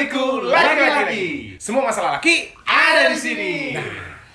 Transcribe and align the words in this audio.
Laki-liku, 0.00 0.26
laki-laki. 0.46 1.26
Semua 1.56 1.82
masalah 1.84 2.10
laki 2.14 2.54
Ada 2.62 3.10
di 3.10 3.18
sini. 3.18 3.52
Nah, 3.74 3.82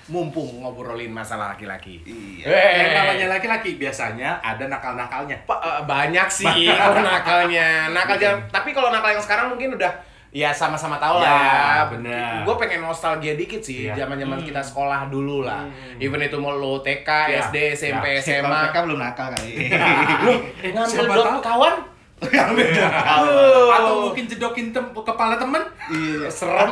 mumpung 0.06 0.60
ngobrolin 0.60 1.08
masalah 1.08 1.52
laki-laki. 1.52 2.04
Iya. 2.04 2.44
Eh, 2.44 2.72
Yang 2.78 2.92
namanya 2.94 3.26
laki-laki 3.30 3.70
biasanya 3.74 4.36
ada 4.38 4.68
nakal-nakalnya. 4.68 5.36
Pa- 5.42 5.56
eh, 5.58 5.80
banyak 5.82 6.28
sih 6.28 6.44
kalau 6.68 7.00
nakalnya. 7.00 7.88
Nakal 7.88 8.16
jangan, 8.16 8.40
tapi 8.50 8.70
kalau 8.70 8.88
nakal 8.88 9.10
yang 9.10 9.22
sekarang 9.22 9.48
mungkin 9.48 9.72
udah 9.74 9.92
ya 10.28 10.50
sama-sama 10.50 10.98
tahu 10.98 11.16
lah 11.16 11.24
Ya, 11.24 11.38
ya. 11.38 11.82
bener. 11.88 12.42
Gue 12.42 12.58
pengen 12.58 12.82
nostalgia 12.82 13.32
dikit 13.32 13.62
sih, 13.62 13.86
Iya. 13.86 13.94
zaman-zaman 13.96 14.42
kita 14.42 14.58
sekolah 14.58 15.06
dulu 15.06 15.40
lah. 15.40 15.62
Hmm. 15.62 15.96
Even 15.96 16.20
itu 16.20 16.36
mau 16.36 16.52
lo 16.52 16.82
TK, 16.82 17.06
Ya, 17.30 17.38
SD, 17.40 17.56
SMP, 17.72 18.18
ya. 18.18 18.42
SMA. 18.42 18.50
Mereka 18.66 18.78
belum 18.82 18.98
nakal 18.98 19.30
kali. 19.30 19.70
Loh, 20.26 20.38
ngambil 20.60 20.90
siapa 20.90 21.14
dot 21.14 21.93
tahu? 22.16 22.30
kawan? 22.30 22.54
Ngambil 22.54 22.66
Atau 23.70 23.94
mungkin 24.02 24.24
jedokin 24.26 24.66
tem- 24.70 24.94
kepala 24.94 25.34
temen. 25.34 25.62
Iya. 25.88 26.28
Serem. 26.28 26.70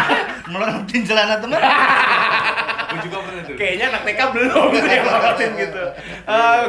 Melorotin 0.50 1.02
celana 1.02 1.36
teman. 1.36 1.60
Gue 2.94 2.98
juga 3.02 3.18
pernah 3.20 3.42
tuh. 3.42 3.54
Kayaknya 3.58 3.84
anak 3.90 4.02
TK 4.04 4.20
belum 4.30 4.70
yang 4.70 5.02
ngelakuin 5.02 5.52
gitu. 5.58 5.82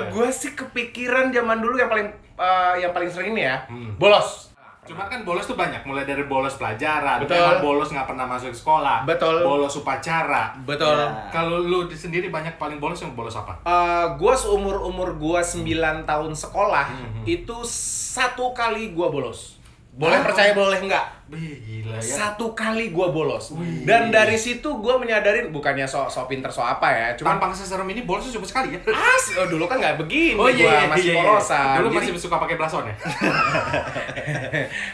gue 0.09 0.27
sih 0.31 0.51
kepikiran 0.53 1.29
zaman 1.29 1.57
dulu 1.59 1.77
yang 1.77 1.85
paling 1.85 2.07
eh, 2.35 2.73
yang 2.81 2.91
paling 2.91 3.07
sering 3.07 3.31
ini 3.31 3.45
ya, 3.45 3.69
Hmm. 3.69 3.93
bolos. 3.95 4.49
Cuma 4.85 5.01
kan 5.03 5.21
bolos 5.21 5.43
tuh 5.43 5.53
banyak, 5.53 5.81
mulai 5.81 6.05
dari 6.05 6.21
bolos 6.23 6.55
pelajaran, 6.55 7.17
Betul. 7.19 7.35
emang 7.35 7.57
bolos 7.59 7.89
nggak 7.89 8.05
pernah 8.05 8.23
masuk 8.23 8.53
sekolah, 8.53 9.01
Betul. 9.03 9.41
bolos 9.41 9.73
upacara. 9.75 10.53
Betul. 10.61 10.93
Ya. 10.95 11.09
Kalau 11.29 11.57
lu 11.59 11.85
di- 11.85 11.97
sendiri 11.97 12.29
banyak 12.29 12.53
paling 12.55 12.77
bolos 12.77 13.01
yang 13.01 13.11
bolos 13.11 13.33
apa? 13.33 13.57
Eh, 13.59 14.05
gua 14.15 14.33
seumur 14.33 14.77
umur 14.79 15.13
gua 15.15 15.41
9 15.41 15.65
tahun 16.03 16.31
sekolah 16.31 16.85
Hmm. 16.85 17.21
itu 17.23 17.57
satu 17.65 18.53
kali 18.53 18.93
gua 18.93 19.09
bolos. 19.09 19.57
Boleh 19.91 20.15
Ah. 20.15 20.23
percaya 20.23 20.51
boleh 20.51 20.77
enggak? 20.77 21.07
Wih, 21.25 21.57
gila 21.57 21.97
ya. 21.97 22.05
Satu 22.05 22.53
kali 22.53 22.89
gua 22.89 23.09
bolos. 23.09 23.49
Wih. 23.51 23.81
Dan 23.81 24.09
dari 24.09 24.35
situ 24.35 24.77
gua 24.77 24.95
menyadarin 24.95 25.49
bukannya 25.49 25.81
so 25.83 26.05
so 26.05 26.25
pinter 26.25 26.47
so 26.47 26.61
apa 26.61 26.85
ya, 26.85 27.07
cuman 27.13 27.35
Tampang 27.35 27.49
seserem 27.51 27.87
ini 27.87 28.01
bolosnya 28.01 28.29
cuma 28.31 28.45
sekali 28.45 28.71
ya? 28.71 28.79
as 28.85 29.33
oh, 29.33 29.47
dulu 29.47 29.65
kan 29.65 29.77
nggak 29.77 29.97
begini 29.97 30.37
Oh 30.37 30.45
iya, 30.45 30.61
gua 30.61 30.73
iya, 30.75 30.85
masih 30.87 31.01
iya, 31.03 31.13
iya. 31.13 31.23
polosan. 31.25 31.75
Dulu 31.75 31.87
Jadi- 31.87 31.97
masih 31.97 32.21
suka 32.21 32.37
pakai 32.37 32.55
blason 32.55 32.83
ya? 32.85 32.95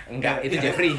Enggak, 0.08 0.36
itu 0.42 0.56
Jeffrey. 0.58 0.94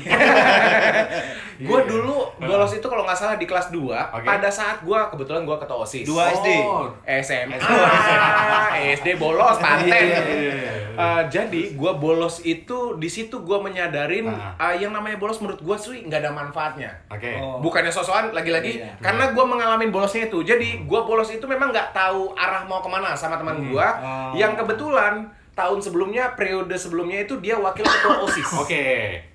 gua 1.67 1.81
dulu 1.83 2.17
bolos 2.37 2.73
itu 2.75 2.85
kalau 2.85 3.03
nggak 3.03 3.17
salah 3.17 3.37
di 3.37 3.47
kelas 3.47 3.71
2 3.71 3.79
Oke. 3.79 4.27
pada 4.27 4.49
saat 4.49 4.83
gua 4.83 5.09
kebetulan 5.09 5.45
gua 5.45 5.57
ketua 5.57 5.81
OSIS. 5.81 6.05
Dua 6.05 6.29
SD. 6.31 6.49
Oh. 6.61 6.93
SMA, 7.23 7.57
SD 8.95 9.09
bolos 9.23 9.57
paten. 9.57 9.87
Iya, 9.87 10.21
iya, 10.21 10.23
iya. 10.53 10.73
Eh, 10.93 11.23
jadi 11.31 11.73
gua 11.73 11.97
bolos 11.97 12.43
itu 12.43 12.97
di 12.97 13.09
situ 13.09 13.41
gua 13.41 13.61
menyadarin 13.61 14.29
Ah. 14.29 14.53
eh, 14.69 14.83
yang 14.83 14.93
namanya 14.93 15.17
bolos 15.23 15.39
menurut 15.39 15.62
gua 15.62 15.78
sih 15.78 16.03
nggak 16.03 16.19
ada 16.19 16.31
manfaatnya. 16.31 16.91
Oke. 17.06 17.39
Oh. 17.39 17.62
Bukannya 17.62 17.89
sosokan 17.89 18.34
lagi-lagi 18.34 18.83
Iya. 18.83 18.98
karena 18.98 19.31
gua 19.31 19.47
mengalami 19.47 19.87
bolosnya 19.87 20.27
itu. 20.27 20.42
Jadi 20.42 20.83
gua 20.83 21.06
bolos 21.06 21.31
itu 21.31 21.47
memang 21.47 21.70
nggak 21.70 21.92
tahu 21.92 22.34
arah 22.34 22.67
mau 22.67 22.79
ke 22.79 22.89
mana 22.89 23.14
sama 23.14 23.37
teman 23.37 23.55
Hmm. 23.56 23.70
gua 23.70 23.87
Oh. 23.95 24.33
yang 24.34 24.53
kebetulan 24.53 25.23
tahun 25.53 25.79
sebelumnya 25.79 26.33
periode 26.33 26.73
sebelumnya 26.75 27.23
itu 27.23 27.37
dia 27.39 27.55
wakil 27.55 27.84
ketua 27.84 28.25
OSIS. 28.25 28.51
Oke. 28.64 28.84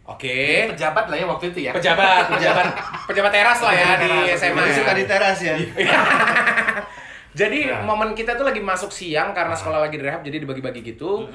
Oke. 0.04 0.68
Pejabat 0.68 1.08
lah 1.08 1.16
ya 1.16 1.26
waktu 1.26 1.46
itu 1.52 1.60
ya. 1.64 1.72
Pejabat, 1.72 2.28
pejabat, 2.34 2.66
pejabat 3.06 3.32
teras 3.32 3.60
lah 3.62 3.72
ya 3.72 3.90
di 3.98 4.10
SMA. 4.34 4.60
Ya. 4.60 4.74
suka 4.74 4.92
di 4.92 5.06
teras 5.06 5.40
ya. 5.40 5.56
Jadi 7.38 7.70
Ya. 7.70 7.86
momen 7.86 8.18
kita 8.18 8.34
tuh 8.34 8.42
lagi 8.44 8.58
masuk 8.58 8.90
siang 8.90 9.30
karena 9.30 9.54
sekolah 9.54 9.78
lagi 9.80 9.94
direhab 9.96 10.26
jadi 10.26 10.42
dibagi-bagi 10.42 10.82
gitu. 10.84 11.30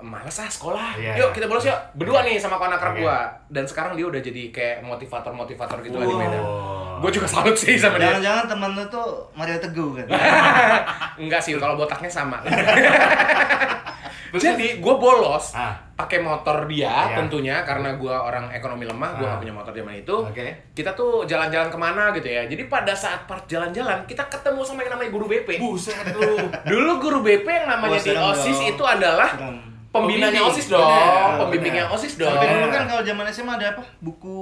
Males 0.00 0.32
ah 0.34 0.46
sekolah. 0.46 0.94
Iya. 0.94 1.12
Yuk 1.16 1.30
kita 1.30 1.44
bolos 1.44 1.62
yuk. 1.62 1.76
Berdua 1.94 2.20
nih 2.20 2.36
sama 2.36 2.54
kawan 2.54 2.72
akrab 2.72 2.92
Oke. 2.92 3.02
gua. 3.02 3.18
Dan 3.46 3.64
sekarang 3.64 3.92
dia 3.92 4.04
udah 4.04 4.18
jadi 4.18 4.42
kayak 4.48 4.76
motivator-motivator 4.82 5.78
gitu 5.80 5.94
lah 5.94 6.04
di 6.04 6.12
Wow. 6.12 6.20
Medan. 6.20 6.42
Gue 7.00 7.10
juga 7.10 7.26
salut 7.26 7.54
sih 7.54 7.74
sama 7.74 7.96
dia. 7.96 8.08
Jangan-jangan 8.10 8.44
teman 8.46 8.70
lu 8.72 8.84
tuh 8.86 9.08
Mario 9.32 9.56
Teguh 9.56 9.90
kan. 9.94 10.06
Enggak 11.22 11.40
sih 11.40 11.56
kalau 11.56 11.72
botaknya 11.74 12.08
sama. 12.08 12.44
Terus- 14.30 14.44
Jadi 14.46 14.78
gue 14.78 14.94
bolos 14.94 15.52
Ah. 15.52 15.74
pakai 15.96 16.18
motor 16.18 16.64
dia 16.64 16.86
Iya. 17.08 17.16
tentunya 17.18 17.56
karena 17.60 17.92
gue 17.92 18.08
orang 18.10 18.46
ekonomi 18.48 18.84
lemah, 18.84 19.16
gue 19.16 19.24
Ah. 19.24 19.32
gak 19.32 19.40
punya 19.40 19.52
motor 19.52 19.72
zaman 19.72 19.96
itu. 19.96 20.12
Oke. 20.14 20.70
Kita 20.70 20.92
tuh 20.92 21.24
jalan-jalan 21.24 21.66
ke 21.66 21.76
mana 21.76 22.08
gitu 22.10 22.24
ya. 22.26 22.44
Jadi 22.44 22.62
pada 22.66 22.92
saat 22.92 23.24
part 23.24 23.42
jalan-jalan 23.44 24.04
kita 24.04 24.22
ketemu 24.26 24.60
sama 24.62 24.80
yang 24.80 24.94
namanya 24.94 25.10
guru 25.10 25.26
BP. 25.26 25.58
Buset 25.58 25.98
lu. 26.10 26.36
Dulu 26.64 26.92
guru 27.00 27.18
BP 27.22 27.42
yang 27.44 27.68
namanya 27.70 27.96
Wah, 27.96 28.06
di 28.06 28.12
OSIS 28.14 28.54
dong. 28.56 28.70
itu 28.70 28.84
adalah 28.86 29.30
Serem. 29.30 29.56
Pembinanya 29.90 30.38
Pembimbing. 30.38 30.54
OSIS 30.54 30.66
dong, 30.68 30.86
Bener, 30.86 31.34
pembimbingnya. 31.36 31.84
OSIS 31.90 32.14
dong. 32.14 32.30
Tapi 32.32 32.46
dulu 32.48 32.66
kan 32.68 32.82
kalau 32.86 33.02
zaman 33.02 33.24
SMA 33.28 33.52
ada 33.54 33.66
apa? 33.72 33.82
Buku 33.98 34.38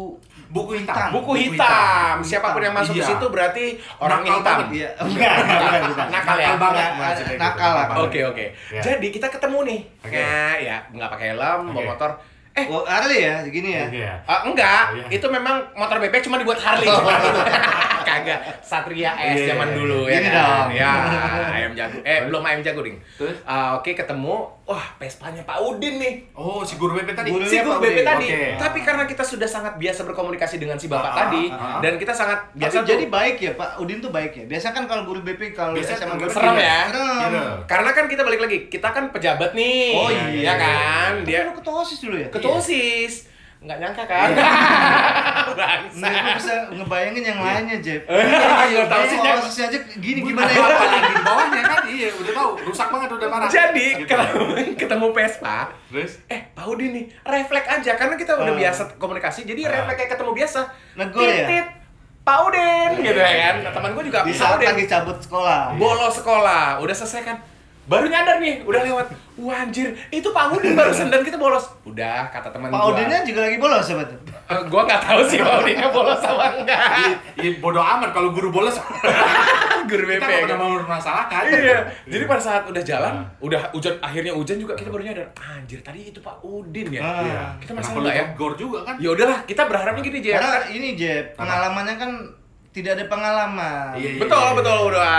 Buku 0.49 0.73
hitam. 0.75 1.09
Buku 1.09 1.25
Buku 1.25 1.33
hitam. 1.35 1.65
hitam. 1.65 2.17
Siapa 2.21 2.53
pun 2.53 2.61
yang 2.61 2.73
masuk 2.73 2.93
ke 2.93 3.01
Iya. 3.01 3.09
situ 3.11 3.27
berarti 3.27 3.65
orang 3.99 4.21
Nakal 4.23 4.33
hitam. 4.35 4.57
banget. 4.59 4.69
Iya. 4.71 4.89
Enggak, 4.99 5.33
bukan, 5.39 5.81
bukan. 5.89 6.07
Nakal 6.09 6.37
ya? 6.37 6.47
Nakal 6.47 6.57
banget. 6.59 6.77
Nakal, 6.85 7.01
maksudnya 7.03 7.29
gitu. 7.29 7.41
nakal 7.41 7.71
lah. 7.71 7.85
banget. 7.87 8.03
Oke 8.03 8.21
oke. 8.27 8.45
Ya. 8.69 8.81
Jadi 8.83 9.07
kita 9.09 9.27
ketemu 9.29 9.59
nih. 9.65 9.81
Oke. 10.03 10.17
Nah, 10.19 10.55
ya 10.59 10.77
nggak 10.87 11.09
pakai 11.11 11.27
helm, 11.31 11.61
bawa 11.67 11.73
Oke. 11.75 11.89
motor. 11.91 12.11
Eh, 12.53 12.67
Oh, 12.67 12.83
Harley 12.83 13.23
ya, 13.23 13.39
gini 13.47 13.71
ya. 13.71 13.87
Iya. 13.89 14.13
ah, 14.25 14.43
enggak. 14.43 14.85
Oh, 14.91 14.97
iya. 14.99 15.07
Itu 15.15 15.27
memang 15.29 15.63
motor 15.73 15.97
BP 15.97 16.15
cuma 16.21 16.37
dibuat 16.37 16.59
Harley. 16.59 16.91
Kagak. 18.09 18.41
Satria 18.61 19.13
S 19.13 19.37
Iya, 19.39 19.47
zaman 19.53 19.69
iya, 19.69 19.77
dulu 19.77 20.01
iya. 20.03 20.11
ya 20.11 20.17
Gini 20.17 20.29
kan. 20.29 20.37
dong. 20.39 20.69
Ya, 20.73 20.93
ayam 21.51 21.73
jago. 21.73 21.99
Eh, 22.03 22.19
belum 22.25 22.43
ayam 22.43 22.61
jago, 22.61 22.81
Ding. 22.81 22.97
Terus? 23.15 23.37
Ah, 23.43 23.75
oke 23.75 23.91
ketemu. 23.91 24.37
Wah, 24.65 24.85
Vespanya 24.97 25.41
Pak 25.43 25.59
Udin 25.59 25.97
nih. 25.97 26.15
Oh, 26.33 26.61
si 26.61 26.77
guru 26.77 26.93
BP 26.95 27.13
tadi. 27.13 27.29
Guru 27.29 27.41
si 27.43 27.57
Iya, 27.57 27.65
guru 27.65 27.75
Pak 27.75 27.83
BP 27.83 27.99
tadi. 28.03 28.27
Oke. 28.29 28.45
Tapi 28.59 28.79
karena 28.83 29.05
kita 29.05 29.25
sudah 29.25 29.49
sangat 29.49 29.75
biasa 29.77 30.05
berkomunikasi 30.05 30.57
dengan 30.57 30.77
si 30.77 30.87
bapak 30.87 31.09
Ah, 31.09 31.17
tadi 31.25 31.49
ah, 31.49 31.57
ah. 31.57 31.81
dan 31.81 31.97
kita 31.97 32.13
sangat 32.13 32.53
biasa 32.53 32.85
jadi 32.85 33.09
baik 33.09 33.37
ya 33.39 33.53
Pak 33.53 33.79
Udin 33.79 33.99
tuh 33.99 34.09
baik 34.09 34.33
ya. 34.35 34.45
Biasa 34.45 34.71
kan 34.71 34.85
kalau 34.85 35.05
guru 35.05 35.21
BP 35.21 35.53
kalau 35.53 35.73
Biasa 35.73 35.97
SMA 35.97 36.17
guru 36.17 36.29
serem 36.29 36.53
ya? 36.55 36.81
Serem. 36.87 37.33
Iya. 37.33 37.45
karena 37.65 37.91
kan 37.91 38.05
kita 38.07 38.23
balik 38.23 38.41
lagi, 38.41 38.59
kita 38.67 38.89
kan 38.89 39.09
pejabat 39.09 39.53
nih. 39.53 39.93
Oh 39.95 40.09
ya 40.09 40.25
iya. 40.29 40.53
kan? 40.55 41.13
Dia 41.25 41.49
ketua 41.49 41.81
OSIS 41.81 41.99
dulu 41.99 42.17
ya? 42.17 42.29
ketua 42.29 42.61
OSIS. 42.61 43.25
Nggak 43.59 43.79
nyangka 43.79 44.05
kan? 44.05 44.29
Bangsa. 45.59 45.99
Nah, 45.99 46.39
bisa 46.39 46.55
ngebayangin 46.71 47.25
yang 47.25 47.39
lainnya, 47.39 47.77
Jeb. 47.79 48.07
Iya, 48.69 48.87
tahu 48.87 49.03
sih, 49.05 49.19
Jeb. 49.19 49.35
OSIS 49.37 49.59
aja 49.65 49.79
gini 49.99 50.21
gimana 50.23 50.47
ya? 50.47 50.61
Apa 50.61 50.85
lagi 50.87 51.11
di 51.11 51.23
bawahnya 51.25 51.63
kan? 51.63 51.79
Iya, 51.85 52.09
udah 52.15 52.33
tahu. 52.33 52.51
Rusak 52.63 52.89
banget 52.89 53.11
udah 53.11 53.29
parah. 53.29 53.49
Jadi 53.49 53.87
Gitu. 53.97 54.07
kalau 54.07 54.27
ketemu 54.77 55.07
Vespa, 55.11 55.59
Terus? 55.89 56.13
eh 56.27 56.41
Pak 56.53 56.65
Udin 56.65 56.91
nih, 56.93 57.05
refleks 57.25 57.67
aja 57.69 57.93
karena 57.95 58.15
kita 58.15 58.33
udah 58.37 58.55
Ah. 58.55 58.61
biasa 58.61 58.83
komunikasi, 58.97 59.41
jadi 59.43 59.61
Ah. 59.65 59.71
refleks 59.75 59.97
kayak 59.99 60.11
ketemu 60.15 60.31
biasa. 60.37 60.61
Negor 60.95 61.27
ya? 61.27 61.65
Pak 62.21 62.39
Udin, 62.45 62.91
gitu 63.01 63.17
ya 63.17 63.33
kan. 63.43 63.55
Nah, 63.65 63.73
teman 63.73 63.91
gue 63.91 64.05
juga 64.05 64.21
Di 64.23 64.31
saat 64.31 64.55
Udin. 64.55 64.69
lagi 64.71 64.85
cabut 64.87 65.19
sekolah. 65.19 65.73
bolos 65.75 66.15
sekolah, 66.15 66.79
udah 66.79 66.95
selesai 66.95 67.23
kan? 67.25 67.37
Baru 67.88 68.04
nyadar 68.04 68.37
nih, 68.37 68.60
udah 68.69 68.81
lewat. 68.84 69.06
Wah 69.41 69.65
anjir, 69.65 69.97
itu 70.12 70.28
Pak 70.28 70.53
Udin 70.53 70.76
barusan 70.76 71.09
dan 71.12 71.25
kita 71.25 71.41
bolos. 71.41 71.72
Udah, 71.88 72.28
kata 72.28 72.53
teman 72.53 72.69
Pak. 72.69 72.84
Udinnya 72.93 73.25
juga 73.25 73.49
lagi 73.49 73.56
bolos 73.56 73.88
tuh? 73.88 73.99
Eh, 74.49 74.65
gua 74.72 74.81
nggak 74.88 75.04
tahu 75.04 75.21
sih 75.28 75.44
Pak 75.44 75.60
Udinnya 75.60 75.93
bolos 75.93 76.25
apa 76.25 76.56
enggak. 76.56 76.81
Iya, 77.37 77.60
bodoh 77.60 77.84
amat 77.84 78.16
kalau 78.16 78.32
guru 78.32 78.49
bolos. 78.49 78.81
Guru 79.88 80.04
Kita 80.04 80.21
BP. 80.21 80.28
nggak 80.28 80.41
pernah 80.44 80.56
kan? 80.56 80.60
mau 80.60 80.71
mempermasalahkan. 80.76 81.43
Iya, 81.49 81.78
jadi 82.04 82.25
pada 82.28 82.43
saat 82.44 82.62
udah 82.69 82.82
jalan, 82.84 83.25
udah 83.41 83.72
hujan, 83.72 83.97
akhirnya 84.05 84.37
hujan 84.37 84.60
juga 84.60 84.76
kita 84.76 84.93
baru 84.93 85.00
nyadar, 85.00 85.32
anjir 85.37 85.81
tadi 85.81 86.12
itu 86.12 86.20
Pak 86.20 86.44
Udin 86.44 86.93
ya. 86.93 87.00
Ah. 87.00 87.25
Iya. 87.25 87.43
Kita 87.60 87.72
masalah 87.72 88.00
nggak 88.05 88.16
ya? 88.16 88.25
tegur 88.32 88.53
juga 88.56 88.78
kan? 88.84 88.94
Ya 89.00 89.09
udahlah, 89.16 89.38
kita 89.49 89.62
berharapnya 89.65 90.03
gini 90.05 90.19
aja. 90.20 90.32
Karena 90.37 90.60
ini 90.76 90.88
Jeb, 90.93 91.25
pengalamannya 91.41 91.94
kan 91.97 92.10
tidak 92.78 92.94
ada 92.94 93.05
pengalaman. 93.06 93.91
Iya, 93.93 94.09
iya, 94.15 94.21
betul, 94.21 94.39
iya, 94.41 94.53
betul 94.55 94.77
iya. 94.77 94.87
udah. 94.87 95.19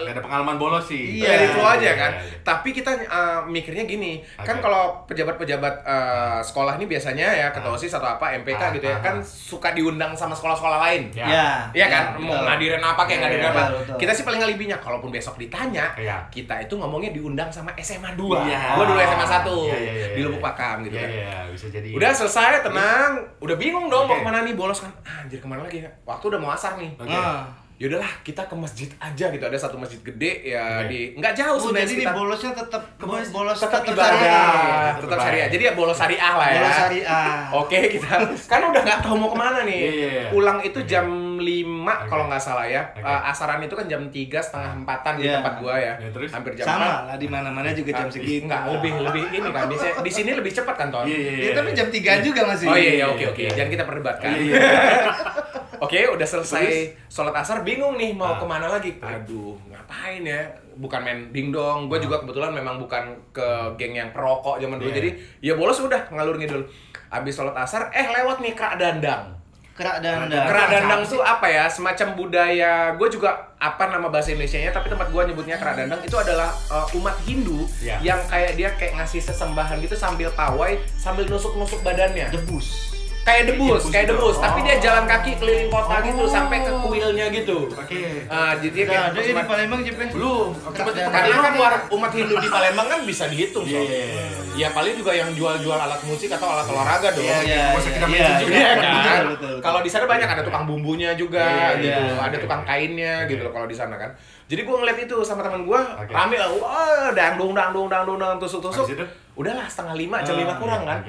Gak 0.00 0.12
ada 0.12 0.22
pengalaman 0.22 0.56
bolos 0.56 0.84
sih. 0.84 1.18
Iya. 1.18 1.26
Dari 1.28 1.46
flow 1.50 1.66
aja 1.66 1.78
Iya, 1.80 1.94
kan. 1.96 2.10
iya, 2.12 2.22
iya. 2.22 2.38
Tapi 2.40 2.68
kita 2.70 2.90
uh, 3.04 3.40
mikirnya 3.44 3.84
gini, 3.84 4.22
kan 4.36 4.56
Oke. 4.56 4.62
kalau 4.62 4.82
pejabat-pejabat 5.04 5.74
uh, 5.82 6.38
sekolah 6.40 6.76
ini 6.76 6.86
biasanya 6.86 7.26
ya 7.26 7.48
ketua 7.50 7.68
Ah. 7.68 7.76
OSIS 7.76 7.92
atau 7.92 8.08
apa 8.08 8.34
MPK 8.36 8.58
Ah, 8.60 8.70
gitu 8.72 8.86
ya, 8.86 8.94
ah, 8.94 9.00
kan 9.00 9.16
ah. 9.16 9.22
suka 9.22 9.70
diundang 9.70 10.10
sama 10.12 10.32
sekolah-sekolah 10.32 10.78
lain. 10.80 11.02
Ya. 11.12 11.26
Ya. 11.26 11.48
Iya 11.72 11.86
kan, 11.86 12.04
ya, 12.14 12.18
mau 12.20 12.38
ngadirin 12.40 12.78
apa 12.78 13.02
kayak 13.02 13.10
Iya, 13.10 13.22
ngadirin 13.22 13.42
iya, 13.42 13.50
apa. 13.50 13.62
betul, 13.62 13.78
betul. 13.82 13.96
Kita 13.98 14.12
sih 14.12 14.24
paling 14.24 14.40
ngalibinya, 14.40 14.76
kalaupun 14.78 15.10
besok 15.10 15.34
ditanya, 15.36 15.86
Iya. 15.94 16.16
kita 16.28 16.54
itu 16.60 16.74
ngomongnya 16.74 17.10
diundang 17.10 17.50
sama 17.50 17.70
SMA 17.76 18.14
2. 18.14 18.42
Iya. 18.42 18.74
Gua 18.74 18.84
dulu 18.84 18.98
SMA 18.98 19.26
1 19.26 19.54
Iya, 19.66 19.76
iya, 19.76 19.92
iya, 19.92 20.06
di 20.10 20.20
iya. 20.20 20.26
Lubuk 20.26 20.40
Pakam 20.40 20.76
gitu 20.82 20.94
Iya, 20.94 21.02
kan. 21.02 21.10
iya, 21.10 21.34
bisa 21.50 21.66
jadi. 21.68 21.88
Udah 21.92 22.10
selesai, 22.10 22.62
tenang, 22.62 23.10
udah 23.38 23.56
bingung 23.56 23.86
dong 23.86 24.04
mau 24.04 24.16
ke 24.16 24.24
mana 24.24 24.42
nih 24.42 24.54
bolos 24.54 24.80
kan. 24.80 24.90
Ah, 25.02 25.22
anjir 25.22 25.38
ke 25.38 25.46
mana 25.46 25.62
lagi 25.62 25.80
ya? 25.80 25.90
Waktu 26.02 26.24
udah 26.28 26.40
mau 26.40 26.50
asar 26.50 26.74
nih. 26.74 26.90
Oke. 27.00 27.10
Ah. 27.10 27.42
ya 27.74 27.88
udahlah 27.88 28.12
kita 28.20 28.44
ke 28.44 28.52
masjid 28.54 28.92
aja 28.94 29.26
gitu 29.26 29.40
ada 29.40 29.56
satu 29.56 29.74
masjid 29.74 29.96
gede 30.02 30.52
ya 30.52 30.84
Oke. 30.84 30.92
di 30.92 30.98
nggak 31.16 31.32
jauh 31.32 31.56
Oh, 31.56 31.60
sebenarnya 31.62 31.80
jadi 31.82 31.94
ini 31.94 32.04
sekitar- 32.04 32.12
bolosnya 32.14 32.52
tetap 32.52 32.82
Ke 32.92 33.04
masjid. 33.08 33.32
bolos 33.32 33.56
tetap 33.56 33.80
syariah. 33.80 33.88
ibadah 33.90 34.20
tetap 34.20 35.00
Tetap 35.00 35.18
syariah 35.18 35.48
jadi 35.48 35.62
ya 35.64 35.72
bolos 35.72 35.96
syariah 35.96 36.34
lah 36.34 36.44
ya 36.46 36.60
Bolos 36.60 36.76
syariah. 36.76 37.40
Oke 37.56 37.78
kita 37.88 38.08
kan 38.44 38.60
udah 38.66 38.82
nggak 38.84 38.98
tahu 39.00 39.14
mau 39.16 39.28
ke 39.28 39.38
mana 39.38 39.58
nih. 39.64 39.78
Iya, 39.78 39.90
iya, 39.90 40.08
iya. 40.14 40.24
Pulang 40.28 40.58
itu 40.60 40.76
Oke. 40.76 40.84
jam 40.86 41.06
5 41.32 41.40
Oke. 41.40 42.04
kalau 42.06 42.24
nggak 42.28 42.42
salah 42.42 42.66
ya. 42.66 42.84
Oke. 42.92 43.00
Eh, 43.02 43.20
asaran 43.26 43.60
itu 43.62 43.72
kan 43.72 43.86
jam 43.86 44.02
3 44.06 44.12
setengah 44.38 44.70
empatan 44.76 45.12
di 45.14 45.22
Iya. 45.24 45.32
tempat 45.40 45.54
gua 45.56 45.74
ya. 45.74 45.94
Ya, 45.96 46.08
terus? 46.10 46.28
Hampir 46.28 46.52
jam 46.52 46.66
Sama 46.68 46.84
4. 46.84 47.08
lah 47.08 47.16
di 47.16 47.28
mana-mana 47.32 47.68
juga 47.72 47.90
jam 47.94 48.04
Ah, 48.04 48.12
segitu. 48.12 48.44
Enggak, 48.44 48.60
lebih 48.70 48.92
lebih 49.00 49.22
ini 49.32 49.48
kan. 49.48 49.64
Di, 49.66 49.76
di 49.80 50.12
sini 50.12 50.30
lebih 50.34 50.52
cepat 50.52 50.76
kan, 50.76 50.92
Ton? 50.92 51.08
Iya, 51.08 51.16
iya, 51.16 51.32
Ya, 51.42 51.52
tapi 51.56 51.72
jam 51.72 51.88
3 51.88 52.20
juga 52.20 52.44
masih. 52.44 52.66
Oh 52.66 52.76
iya, 52.76 52.92
iya 52.94 53.06
oke 53.06 53.16
Iya, 53.18 53.28
oke. 53.30 53.40
iya. 53.40 53.50
Jangan 53.56 53.70
kita 53.72 53.84
perdebatkan. 53.88 54.30
Iya, 54.30 54.40
iya. 54.44 54.56
Oke, 55.80 56.04
udah 56.06 56.22
selesai 56.22 56.66
sholat 57.08 57.32
asar, 57.34 57.64
bingung 57.64 57.96
nih 57.96 58.12
mau 58.12 58.32
Ah. 58.32 58.38
ke 58.38 58.44
mana 58.44 58.68
lagi. 58.68 58.92
Aduh, 59.00 59.56
ngapain 59.66 60.20
ya? 60.20 60.44
Bukan 60.76 61.00
main 61.00 61.18
dingdong. 61.30 61.88
Gue 61.88 61.96
Ah. 61.96 62.04
juga 62.04 62.20
kebetulan 62.20 62.52
memang 62.52 62.76
bukan 62.76 63.02
ke 63.30 63.48
geng 63.74 63.96
yang 63.96 64.12
perokok 64.12 64.56
zaman 64.56 64.76
dulu. 64.76 64.88
Iya. 64.88 64.96
Jadi 64.96 65.10
ya 65.40 65.52
bolos 65.56 65.80
udah 65.80 66.08
ngalur 66.10 66.36
ngidul. 66.36 66.60
Abis 67.08 67.34
sholat 67.34 67.56
asar, 67.56 67.88
eh 67.90 68.06
lewat 68.06 68.38
nih 68.38 68.52
krak 68.52 68.76
dandang. 68.76 69.40
Kerak 69.70 70.04
dan 70.04 70.28
Kerak 70.28 70.68
dandang 70.68 71.00
tuh 71.08 71.24
apa 71.24 71.48
ya? 71.48 71.64
Semacam 71.64 72.12
budaya. 72.12 72.92
Gue 72.94 73.08
juga 73.08 73.32
apa 73.56 73.88
nama 73.88 74.12
bahasa 74.12 74.28
Indonesianya, 74.28 74.68
tapi 74.68 74.92
tempat 74.92 75.08
gue 75.08 75.22
nyebutnya 75.24 75.56
kerak 75.56 75.72
dandang 75.74 76.04
itu 76.04 76.12
adalah 76.12 76.52
uh, 76.68 76.84
umat 76.92 77.16
Hindu 77.24 77.64
Iya. 77.80 77.96
yang 78.04 78.20
kayak 78.28 78.60
dia 78.60 78.68
kayak 78.76 79.00
ngasih 79.00 79.24
sesembahan 79.24 79.80
gitu 79.80 79.96
sambil 79.96 80.28
pawai, 80.32 80.76
sambil 80.92 81.24
nusuk-nusuk 81.24 81.80
badannya. 81.80 82.28
debus. 82.28 82.89
Kayak 83.20 83.52
debus, 83.52 83.84
Debus 83.84 83.92
kayak 83.92 84.06
gitu. 84.08 84.16
debus, 84.16 84.36
tapi 84.40 84.58
dia 84.64 84.74
Oh. 84.74 84.80
jalan 84.80 85.04
kaki 85.04 85.30
keliling 85.36 85.68
kota 85.68 85.96
gitu 86.00 86.22
Oh. 86.24 86.26
sampai 86.26 86.58
ke 86.64 86.72
kuilnya 86.72 87.26
gitu. 87.28 87.58
Oke. 87.68 88.00
Ah, 88.26 88.56
jadi 88.56 88.72
dia 88.72 88.84
Enggak 88.88 88.96
kayak 88.96 89.12
ada 89.12 89.20
di 89.20 89.46
Palembang 89.46 89.80
Jep? 89.84 89.94
Belum. 90.10 90.48
Dan- 90.50 91.12
karena 91.12 91.36
kan 91.38 91.54
umat 91.92 92.10
Hindu 92.10 92.34
di 92.40 92.48
Palembang 92.48 92.86
kan 92.88 93.00
bisa 93.04 93.24
dihitung, 93.28 93.64
Iya, 93.68 93.76
Sob. 93.76 93.86
iya, 93.86 94.02
iya. 94.02 94.26
Ya 94.50 94.68
paling 94.72 94.96
juga 94.96 95.12
yang 95.12 95.30
jual-jual 95.30 95.78
alat 95.78 96.00
musik 96.02 96.32
atau 96.32 96.48
alat 96.48 96.66
olahraga 96.66 97.08
dong. 97.12 97.22
Iya, 97.22 97.38
iya. 97.44 97.64
Usah 97.76 97.90
kita 97.92 98.06
iya, 98.08 98.18
iya, 98.18 98.32
juga. 98.40 98.54
Iya 98.56 98.72
kan? 98.74 99.22
Kalau 99.62 99.80
di 99.80 99.90
sana 99.92 100.04
banyak 100.08 100.26
ada 100.26 100.42
tukang 100.42 100.64
bumbunya 100.66 101.10
juga 101.14 101.44
Iya, 101.44 101.54
iya, 101.54 101.76
gitu, 101.78 102.02
iya. 102.10 102.24
ada 102.24 102.36
tukang 102.36 102.62
kainnya 102.64 103.14
gitu 103.28 103.42
loh 103.44 103.52
kalau 103.52 103.68
di 103.68 103.76
sana 103.76 103.94
kan. 103.94 104.10
Jadi 104.50 104.66
gua 104.66 104.82
ngeliat 104.82 104.98
itu 104.98 105.16
sama 105.22 105.46
teman 105.46 105.62
gua, 105.62 105.78
Oke. 105.94 106.10
rame 106.10 106.34
lah, 106.34 106.50
wah 106.50 107.14
dangdung 107.14 107.54
dangdung 107.54 107.86
dangdung 107.86 108.18
dangdung 108.18 108.40
tusuk 108.42 108.58
tusuk. 108.60 108.90
Itu? 108.90 109.04
Udahlah 109.36 109.68
setengah 109.70 109.94
lima, 109.94 110.16
jam 110.26 110.34
Ah, 110.34 110.40
lima 110.42 110.54
kurang 110.58 110.82
iya, 110.82 110.90
kan. 110.90 111.00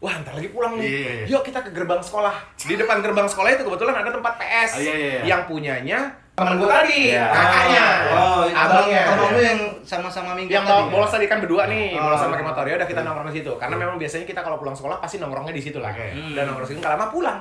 Wah, 0.00 0.16
ntar 0.16 0.32
lagi 0.32 0.48
pulang 0.48 0.74
nih. 0.74 0.82
Iya, 0.82 0.96
iya, 0.98 1.12
iya. 1.14 1.24
Yuk 1.28 1.42
kita 1.42 1.60
ke 1.60 1.70
gerbang 1.70 2.00
sekolah. 2.00 2.32
Di 2.56 2.72
depan 2.72 2.98
gerbang 2.98 3.28
sekolah 3.28 3.48
itu 3.50 3.62
kebetulan 3.62 3.92
ada 3.94 4.08
tempat 4.08 4.32
PS 4.34 4.70
Ah, 4.70 4.80
iya, 4.80 4.92
iya, 4.92 5.08
iya. 5.12 5.20
yang 5.26 5.42
punyanya 5.44 5.98
teman 6.32 6.56
gua 6.56 6.72
tadi, 6.74 7.12
Iya. 7.12 7.28
kakaknya, 7.28 7.84
Oh, 8.10 8.40
abangnya. 8.48 9.02
abang 9.06 9.30
lu 9.30 9.40
yang 9.42 9.60
sama-sama 9.84 10.32
minggu 10.32 10.48
yang 10.48 10.64
tadi. 10.64 10.72
mau 10.72 10.88
bolos 10.88 11.12
tadi 11.12 11.28
kan 11.28 11.36
berdua 11.36 11.68
nih, 11.68 11.92
Oh. 11.94 12.00
bolos 12.02 12.16
sama 12.18 12.32
pakai 12.32 12.46
motor 12.46 12.64
ya 12.64 12.74
udah 12.74 12.88
kita 12.88 13.00
nongkrong 13.02 13.28
di 13.28 13.36
situ. 13.36 13.52
Karena 13.54 13.76
memang 13.76 13.96
biasanya 13.96 14.24
kita 14.24 14.40
kalau 14.40 14.56
pulang 14.56 14.72
sekolah 14.72 14.96
pasti 14.98 15.16
nongkrongnya 15.16 15.52
di 15.52 15.60
situ 15.60 15.76
lah. 15.76 15.92
Oke. 15.92 16.06
Dan 16.32 16.42
nongkrong 16.42 16.64
di 16.64 16.70
situ 16.70 16.80
nggak 16.80 16.94
lama 16.96 17.06
pulang. 17.06 17.38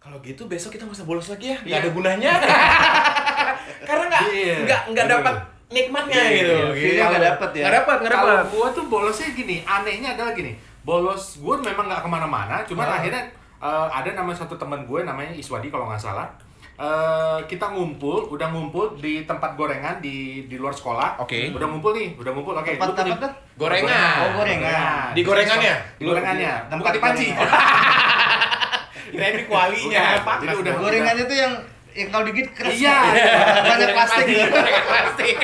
Kalau 0.00 0.16
gitu 0.18 0.42
besok 0.44 0.70
kita 0.72 0.82
nggak 0.82 0.98
usah 0.98 1.06
bolos 1.06 1.26
lagi 1.28 1.46
ya, 1.48 1.58
nggak 1.60 1.70
Iya. 1.70 1.78
ada 1.78 1.90
gunanya. 1.92 2.32
Karena 3.88 4.04
nggak 4.08 4.22
nggak 4.64 4.80
nggak 4.88 5.06
Betul. 5.06 5.16
dapat 5.16 5.34
nikmatnya 5.68 6.22
gitu. 6.32 6.54
iya. 6.56 6.74
Feelnya 6.74 7.04
nggak 7.06 7.24
dapet 7.24 7.50
ya? 7.52 7.62
Nggak 7.62 7.76
dapat, 7.76 7.96
nggak 7.98 8.12
Kalau 8.12 8.34
dapat. 8.34 8.46
gua 8.50 8.66
tuh 8.72 8.84
bolosnya 8.88 9.28
gini, 9.30 9.56
anehnya 9.62 10.08
adalah 10.14 10.32
gini. 10.32 10.52
Bolos 10.88 11.36
gua 11.36 11.60
memang 11.60 11.84
nggak 11.84 12.00
ke 12.00 12.08
mana-mana, 12.08 12.56
cuman 12.64 12.88
Ah. 12.88 12.96
akhirnya 12.96 13.20
eh, 13.58 13.88
ada 13.92 14.10
nama 14.14 14.32
satu 14.32 14.54
teman 14.54 14.82
gue 14.82 15.02
namanya 15.02 15.28
Iswadi 15.30 15.68
kalau 15.68 15.84
nggak 15.84 16.00
salah. 16.00 16.24
Eh, 16.78 17.38
kita 17.44 17.68
ngumpul, 17.68 18.30
udah 18.30 18.48
ngumpul 18.48 18.94
di 18.94 19.26
tempat 19.26 19.52
gorengan 19.52 19.98
di 19.98 20.46
di 20.46 20.56
luar 20.56 20.70
sekolah. 20.70 21.18
Oke. 21.18 21.50
Udah 21.50 21.66
ngumpul 21.66 21.90
nih, 21.92 22.14
udah 22.14 22.30
ngumpul. 22.30 22.54
Oke. 22.54 22.78
Tempat 22.78 22.94
punya- 22.94 23.12
apa 23.12 23.20
tuh? 23.20 23.32
Gorengan. 23.58 24.16
Oh, 24.16 24.30
gorengan. 24.38 25.06
Di 25.10 25.20
gorengannya? 25.20 25.74
Di 25.92 26.04
gorengannya. 26.06 26.52
Tempat 26.70 26.78
Bukan 26.80 26.94
di 26.94 27.00
panci. 27.02 27.26
Kirain 29.10 29.34
di 29.34 29.44
kualinya. 29.44 30.04
Jadi 30.38 30.54
udah. 30.56 30.72
Gorengannya 30.78 31.24
tuh 31.26 31.36
yang 31.36 31.52
yang 31.92 32.08
kalau 32.08 32.24
digigit 32.24 32.48
keras. 32.54 32.72
Iya. 32.72 32.96
Banyak 33.66 33.88
plastik. 33.90 34.24
Plastik. 34.86 35.36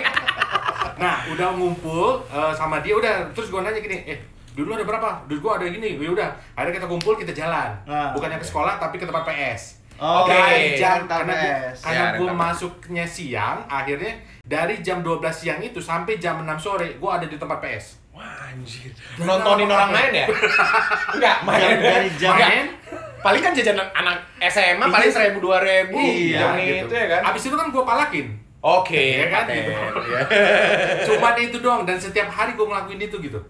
Nah, 0.94 1.16
udah 1.26 1.48
ngumpul 1.50 2.22
eh, 2.24 2.52
sama 2.54 2.78
dia 2.78 2.94
udah 2.94 3.26
terus 3.34 3.50
gua 3.50 3.66
nanya 3.66 3.82
gini, 3.82 4.06
"Eh, 4.06 4.18
dulu 4.54 4.70
ada 4.72 4.82
berapa? 4.82 5.08
Dulu 5.26 5.38
gua 5.40 5.52
ada 5.56 5.66
gini." 5.66 5.94
Ya 5.96 6.08
udah, 6.08 6.28
akhirnya 6.52 6.74
kita 6.76 6.86
kumpul, 6.86 7.14
kita 7.14 7.30
jalan. 7.30 7.70
Nah. 7.84 8.10
Bukannya 8.10 8.36
ke 8.36 8.46
sekolah 8.46 8.74
tapi 8.76 8.96
ke 8.96 9.04
tempat 9.04 9.22
PS. 9.24 9.82
Oh, 9.94 10.22
Oke. 10.22 10.30
Dari 10.30 10.74
jam 10.74 11.06
karena 11.06 11.30
gua, 11.30 11.42
PS. 11.70 11.76
karena 11.80 11.94
Ya, 11.94 12.06
gua 12.14 12.26
rental. 12.28 12.40
masuknya 12.40 13.04
siang, 13.04 13.58
akhirnya 13.64 14.12
dari 14.42 14.74
jam 14.80 14.98
12 15.00 15.22
siang 15.32 15.60
itu 15.60 15.78
sampai 15.78 16.16
jam 16.16 16.40
6 16.40 16.54
sore 16.56 16.96
gua 16.96 17.16
ada 17.16 17.26
di 17.26 17.34
tempat 17.34 17.58
PS. 17.58 18.02
Wah 18.10 18.22
anjir. 18.48 18.90
Nontonin 19.16 19.66
orang 19.66 19.90
main 19.96 20.10
ya? 20.12 20.26
Enggak, 21.08 21.36
main. 21.42 21.58
Jam- 21.60 21.78
dari 21.80 22.10
jam- 22.12 22.32
Enggak. 22.32 22.50
Paling 23.20 23.40
kan 23.40 23.52
jajan 23.52 23.78
anak 23.80 24.18
SMA 24.38 24.84
paling 24.84 25.08
Iya. 25.08 25.16
seribu 25.16 25.38
dua 25.40 25.58
ribu 25.58 25.96
Iya, 25.96 26.38
jam 26.38 26.52
itu 26.58 26.92
ya 26.92 27.06
kan? 27.08 27.20
Abis 27.24 27.42
itu 27.44 27.54
kan 27.54 27.70
gua 27.70 27.82
palakin. 27.82 28.26
Oke, 28.60 28.96
Iya 29.16 29.26
kan, 29.28 29.44
paten. 29.44 29.56
gitu. 29.56 29.72
Iya. 30.04 30.20
Cuman 31.06 31.34
itu 31.36 31.56
doang 31.58 31.82
dan 31.82 31.96
setiap 31.96 32.26
hari 32.26 32.52
gua 32.52 32.66
ngelakuin 32.68 33.00
itu 33.00 33.16
gitu. 33.20 33.40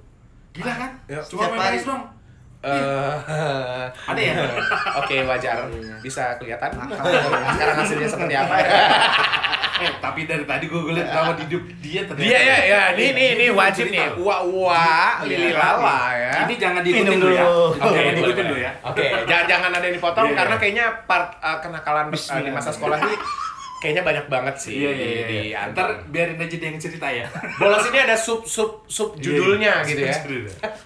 Gila 0.55 0.73
kan? 0.73 0.91
Ya, 1.11 1.19
Cuma 1.19 1.43
setiap 1.45 1.51
main 1.51 1.63
hari. 1.67 1.79
PS 1.83 1.87
doang. 1.91 2.05
Eh, 2.65 3.85
Ada 4.09 4.21
ya? 4.23 4.35
Oke, 5.03 5.17
wajar. 5.27 5.57
Bisa 6.01 6.39
kelihatan. 6.39 6.71
Nakal. 6.79 7.05
Sekarang 7.59 7.77
hasilnya 7.83 8.09
seperti 8.09 8.35
apa 8.39 8.55
ya? 8.63 8.69
Eh, 9.75 9.91
tapi 9.99 10.23
dari 10.23 10.47
tadi 10.47 10.71
gua 10.71 10.87
ngeliat 10.87 11.11
rawat 11.11 11.35
hidup 11.35 11.67
dia 11.83 12.07
ternyata. 12.07 12.23
Dia 12.23 12.39
ya, 12.39 12.57
ya, 12.63 12.81
ini 12.95 13.11
ini 13.11 13.25
ini 13.35 13.47
wajib 13.51 13.91
nih. 13.91 14.07
Cerita. 14.07 14.23
Wah, 14.23 14.47
wah, 14.47 15.19
lili 15.27 15.51
lala 15.51 16.15
ya. 16.15 16.47
Ini 16.47 16.55
jangan 16.55 16.81
diikutin 16.87 17.19
dulu 17.19 17.35
ya. 17.35 17.45
Oke, 17.83 18.01
diikutin 18.15 18.45
dulu 18.55 18.61
ya. 18.63 18.71
Oke, 18.87 19.03
jangan 19.27 19.45
jangan 19.51 19.71
ada 19.75 19.85
yang 19.91 19.99
dipotong 19.99 20.31
Iya, 20.31 20.39
karena 20.39 20.55
iya. 20.55 20.63
kayaknya 20.63 20.87
part 21.11 21.27
uh, 21.43 21.59
kenakalan 21.59 22.07
uh, 22.07 22.39
di 22.47 22.51
masa 22.55 22.71
sekolah 22.71 23.03
ini 23.03 23.19
kayaknya 23.85 24.01
banyak 24.01 24.27
banget 24.27 24.55
sih 24.57 24.73
Iya, 24.75 24.91
iya, 24.91 24.97
di, 24.97 25.05
iya. 25.05 25.27
di 25.29 25.39
Ntar 25.53 25.69
antar. 25.69 25.89
biarin 26.09 26.41
aja 26.41 26.57
dia 26.57 26.67
yang 26.67 26.81
cerita 26.81 27.05
ya. 27.07 27.27
Bolos 27.61 27.85
ini 27.85 27.99
ada 28.01 28.17
sub 28.17 28.41
sub 28.43 28.89
sub 28.89 29.13
judulnya 29.17 29.85
Iya, 29.85 29.87
gitu 29.87 30.01
ya. 30.03 30.17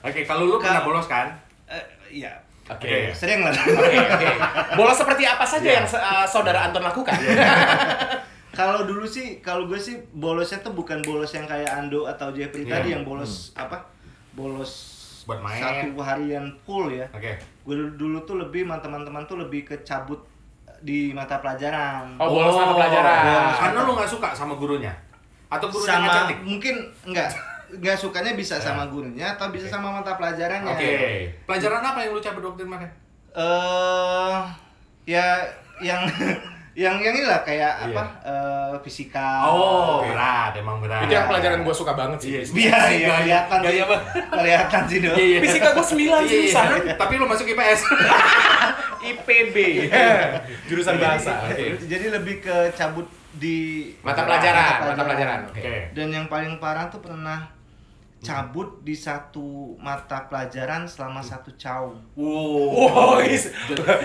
Oke, 0.02 0.26
kalau 0.26 0.42
lu 0.44 0.58
pernah 0.58 0.82
Kalau- 0.82 0.90
bolos 0.90 1.06
kan? 1.06 1.30
Eh, 1.64 1.84
Iya. 2.18 2.34
Oke. 2.66 2.84
Oke. 2.84 3.14
Sering 3.14 3.40
lah. 3.40 3.54
Oke, 3.54 3.96
oke. 3.96 4.28
Bolos 4.74 4.98
seperti 4.98 5.22
apa 5.22 5.40
saja 5.40 5.64
Iya. 5.64 5.76
yang 5.78 5.86
uh, 5.88 6.26
saudara 6.26 6.66
Anton 6.66 6.82
lakukan? 6.82 7.14
Kalau 8.50 8.82
dulu 8.82 9.06
sih, 9.06 9.38
kalau 9.38 9.64
gue 9.64 9.78
sih 9.78 9.94
bolosnya 10.10 10.58
tuh 10.58 10.74
bukan 10.74 10.98
bolos 11.00 11.30
yang 11.30 11.46
kayak 11.46 11.70
Ando 11.70 12.04
atau 12.04 12.34
Jeffrey 12.34 12.66
Iya. 12.66 12.72
tadi 12.74 12.88
yang 12.90 13.06
bolos 13.06 13.54
apa? 13.54 13.86
Bolos 14.34 14.72
Buat 15.24 15.40
main. 15.40 15.60
satu 15.60 15.94
harian 16.00 16.50
full 16.64 16.90
ya. 16.90 17.06
Oke. 17.08 17.38
Gue 17.62 17.74
dulu, 17.76 17.90
dulu 17.94 18.18
tuh 18.24 18.36
lebih 18.36 18.64
sama 18.64 18.80
teman-teman 18.80 19.22
tuh 19.24 19.38
lebih 19.38 19.62
ke 19.62 19.78
cabut 19.80 20.18
di 20.80 21.10
mata 21.10 21.38
pelajaran. 21.38 22.14
Oh, 22.16 22.28
bolos 22.28 22.54
mata 22.54 22.74
pelajaran. 22.74 23.22
bolos. 23.24 23.56
Karena 23.58 23.80
lu 23.82 23.92
nggak 23.94 24.10
suka 24.10 24.28
sama 24.32 24.54
gurunya? 24.54 24.94
Atau 25.48 25.66
gurunya 25.68 25.96
nggak 25.96 26.06
sama 26.06 26.16
cantik? 26.28 26.38
mungkin 26.42 26.74
enggak 27.04 27.28
enggak 27.68 27.96
sukanya 27.96 28.32
bisa 28.32 28.56
Ya. 28.56 28.64
sama 28.64 28.84
gurunya 28.86 29.26
atau 29.32 29.48
bisa 29.48 29.66
Oke. 29.66 29.74
sama 29.74 29.88
mata 29.92 30.12
pelajarannya. 30.14 30.72
Oke. 30.72 30.92
Pelajaran 31.44 31.82
apa 31.82 31.98
yang 32.00 32.12
lu 32.12 32.20
cabut 32.20 32.42
waktu 32.44 32.62
itu 32.62 32.68
mana? 32.68 32.88
Eh 33.30 34.38
ya 35.06 35.26
yang 35.80 36.02
yang 36.78 36.94
yang 36.96 37.10
inilah 37.12 37.42
Iya. 37.42 37.46
kayak 37.48 37.72
apa? 37.90 38.02
eh, 38.22 38.74
fisika. 38.80 39.42
Oh, 39.44 39.98
Oke. 39.98 40.14
berat, 40.14 40.54
emang 40.54 40.78
berat. 40.78 41.02
Itu 41.02 41.12
yang 41.12 41.26
pelajaran 41.26 41.58
gua 41.60 41.74
suka 41.74 41.92
banget 41.92 42.18
sih. 42.22 42.30
Iya, 42.30 42.40
Biar 42.48 42.70
ya 42.70 42.86
Gaya- 42.86 43.18
kelihatan 43.18 43.58
gaya 43.58 43.84
sih. 43.84 43.98
Kelihatan 44.30 44.82
sih 44.86 44.98
dong. 45.00 45.16
Iya, 45.16 45.26
iya. 45.26 45.38
Fisika 45.42 45.68
gua 45.72 45.82
9 45.82 45.98
Iya, 45.98 46.18
sih 46.24 46.38
iya. 46.40 46.54
sana. 46.54 46.76
Tapi 46.94 47.12
lu 47.14 47.26
masuk 47.26 47.46
IPS. 47.46 47.80
IPB. 49.10 49.56
Jurusan 50.66 50.96
bahasa. 50.96 51.46
Oke. 51.46 51.78
Jadi 51.80 52.06
lebih 52.08 52.38
ke 52.38 52.56
cabut 52.72 53.06
di 53.30 53.90
Mata 54.00 54.22
pelajaran, 54.22 54.88
mata 54.88 55.02
pelajaran. 55.02 55.40
Oke. 55.46 55.90
Dan 55.92 56.10
yang 56.10 56.26
paling 56.26 56.58
parah 56.58 56.86
tuh 56.86 56.98
pernah 56.98 57.46
cabut 58.18 58.82
di 58.82 58.92
satu 58.92 59.78
mata 59.78 60.26
pelajaran 60.26 60.82
selama 60.84 61.22
satu 61.22 61.54
caw. 61.54 61.86
Wow. 62.12 63.14
Oh, 63.14 63.16
is- 63.20 63.54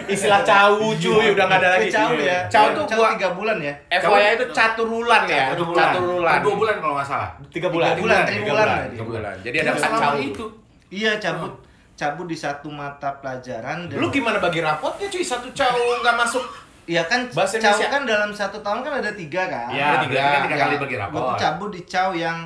istilah 0.05 0.45
cawu 0.45 0.93
cuy, 0.93 1.33
udah 1.33 1.43
nggak 1.43 1.59
ada 1.59 1.69
lagi. 1.75 1.89
Caw 1.89 2.13
ya. 2.13 2.45
Caw 2.45 2.65
tuh 2.71 2.85
gua 2.93 3.17
tiga 3.17 3.33
bulan 3.33 3.57
ya. 3.57 3.73
FYI 3.89 4.37
itu 4.37 4.45
caturulan 4.51 5.25
ya. 5.25 5.49
Caturulan. 5.51 6.39
Dua 6.39 6.55
bulan 6.55 6.75
kalau 6.77 6.93
nggak 6.95 7.07
salah. 7.07 7.29
Tiga 7.49 7.67
bulan. 7.67 7.97
Tiga 7.97 8.03
bulan, 8.05 8.21
Tiga 8.23 8.33
tiga 8.37 9.03
bulan. 9.03 9.33
Tiga. 9.35 9.41
Jadi 9.43 9.57
ada 9.59 9.71
cawu. 9.73 10.17
itu. 10.21 10.45
Iya 10.93 11.17
cabut 11.17 11.53
cabut 11.93 12.25
di 12.25 12.37
satu 12.37 12.69
mata 12.69 13.09
pelajaran 13.17 13.85
dan 13.85 13.97
Lu 13.97 14.09
gimana 14.09 14.37
bagi 14.37 14.61
rapotnya 14.61 15.09
cuy? 15.09 15.25
Satu 15.25 15.49
cawu 15.51 16.01
nggak 16.01 16.15
masuk. 16.15 16.45
Iya 16.85 17.01
kan 17.07 17.25
Bahasa 17.31 17.57
Indonesia. 17.57 17.87
kan 17.89 18.01
dalam 18.03 18.29
satu 18.29 18.59
tahun 18.59 18.83
kan 18.83 19.01
ada 19.01 19.09
tiga 19.13 19.47
kan. 19.47 19.71
Iya, 19.71 19.85
Ada 19.89 20.05
tiga. 20.05 20.21
kan 20.21 20.39
tiga 20.45 20.53
Ya, 20.53 20.61
kali 20.61 20.75
bagi 20.77 20.95
rapor. 20.99 21.15
Gua 21.15 21.29
tuh 21.31 21.37
cabut 21.39 21.69
di 21.71 21.81
caw 21.87 22.09
yang 22.13 22.37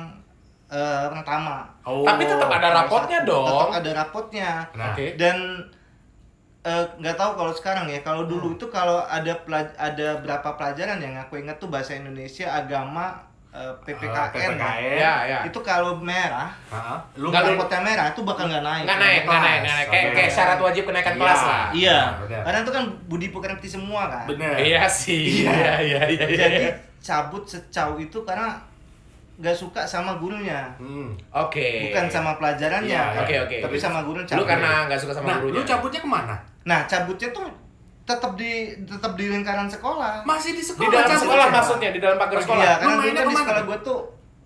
eh, 0.68 1.06
pertama. 1.10 1.64
Oh. 1.80 2.04
Tapi 2.04 2.22
tetap 2.22 2.46
ada 2.46 2.68
rapotnya 2.74 3.18
Tetap 3.18 3.30
dong. 3.30 3.68
ada 3.72 3.90
rapotnya. 3.94 4.50
Nah. 4.72 4.92
Oke. 4.92 5.14
Dan 5.14 5.64
eh, 6.60 6.84
nggak 6.94 7.14
tahu 7.14 7.30
kalau 7.34 7.52
sekarang 7.52 7.86
ya. 7.86 8.02
Kalau 8.02 8.22
Hmm. 8.22 8.30
dulu 8.30 8.48
itu 8.52 8.66
kalau 8.68 9.00
ada 9.00 9.32
pelaj- 9.40 9.72
ada 9.74 10.18
berapa 10.18 10.48
pelajaran 10.54 10.98
yang 10.98 11.16
aku 11.16 11.38
ingat 11.38 11.56
tuh 11.56 11.66
bahasa 11.66 11.94
Indonesia, 11.94 12.50
agama, 12.50 13.16
eh, 13.48 13.72
PPKN. 13.80 14.28
Eh, 14.28 14.52
PPKN. 14.52 14.96
Ya, 14.98 15.14
ya. 15.24 15.38
Itu 15.42 15.62
kalau 15.62 15.96
merah, 15.96 16.52
Heeh. 16.68 16.98
Lu 17.16 17.30
rapotnya 17.30 17.80
merah 17.80 18.06
itu 18.10 18.20
bakal 18.20 18.44
nggak 18.46 18.60
naik. 18.60 18.84
Nggak 18.84 18.98
naik, 18.98 19.20
nggak 19.24 19.40
naik, 19.40 19.58
nggak 19.58 19.74
naik. 19.74 19.86
Kayak 19.88 20.04
Oke. 20.04 20.14
kayak 20.14 20.30
syarat 20.30 20.58
wajib 20.60 20.82
kenaikan 20.84 21.12
Iya. 21.12 21.20
kelas 21.22 21.40
lah. 21.42 21.64
Iya. 21.72 21.98
Benar. 22.20 22.42
Karena 22.44 22.58
itu 22.60 22.72
kan 22.74 22.84
budi 23.08 23.28
pekerti 23.30 23.66
semua 23.70 24.02
kan. 24.06 24.24
Bener. 24.26 24.54
Iya 24.58 24.84
sih. 24.86 25.24
Iya, 25.40 25.80
iya, 25.80 26.00
iya. 26.04 26.26
iya. 26.26 26.36
Jadi 26.36 26.66
cabut 27.00 27.42
secau 27.42 27.96
itu 27.96 28.18
karena 28.22 28.52
nggak 29.38 29.54
suka 29.54 29.82
sama 29.82 30.18
gurunya. 30.18 30.66
Hmm. 30.76 31.14
Oke. 31.30 31.86
Bukan 31.86 32.06
sama 32.06 32.34
pelajarannya. 32.34 32.90
Iya, 32.90 33.22
Oke, 33.22 33.34
oke. 33.38 33.56
Tapi 33.62 33.76
sama 33.76 34.02
gurunya 34.02 34.26
Lu 34.26 34.30
cabut. 34.34 34.46
karena 34.48 34.70
nggak 34.84 34.98
suka 34.98 35.12
sama 35.14 35.26
Nah, 35.28 35.38
gurunya. 35.38 35.56
lu 35.56 35.62
cabutnya 35.64 36.00
ke 36.00 36.08
mana? 36.08 36.34
Nah, 36.64 36.80
cabutnya 36.84 37.30
tuh 37.30 37.46
tetap 38.02 38.32
di 38.34 38.52
tetap 38.82 39.12
di 39.14 39.24
lingkaran 39.28 39.68
sekolah. 39.68 40.24
Masih 40.24 40.52
di 40.52 40.60
sekolah. 40.60 40.82
di 40.82 40.90
dalam 40.90 41.06
cabutnya. 41.06 41.22
sekolah 41.22 41.46
maksudnya, 41.48 41.88
di 41.92 42.00
dalam 42.00 42.16
pagar 42.16 42.38
sekolah. 42.40 42.58
Iya, 42.58 42.72
Lu 42.72 42.78
karena 42.78 42.90
dulu 42.90 42.98
mainnya 43.00 43.20
kan 43.20 43.28
di 43.28 43.36
sekolah 43.36 43.62
gue 43.62 43.78
tuh 43.80 43.98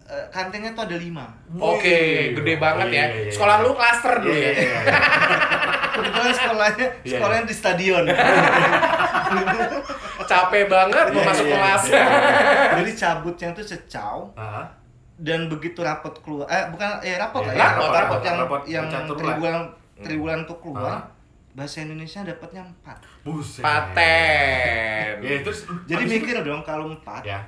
eh, 0.05 0.27
kantinnya 0.29 0.71
tuh 0.71 0.83
ada 0.85 0.97
lima. 0.99 1.27
Oke, 1.57 1.89
Wih. 1.89 2.37
gede 2.37 2.55
banget 2.59 2.87
ya. 2.87 2.93
Iya, 2.93 3.05
iya, 3.09 3.21
iya. 3.23 3.33
Sekolah 3.33 3.57
lu 3.61 3.71
klaster 3.73 4.15
dulu 4.19 4.29
Iya, 4.31 4.45
ya. 4.45 4.53
iya, 4.53 4.61
iya. 4.61 4.81
Kebetulan 5.95 6.33
sekolahnya 6.35 6.87
Iya. 7.01 7.13
sekolahnya 7.17 7.45
di 7.47 7.55
stadion. 7.55 8.05
Capek 10.23 10.65
banget 10.67 11.07
mau 11.11 11.21
Iya, 11.21 11.29
masuk 11.29 11.45
iya, 11.45 11.55
kelas. 11.55 11.83
iya. 11.87 12.05
Jadi 12.75 12.93
cabutnya 12.95 13.49
tuh 13.53 13.65
secau 13.65 14.19
Heeh. 14.35 14.65
Dan 15.23 15.47
begitu 15.47 15.79
rapot 15.81 16.11
keluar 16.19 16.45
eh 16.47 16.67
bukan 16.69 16.99
eh 17.01 17.15
rapot 17.15 17.41
Iya, 17.41 17.49
lah 17.49 17.55
ya. 17.55 17.63
rapot, 17.65 17.91
rapot, 17.91 18.21
yang 18.21 18.37
rapot 18.37 18.63
yang 18.67 18.85
catur 18.87 19.15
bulan. 19.15 19.31
triwulan 19.31 19.63
triwulan 19.97 20.41
tuh 20.45 20.59
keluar. 20.59 20.93
Ah. 20.93 21.03
Bahasa 21.53 21.79
Indonesia 21.81 22.21
dapatnya 22.23 22.65
empat. 22.65 22.97
Buset. 23.23 23.61
Paten. 23.63 25.21
Ya, 25.21 25.37
terus 25.41 25.69
Jadi 25.85 26.03
mikir 26.07 26.41
dong 26.41 26.61
kalau 26.61 26.89
empat, 26.89 27.23
Ya. 27.23 27.39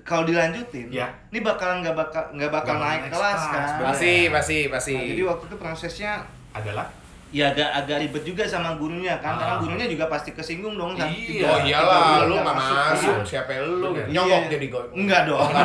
kalau 0.00 0.24
dilanjutin, 0.24 0.88
Ya. 0.88 1.06
ini 1.28 1.38
bakalan 1.38 1.80
nggak 1.80 1.92
bakal 1.94 2.24
nggak 2.30 2.48
bakal 2.50 2.74
Nggak 2.74 2.88
naik 2.88 3.00
naik 3.02 3.12
kelas 3.12 3.40
kan. 3.46 3.66
Pasti, 3.84 4.14
pasti, 4.28 4.58
pasti. 4.66 4.94
Nah, 4.94 5.06
jadi 5.06 5.22
waktu 5.24 5.44
itu 5.44 5.56
prosesnya 5.56 6.12
Adalah 6.50 6.86
ya 7.30 7.50
agak 7.50 7.66
agak 7.76 7.96
ribet 8.00 8.22
juga 8.24 8.42
sama 8.44 8.74
gurunya 8.74 9.18
kan, 9.18 9.34
karena 9.34 9.54
Ah. 9.54 9.60
gurunya 9.60 9.86
juga 9.86 10.06
pasti 10.08 10.30
kesinggung 10.30 10.74
dong. 10.74 10.94
saat 10.94 11.10
Iya. 11.10 11.26
tiga- 11.28 11.46
Oh 11.46 11.58
tiga 11.58 11.68
iyalah, 11.68 11.98
bulan 12.00 12.24
lu 12.24 12.34
nggak 12.40 12.56
masuk. 12.56 12.74
kan. 13.12 13.22
Siapa 13.24 13.52
lu? 13.60 13.88
Nyogok 14.08 14.40
Iya. 14.40 14.50
jadi 14.50 14.66
gue. 14.68 14.82
Enggak 14.96 15.22
dong. 15.26 15.50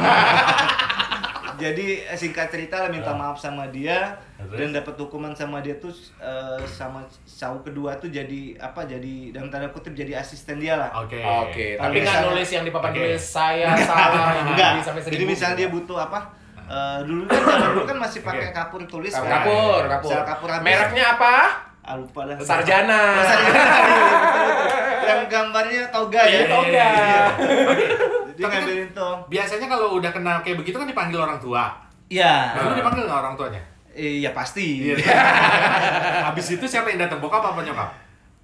Jadi 1.61 1.85
eh, 2.01 2.15
singkat 2.15 2.47
cerita 2.47 2.79
lah 2.79 2.87
minta 2.87 3.11
maaf 3.11 3.35
sama 3.35 3.67
dia 3.67 4.15
Terus? 4.35 4.55
dan 4.57 4.69
dapat 4.73 4.95
hukuman 4.95 5.31
sama 5.31 5.59
dia 5.59 5.75
tuh 5.75 5.91
eh, 6.17 6.63
sama 6.65 6.99
sawu 7.21 7.59
kedua 7.59 7.93
tuh 7.95 8.07
jadi 8.07 8.55
apa 8.57 8.83
jadi 8.83 9.29
dalam 9.29 9.47
tanda 9.47 9.67
kutip 9.67 9.91
jadi 9.91 10.15
asisten 10.15 10.57
dia 10.57 10.75
lah. 10.75 10.89
Oke. 10.97 11.19
Oke, 11.19 11.75
Kalau 11.75 11.85
tapi 11.85 11.97
nggak 11.97 12.07
misalnya- 12.09 12.29
nulis 12.31 12.49
yang 12.49 12.63
di 12.63 12.71
papan 12.71 12.89
Oke. 12.89 12.99
tulis 13.01 13.21
saya 13.21 13.67
salah 13.77 14.31
Enggak. 14.47 14.71
sampai 14.81 15.01
Jadi 15.05 15.25
misalnya 15.25 15.57
dia 15.57 15.69
butuh 15.69 15.99
apa? 15.99 16.19
eh, 16.65 16.99
dulu 17.01 17.25
kan 17.25 17.39
zaman 17.39 17.69
dulu 17.71 17.83
kan 17.83 17.97
masih 17.99 18.19
pakai 18.21 18.49
kapur 18.49 18.81
tulis 18.85 19.09
kapur, 19.09 19.25
kan. 19.25 19.41
kapur, 19.41 19.81
kapur. 19.89 20.09
Misal 20.09 20.23
kapur 20.23 20.49
habis. 20.49 20.65
Mereknya 20.65 21.05
apa? 21.13 21.35
Ah, 21.81 21.95
lupa 21.95 22.21
lah. 22.23 22.37
Sarjana. 22.37 23.01
Sarjana. 23.19 23.65
Iya, 23.89 24.05
betul. 24.21 24.49
Yang 25.01 25.21
gambarnya 25.27 25.83
toga 25.89 26.21
ya. 26.21 26.29
Iya, 26.29 26.41
toga. 26.47 26.89
Jadi 28.39 28.41
Tapi 28.41 28.55
kan- 28.55 28.63
ngambilin 28.63 28.89
tuh. 28.95 29.15
Biasanya 29.27 29.67
kalau 29.67 29.87
udah 29.93 30.09
kenal 30.09 30.39
kayak 30.39 30.57
begitu 30.57 30.79
kan 30.79 30.87
dipanggil 30.87 31.19
orang 31.19 31.35
tua. 31.37 31.75
Iya. 32.07 32.55
Nah, 32.55 32.61
lu 32.65 32.73
dipanggil 32.73 33.03
nggak 33.03 33.19
orang 33.19 33.35
tuanya? 33.35 33.61
Iya 33.91 34.31
pasti. 34.31 34.87
Iya. 34.87 34.95
Habis 36.25 36.47
itu 36.49 36.63
siapa 36.63 36.87
yang 36.87 37.03
datang? 37.03 37.19
Bokap 37.19 37.43
apa 37.43 37.59
nyokap? 37.59 37.89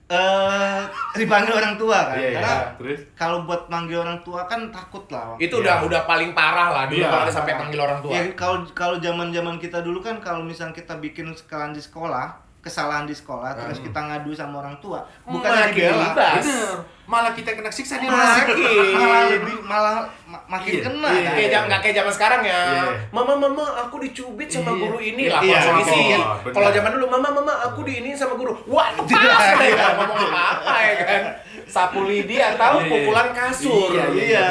Eh 0.06 0.82
dipanggil 1.16 1.50
orang 1.52 1.74
tua 1.76 1.98
kan. 2.06 2.14
Iya, 2.14 2.30
iya. 2.30 2.38
Karena 2.38 2.56
Terus? 2.78 3.00
kalau 3.16 3.38
buat 3.42 3.66
manggil 3.66 3.98
orang 3.98 4.22
tua 4.22 4.44
kan 4.44 4.70
takut 4.70 5.02
lah. 5.10 5.34
waktu 5.34 5.48
Itu 5.48 5.56
Iya. 5.58 5.64
udah 5.64 5.90
udah 5.90 6.02
paling 6.04 6.32
parah 6.32 6.70
lah 6.70 6.84
dulu 6.86 7.02
Iya. 7.02 7.10
kalau 7.10 7.26
sampai 7.32 7.54
panggil 7.56 7.80
orang 7.80 8.00
tua. 8.04 8.12
Ya 8.12 8.22
kalau 8.36 8.62
kalau 8.70 9.00
zaman-zaman 9.00 9.58
kita 9.58 9.80
dulu 9.80 9.98
kan 10.00 10.20
kalau 10.20 10.44
misalnya 10.44 10.76
kita 10.76 11.00
bikin 11.00 11.32
kesalahan 11.32 11.72
di 11.72 11.82
sekolah, 11.82 12.38
kesalahan 12.66 13.06
di 13.06 13.14
sekolah 13.14 13.54
terus 13.54 13.78
kita 13.80 14.00
ngadu 14.02 14.34
sama 14.34 14.60
orang 14.60 14.74
tua, 14.78 15.06
bukan 15.22 15.46
dibela. 15.70 16.10
libas. 16.10 16.42
Bener. 16.42 16.78
Malah 17.06 17.30
kita 17.32 17.54
kena 17.54 17.70
siksa 17.70 18.02
dia 18.02 18.10
Malah, 18.10 18.34
Makin. 18.42 18.98
malah 18.98 19.22
lebih 19.30 19.56
malah 19.62 19.98
ma- 20.26 20.42
makin 20.50 20.74
Iya, 20.74 20.82
kena 20.82 21.06
iya. 21.08 21.22
kan. 21.22 21.34
Kayak 21.38 21.62
nggak 21.64 21.80
kayak 21.80 21.96
zaman 21.96 22.10
sekarang 22.12 22.42
ya. 22.42 22.62
Iya. 22.66 22.86
Mama 23.14 23.34
mama 23.38 23.62
aku 23.78 24.02
dicubit 24.02 24.50
sama 24.50 24.74
Iya. 24.74 24.82
guru 24.82 24.98
ini 25.00 25.24
lah 25.30 25.38
Iya, 25.40 25.54
langsung 25.56 25.78
isiin. 25.86 26.18
oh, 26.18 26.34
benar. 26.42 26.54
Kalau 26.58 26.70
zaman 26.74 26.90
dulu 26.92 27.06
mama 27.08 27.30
mama 27.32 27.54
aku 27.62 27.80
diinin 27.86 28.18
sama 28.18 28.34
guru. 28.34 28.58
Wah, 28.66 28.90
itu 28.90 29.06
Iya, 29.14 29.30
pas 29.30 29.46
iya. 29.56 29.70
ya 29.72 29.88
ngomong 29.96 30.18
apa-apa 30.26 30.74
ya 30.82 30.94
kan. 31.00 31.22
Sapu 31.68 32.00
lidi 32.04 32.38
atau 32.38 32.74
Iya, 32.74 32.82
iya. 32.82 32.90
pukulan 32.90 33.28
kasur. 33.32 33.90
Iya, 33.92 34.06
iya, 34.10 34.26
Iya. 34.26 34.46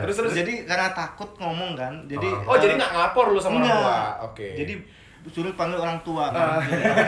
Terus 0.00 0.14
terus 0.16 0.32
Jadi 0.32 0.54
karena 0.62 0.88
takut 0.90 1.34
ngomong 1.36 1.74
kan, 1.74 1.92
jadi 2.06 2.28
Oh, 2.46 2.54
jadi 2.54 2.78
nggak 2.78 2.90
ngelapor 2.92 3.34
lu 3.34 3.38
sama 3.38 3.58
orang 3.58 3.66
tua. 3.68 3.98
Oke. 4.24 4.48
Jadi 4.54 4.74
suruh 5.28 5.52
panggil 5.52 5.76
orang 5.76 6.00
tua 6.00 6.32
kan. 6.32 6.64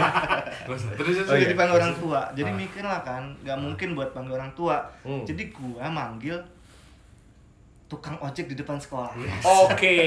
Terus. 0.68 0.84
Oh, 1.24 1.32
jadi 1.32 1.52
iya. 1.52 1.56
panggil 1.56 1.76
orang 1.80 1.94
tua. 1.96 2.20
Jadi 2.36 2.50
Ah. 2.52 2.56
mikir 2.60 2.84
lah 2.84 3.00
kan, 3.00 3.32
nggak 3.40 3.58
mungkin 3.58 3.88
buat 3.96 4.12
panggil 4.12 4.36
orang 4.36 4.52
tua. 4.52 4.84
Hmm. 5.00 5.24
Jadi 5.24 5.48
gua 5.48 5.88
manggil 5.88 6.36
tukang 7.88 8.16
ojek 8.20 8.48
di 8.48 8.56
depan 8.56 8.80
sekolah. 8.80 9.12
Oke. 9.68 9.96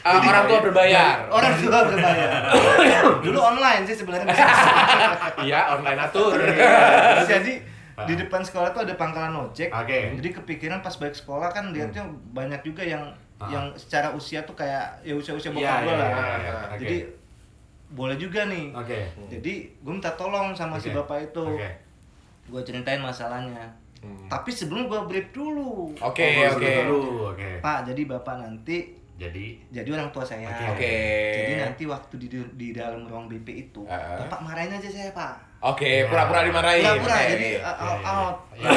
Ah, 0.00 0.16
orang 0.16 0.48
tua 0.48 0.64
berbayar. 0.64 1.24
Orang 1.36 1.60
tua 1.60 1.84
berbayar. 1.84 2.40
Dulu 3.20 3.36
online 3.36 3.84
sih 3.84 4.00
sebenarnya. 4.00 4.32
Iya, 5.44 5.76
online 5.76 6.08
atur. 6.08 6.40
Jadi 7.28 7.60
di 8.08 8.14
depan 8.16 8.40
sekolah 8.40 8.72
tuh 8.72 8.88
ada 8.88 8.96
pangkalan 8.96 9.36
ojek. 9.44 9.68
Oke. 9.68 10.16
Jadi 10.16 10.28
kepikiran 10.40 10.80
pas 10.80 10.96
balik 10.96 11.12
sekolah 11.12 11.52
kan 11.52 11.68
lihatnya 11.76 12.08
banyak 12.32 12.64
juga 12.64 12.80
yang 12.80 13.12
Ah. 13.40 13.48
yang 13.48 13.64
secara 13.72 14.12
usia 14.12 14.44
tuh 14.44 14.52
kayak 14.52 15.00
ya 15.00 15.16
usia-usia 15.16 15.48
bokap 15.48 15.80
gua 15.80 15.88
iya, 15.88 15.96
lah. 15.96 16.08
iya, 16.12 16.36
iya. 16.36 16.52
Oke. 16.68 16.78
Jadi 16.84 16.96
boleh 17.90 18.16
juga 18.20 18.40
nih. 18.46 18.70
Oke. 18.76 18.98
Jadi 19.32 19.52
gue 19.80 19.92
minta 19.96 20.12
tolong 20.12 20.52
sama 20.52 20.76
si 20.76 20.92
Oke. 20.92 21.00
bapak 21.00 21.32
itu. 21.32 21.42
Oke. 21.56 21.70
Gue 22.52 22.60
ceritain 22.60 23.00
masalahnya. 23.00 23.64
Hmm. 24.04 24.28
Tapi 24.28 24.52
sebelum 24.52 24.88
gue 24.92 25.00
brief 25.08 25.32
dulu. 25.32 25.96
Oke, 25.98 26.24
Oh, 26.44 26.56
oke. 26.56 26.68
dulu, 26.84 27.00
Oke. 27.32 27.60
Pak, 27.60 27.88
jadi 27.88 28.02
bapak 28.04 28.44
nanti 28.44 28.99
Jadi 29.20 29.60
jadi 29.68 29.88
orang 29.92 30.08
tua 30.08 30.24
saya. 30.24 30.48
Oke. 30.72 30.96
Jadi 31.36 31.54
nanti 31.60 31.84
waktu 31.84 32.14
di 32.16 32.26
di 32.50 32.68
dalam 32.72 33.04
ruang 33.04 33.28
BP 33.28 33.68
itu, 33.68 33.84
Ah. 33.84 34.16
bapak 34.18 34.40
marahin 34.40 34.72
aja 34.72 34.88
saya 34.88 35.12
pak. 35.12 35.36
Oke, 35.60 36.08
pura-pura 36.08 36.40
dimarahin. 36.40 36.80
Pura-pura, 36.80 37.12
Oke. 37.14 37.28
jadi 37.30 37.50
uh, 37.60 37.68
Iya, 37.68 37.96
out. 38.08 38.36
iya. 38.56 38.68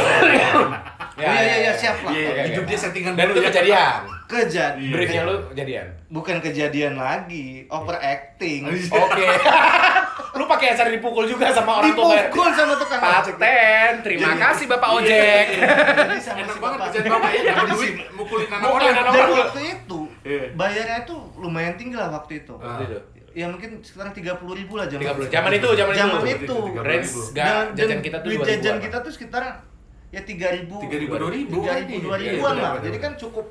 out. 0.52 0.70
Ya, 1.16 1.24
iya, 1.24 1.40
iya, 1.40 1.56
iya, 1.62 1.72
siap 1.72 1.96
lah. 2.04 2.12
Iya, 2.12 2.28
Oke, 2.28 2.34
oke. 2.34 2.48
hidup 2.50 2.64
dia 2.66 2.78
settingan 2.78 3.14
Dan 3.14 3.24
dulu 3.24 3.32
itu 3.32 3.40
ya. 3.40 3.48
kejadian. 3.48 3.96
Kejadian. 4.26 4.74
Iya. 4.76 4.92
Briefnya 4.92 5.22
lu 5.24 5.36
kejadian. 5.48 5.88
Bukan 6.10 6.36
kejadian 6.42 6.94
lagi, 6.98 7.48
overacting. 7.70 8.62
Oke. 8.90 9.26
lu 10.36 10.44
pakai 10.44 10.68
acara 10.74 10.90
dipukul 10.90 11.24
juga 11.24 11.56
sama 11.56 11.80
orang 11.80 11.94
tua. 11.94 12.20
Dipukul 12.20 12.50
sama 12.52 12.74
tukang 12.76 13.00
ojek. 13.00 13.36
Paten. 13.38 13.92
Terima 14.04 14.28
Jadi- 14.28 14.42
kasih 14.42 14.66
Bapak 14.68 14.90
Ojek. 14.92 15.46
Jadi 15.56 16.18
sama 16.20 16.38
Enak 16.42 16.52
si 16.52 16.60
banget 16.60 16.80
kerjaan 16.84 17.06
bapak 17.08 17.32
ya, 17.32 17.42
Jadi 17.64 17.88
mukulin 18.12 18.48
anak 18.50 18.68
orang. 18.68 18.92
orang. 19.00 19.32
waktu 19.40 19.62
itu 19.72 20.00
Iya. 20.24 20.56
bayarnya 20.56 20.98
itu 21.04 21.16
lumayan 21.36 21.76
tinggi 21.76 21.94
lah 21.94 22.10
waktu 22.10 22.42
itu. 22.42 22.56
Ah. 22.58 22.80
Ya 23.34 23.50
mungkin 23.50 23.82
sekitar 23.82 24.10
30 24.10 24.40
ribu 24.54 24.74
lah 24.76 24.86
30. 24.86 25.28
Zaman 25.28 25.52
itu, 25.52 25.70
zaman 25.74 25.92
itu. 25.92 26.00
Zaman 26.00 26.24
itu. 26.28 26.58
Range 26.80 27.10
Dan- 27.34 27.70
jajan 27.74 28.00
kita 28.00 28.18
tuh 28.20 28.28
duit 28.28 28.40
2000 28.40 28.48
jajan 28.48 28.74
-an. 28.74 28.82
kita 28.82 28.98
tuh 29.02 29.12
sekitar 29.12 29.44
ya 30.10 30.22
3000 30.22 30.70
3.000, 30.70 31.10
2.000 31.10 31.50
3.000 31.50 31.66
kan 31.66 31.78
ini. 31.84 31.96
2.000 32.00 32.22
Iya, 32.22 32.32
an 32.32 32.38
benar, 32.38 32.54
lah. 32.56 32.72
benar, 32.72 32.86
Jadi 32.86 32.98
kan 33.00 33.14
cukup 33.18 33.46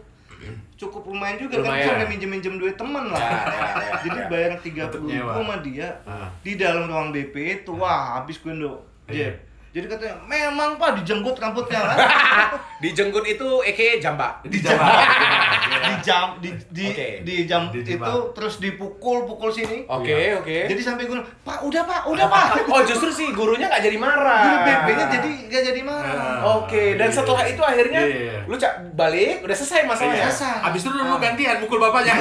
cukup 0.76 1.02
lumayan 1.06 1.38
juga 1.38 1.54
Lumayan. 1.56 1.78
kan 1.78 1.86
sampai 1.94 2.08
minjem-minjem 2.08 2.54
duit 2.58 2.74
temen 2.74 3.04
lah. 3.06 3.20
Ya, 3.20 3.30
ya, 3.30 3.38
ya, 3.38 3.94
Jadi 4.02 4.18
ya. 4.18 4.26
bayar 4.26 4.50
Untuk 4.52 4.66
30 4.66 5.06
ribu 5.08 5.30
sama 5.32 5.56
dia 5.60 5.88
Ah. 6.02 6.26
di 6.40 6.52
dalam 6.56 6.82
ruang 6.86 7.08
BP 7.10 7.34
itu 7.60 7.70
wah 7.72 8.18
habis 8.18 8.38
gue 8.38 8.50
ndo. 8.50 8.82
Iya. 9.06 9.30
Jadi 9.72 9.88
katanya 9.88 10.20
memang 10.22 10.76
pak 10.76 11.00
dijenggut 11.00 11.32
rambutnya 11.34 11.80
kan. 11.80 11.96
Dijenggut 12.84 13.24
itu 13.24 13.48
eke 13.62 13.96
jamba. 13.96 14.36
Di 14.44 14.60
Jawa. 14.60 14.84
di 15.82 15.94
jam 16.00 16.36
di 16.38 16.50
di, 16.68 16.84
Oke. 16.86 17.08
di 17.24 17.34
jam 17.42 17.72
Di 17.72 17.80
itu 17.80 18.14
terus 18.32 18.58
dipukul 18.58 19.24
pukul 19.24 19.48
sini. 19.48 19.88
Oke, 19.88 20.36
oke. 20.36 20.68
Jadi 20.68 20.82
sampai 20.82 21.06
gue 21.06 21.16
pak 21.40 21.64
udah 21.64 21.82
pak 21.82 22.00
udah 22.04 22.26
pak. 22.28 22.46
Oh, 22.72 22.84
justru 22.84 23.08
sih 23.08 23.32
gurunya 23.32 23.66
nggak 23.66 23.80
jadi 23.82 23.96
marah. 23.96 24.42
Guru 24.42 24.56
BP-nya 24.62 25.06
jadi 25.10 25.30
nggak 25.48 25.62
jadi 25.64 25.80
marah. 25.82 26.14
Ah. 26.14 26.60
Oke, 26.60 26.96
dan 26.96 27.08
Iya. 27.08 27.16
setelah 27.16 27.42
itu 27.44 27.62
akhirnya 27.62 28.00
Iya. 28.02 28.36
lu 28.44 28.54
cak 28.54 28.72
balik, 28.92 29.40
udah 29.40 29.56
selesai 29.56 29.84
masalahnya. 29.84 30.28
Selesai. 30.28 30.68
Abis 30.68 30.80
itu 30.82 30.90
lu 30.90 31.16
gantian 31.16 31.56
mukul 31.58 31.78
bapaknya. 31.78 32.14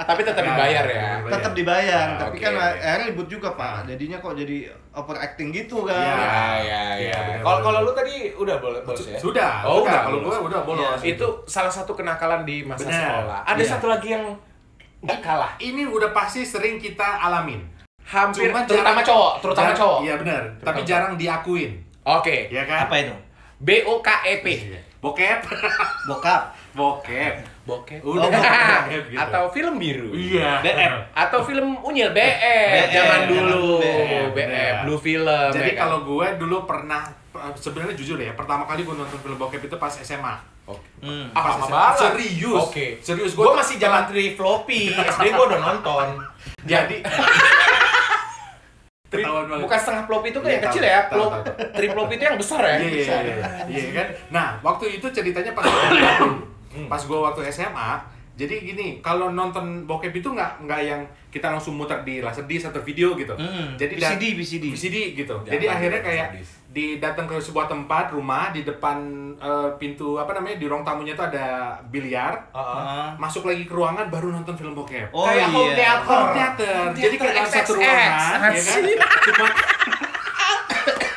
Tapi 0.00 0.20
tetap 0.22 0.42
dibayar 0.42 0.84
ya. 0.84 1.02
Iya. 1.18 1.30
tetap 1.30 1.52
dibayar 1.54 2.06
Ah, 2.08 2.18
tapi 2.18 2.36
oke, 2.36 2.44
kan 2.44 2.52
akhirnya 2.56 3.06
ribut 3.06 3.28
juga 3.28 3.48
pak 3.52 3.86
jadinya 3.86 4.18
kok 4.18 4.34
jadi 4.34 4.56
overacting 4.92 5.48
gitu 5.52 5.84
Iya. 5.84 5.92
kan 5.92 5.98
Ya, 5.98 6.47
ya, 6.56 6.82
Iya, 6.96 7.18
ya. 7.30 7.38
Kalau 7.38 7.60
kalau 7.60 7.80
lu 7.82 7.92
tadi 7.92 8.32
udah 8.32 8.56
boleh 8.56 8.80
bolos 8.80 9.04
ya? 9.04 9.16
Sudah. 9.16 9.62
Oh, 9.62 9.82
udah. 9.82 10.04
Kalau 10.04 10.18
gua 10.20 10.36
udah 10.40 10.60
bolos. 10.62 10.98
Itu 11.00 11.26
salah 11.44 11.68
satu 11.68 11.92
kenakalan 11.92 12.42
di 12.42 12.62
masa 12.62 12.84
Benar. 12.84 12.96
sekolah. 12.98 13.40
Ada 13.44 13.60
Iya. 13.60 13.70
satu 13.70 13.86
lagi 13.86 14.08
yang 14.10 14.24
nggak 14.98 15.20
kalah. 15.20 15.52
Ini 15.58 15.82
udah 15.84 16.10
pasti 16.10 16.42
sering 16.42 16.76
kita 16.76 17.18
alamin. 17.20 17.60
hampir 18.02 18.48
Cuma 18.48 18.64
terutama 18.64 18.98
jarang- 18.98 19.04
cowok, 19.04 19.32
terutama 19.38 19.64
jarang- 19.66 19.78
cowok. 19.78 19.98
Iya 20.00 20.14
benar, 20.16 20.40
tapi 20.40 20.56
Terutama 20.56 20.80
jarang 20.82 21.12
diakuin. 21.14 21.72
Oke. 22.02 22.36
Ya 22.48 22.64
kan? 22.64 22.88
Apa 22.88 22.94
itu? 22.98 23.14
B 23.58 23.84
O 23.84 24.00
K 24.00 24.08
E 24.24 24.34
P. 24.40 24.46
Bokep. 24.98 25.38
Bokap. 26.08 26.56
Bokep. 26.70 27.34
Bokep. 27.64 28.00
Udah 28.00 28.22
Oh, 28.22 28.30
bokep 28.30 29.02
gitu. 29.08 29.18
Atau 29.18 29.42
film 29.50 29.74
biru. 29.76 30.10
Iya. 30.10 30.60
BF. 30.60 30.94
Atau 31.12 31.40
film 31.42 31.76
unyil 31.80 32.10
BF 32.10 32.86
zaman 32.88 33.20
dulu. 33.26 33.80
BF. 34.32 34.74
Blue 34.82 34.98
Film. 34.98 35.48
Jadi 35.50 35.70
ya 35.70 35.74
kan? 35.74 35.82
kalau 35.84 35.98
gue 36.02 36.26
dulu 36.36 36.56
pernah 36.64 37.02
sebenarnya 37.54 37.94
jujur 37.94 38.16
ya, 38.16 38.32
pertama 38.32 38.64
kali 38.64 38.82
gue 38.82 38.92
nonton 38.92 39.16
film 39.16 39.36
bokep 39.36 39.62
itu 39.62 39.76
pas 39.76 39.92
SMA. 39.92 40.34
Oke. 40.64 40.84
Hmm. 41.00 41.32
Ah, 41.32 41.40
Pas 41.40 41.54
lama 41.54 41.64
SMA. 41.64 41.72
banget. 41.72 41.98
Serius. 41.98 42.60
Oke. 42.60 42.86
Serius, 43.00 43.32
Gue 43.32 43.42
gua- 43.42 43.56
masih 43.56 43.76
zaman 43.76 44.04
3 44.04 44.34
floppy. 44.34 44.92
SD 44.92 45.26
gue 45.30 45.44
udah 45.46 45.60
nonton. 45.62 46.06
Jadi 46.62 47.00
Ketahuan 49.08 49.48
banget. 49.48 49.64
Bukan 49.64 49.78
setengah 49.80 50.04
floppy 50.04 50.28
itu 50.28 50.38
kan 50.38 50.44
Iya, 50.44 50.52
yang 50.52 50.60
tahu, 50.60 50.68
kecil 50.68 50.82
ya. 50.84 50.98
tahu, 51.00 51.08
Flop, 51.08 51.30
tahu, 51.32 51.40
tahu. 51.48 51.80
3 51.80 51.94
floppy 51.96 52.12
itu 52.12 52.24
yang 52.26 52.36
besar 52.36 52.60
ya. 52.60 52.68
Iya, 52.68 52.76
iya, 52.76 53.00
iya, 53.00 53.16
iya, 53.64 53.78
iya 53.80 53.90
kan. 53.94 54.06
Nah, 54.28 54.46
waktu 54.60 54.84
itu 54.94 55.06
ceritanya 55.08 55.50
pas 55.50 55.64
pas 56.86 57.02
gue 57.02 57.18
waktu 57.18 57.42
SMA, 57.50 57.90
jadi 58.38 58.54
gini, 58.62 59.02
kalau 59.02 59.34
nonton 59.34 59.82
bokep 59.82 60.14
itu 60.14 60.30
nggak 60.30 60.62
nggak 60.62 60.80
yang 60.86 61.02
kita 61.26 61.50
langsung 61.50 61.74
muter 61.74 61.98
di 62.06 62.22
laserdisc 62.22 62.70
atau 62.70 62.78
video 62.78 63.18
gitu. 63.18 63.34
Hmm, 63.34 63.74
Jadi 63.74 63.98
VCD, 63.98 64.24
VCD. 64.38 64.64
VCD 64.70 64.96
gitu. 65.18 65.34
Jangan 65.42 65.52
Jadi 65.58 65.64
akhirnya 65.66 66.00
kayak 66.06 66.28
di 66.70 67.02
datang 67.02 67.26
ke 67.26 67.34
sebuah 67.42 67.66
tempat 67.66 68.14
rumah 68.14 68.54
di 68.54 68.62
depan 68.62 68.94
eh, 69.34 69.70
pintu 69.82 70.22
apa 70.22 70.38
namanya 70.38 70.54
di 70.54 70.70
ruang 70.70 70.86
tamunya 70.86 71.18
itu 71.18 71.24
ada 71.26 71.74
biliar. 71.90 72.38
Heeh. 72.54 72.78
Ah. 72.78 73.10
Masuk 73.18 73.42
lagi 73.42 73.66
ke 73.66 73.74
ruangan 73.74 74.06
baru 74.06 74.30
nonton 74.30 74.54
film 74.54 74.70
bokep. 74.78 75.10
Oh 75.10 75.26
Kayak 75.26 75.50
home 75.50 75.74
iya. 75.74 75.98
theater. 75.98 76.06
Home 76.06 76.30
theater. 76.30 76.76
Jadi 76.94 77.16
kayak 77.18 77.46
satu 77.50 77.72
ruangan, 77.74 78.50
ya 78.54 78.62
kan? 78.62 78.80
Cuma 79.26 79.48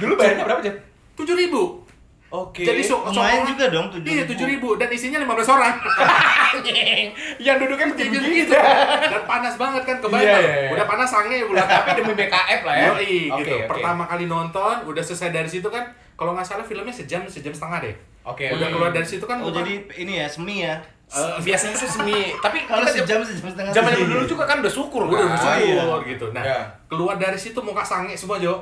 Dulu 0.01 0.13
bayarnya 0.17 0.43
berapa, 0.49 0.61
Jam? 0.65 0.73
tujuh 1.13 1.37
ribu. 1.37 1.85
Oke. 2.31 2.63
Jadi 2.63 2.79
so, 2.79 3.03
Lumayan 3.03 3.43
so- 3.43 3.49
juga 3.51 3.65
dong, 3.67 3.91
7.000. 3.91 4.07
Iya 4.07 4.23
tujuh 4.23 4.47
ribu 4.47 4.79
dan 4.79 4.87
isinya 4.87 5.19
15 5.19 5.51
orang. 5.51 5.75
yang 7.43 7.59
duduknya 7.59 7.91
begini 7.91 8.27
gitu. 8.41 8.55
Dan 8.55 9.23
panas 9.27 9.55
banget 9.55 9.83
kan 9.83 9.97
kebayang. 9.99 10.23
Iya, 10.23 10.31
kan? 10.31 10.41
iya, 10.41 10.55
iya. 10.57 10.69
Udah 10.71 10.85
panas 10.87 11.09
sange 11.11 11.37
bulan 11.43 11.65
Tapi 11.75 11.89
demi 11.99 12.13
BKF 12.15 12.61
lah 12.63 12.75
ya. 12.75 12.87
Yoi, 12.89 13.15
Oke, 13.29 13.39
gitu. 13.43 13.55
oke. 13.57 13.67
Pertama 13.67 14.03
kali 14.07 14.25
nonton, 14.25 14.75
udah 14.87 15.03
selesai 15.03 15.29
dari 15.29 15.49
situ 15.49 15.67
kan. 15.67 15.83
Kalau 16.15 16.31
nggak 16.31 16.47
salah 16.47 16.63
filmnya 16.63 16.93
sejam 16.93 17.27
sejam 17.27 17.51
setengah 17.51 17.83
deh. 17.83 17.95
Oke. 18.23 18.47
Udah 18.47 18.63
oke. 18.63 18.73
keluar 18.73 18.91
dari 18.91 19.03
situ 19.03 19.25
kan. 19.25 19.41
Oh 19.41 19.49
bukan- 19.49 19.59
jadi 19.59 19.73
ini 19.97 20.13
ya 20.17 20.27
semi 20.29 20.63
ya. 20.63 20.79
Eh, 21.11 21.35
biasanya 21.43 21.75
sih 21.75 21.89
semi. 21.89 22.31
Tapi 22.45 22.63
Kalau 22.63 22.87
sejam 22.87 23.19
sejam 23.19 23.51
setengah. 23.51 23.75
zaman 23.75 23.91
dulu 23.91 24.23
juga 24.23 24.47
kan 24.47 24.63
udah 24.63 24.71
syukur 24.71 25.11
udah 25.11 25.19
kan. 25.19 25.35
bersyukur 25.35 25.99
iya. 25.99 26.07
gitu. 26.07 26.25
Nah, 26.31 26.43
Iya. 26.47 26.59
keluar 26.87 27.19
dari 27.19 27.35
situ 27.35 27.59
muka 27.59 27.83
sange 27.83 28.15
semua 28.15 28.39
Jo. 28.39 28.55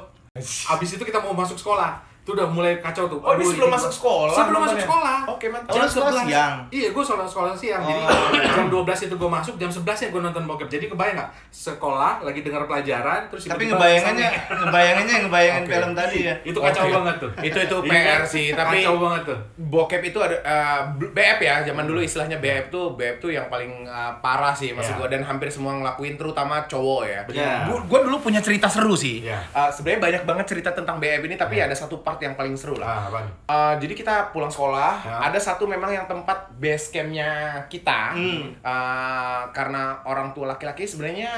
Abis 0.65 0.97
itu 0.97 1.03
kita 1.05 1.21
mau 1.21 1.37
masuk 1.37 1.53
sekolah. 1.53 2.08
Itu 2.29 2.37
udah 2.37 2.45
mulai 2.47 2.77
kacau 2.77 3.09
tuh. 3.09 3.17
Oh, 3.19 3.33
ini 3.33 3.41
sebelum 3.43 3.65
ini 3.65 3.73
masuk 3.73 3.89
sekolah. 3.91 4.35
Sebelum 4.35 4.59
masuk 4.59 4.69
nontonnya? 4.69 4.85
sekolah. 4.85 5.17
Oke, 5.27 5.45
mantap. 5.49 5.73
Jam 5.73 5.81
sekolah 5.83 6.11
11. 6.13 6.29
siang. 6.29 6.55
Iya, 6.69 6.87
gue 6.91 7.03
sekolah 7.03 7.25
sekolah 7.25 7.53
siang. 7.55 7.81
Jadi 7.81 7.99
Oh. 7.99 8.29
jam 8.53 8.65
12 8.69 8.99
itu 9.01 9.15
gue 9.15 9.29
masuk, 9.31 9.53
jam 9.57 9.69
11 9.71 9.97
ya 9.99 10.07
gue 10.07 10.21
nonton 10.21 10.43
bokep. 10.45 10.69
Jadi 10.69 10.85
kebayang 10.87 11.17
nggak? 11.17 11.29
Sekolah 11.49 12.21
lagi 12.21 12.39
dengar 12.39 12.63
pelajaran, 12.63 13.21
terus 13.27 13.41
Tapi 13.43 13.65
tiba-tiba 13.65 13.73
ngebayangannya, 13.75 14.29
ngebayangannya 14.61 15.15
ngebayangin 15.25 15.63
film 15.65 15.91
tadi 15.91 16.17
ya. 16.23 16.35
itu 16.43 16.59
kacau 16.59 16.85
banget 16.87 17.15
tuh. 17.17 17.31
Itu 17.41 17.57
itu 17.59 17.75
Iya 17.79 17.89
PR 17.89 18.21
sih, 18.23 18.45
tapi 18.53 18.77
kacau 18.79 18.95
banget 18.99 19.21
tuh. 19.25 19.39
bokep 19.57 20.01
itu 20.05 20.19
ada 20.19 20.37
eh, 20.37 20.79
BF 21.09 21.39
ya 21.39 21.55
zaman 21.63 21.83
dulu 21.83 21.99
istilahnya 21.99 22.37
BF 22.37 22.69
tuh 22.69 22.93
BF 22.93 23.17
tuh 23.17 23.31
yang 23.31 23.49
paling 23.49 23.83
eh, 23.83 24.11
parah 24.19 24.53
sih 24.53 24.69
maksud 24.71 24.91
Iya. 24.91 24.99
gua 24.99 25.07
dan 25.07 25.23
hampir 25.23 25.47
semua 25.47 25.73
ngelakuin 25.75 26.13
terutama 26.13 26.61
cowok 26.63 27.01
ya. 27.03 27.19
Benar. 27.25 27.65
Gua, 27.65 27.77
gua 27.87 27.99
dulu 28.05 28.17
punya 28.21 28.37
cerita 28.37 28.67
seru 28.67 28.93
sih. 28.93 29.23
Iya. 29.23 29.39
Eh, 29.49 29.69
sebenarnya 29.71 30.01
banyak 30.03 30.23
banget 30.25 30.45
cerita 30.47 30.69
tentang 30.69 30.97
BF 30.97 31.23
ini 31.23 31.33
tapi 31.33 31.57
Iya. 31.57 31.65
ada 31.65 31.75
satu 31.75 31.99
part 31.99 32.18
yang 32.19 32.33
paling 32.33 32.53
seru 32.53 32.75
lah. 32.75 33.07
Ah? 33.07 33.23
Eh, 33.45 33.73
jadi 33.79 33.93
kita 33.93 34.15
pulang 34.29 34.47
sekolah, 34.47 34.93
Ya. 35.01 35.17
ada 35.25 35.35
satu 35.35 35.63
memang 35.63 35.89
yang 35.89 36.05
tempat 36.05 36.51
base 36.55 36.89
campnya 36.89 37.29
kita, 37.65 38.13
Hmm. 38.13 38.53
Eh, 38.55 39.41
karena 39.49 39.99
orang 40.03 40.31
tua 40.31 40.47
laki-laki 40.47 40.83
sebenarnya 40.83 41.29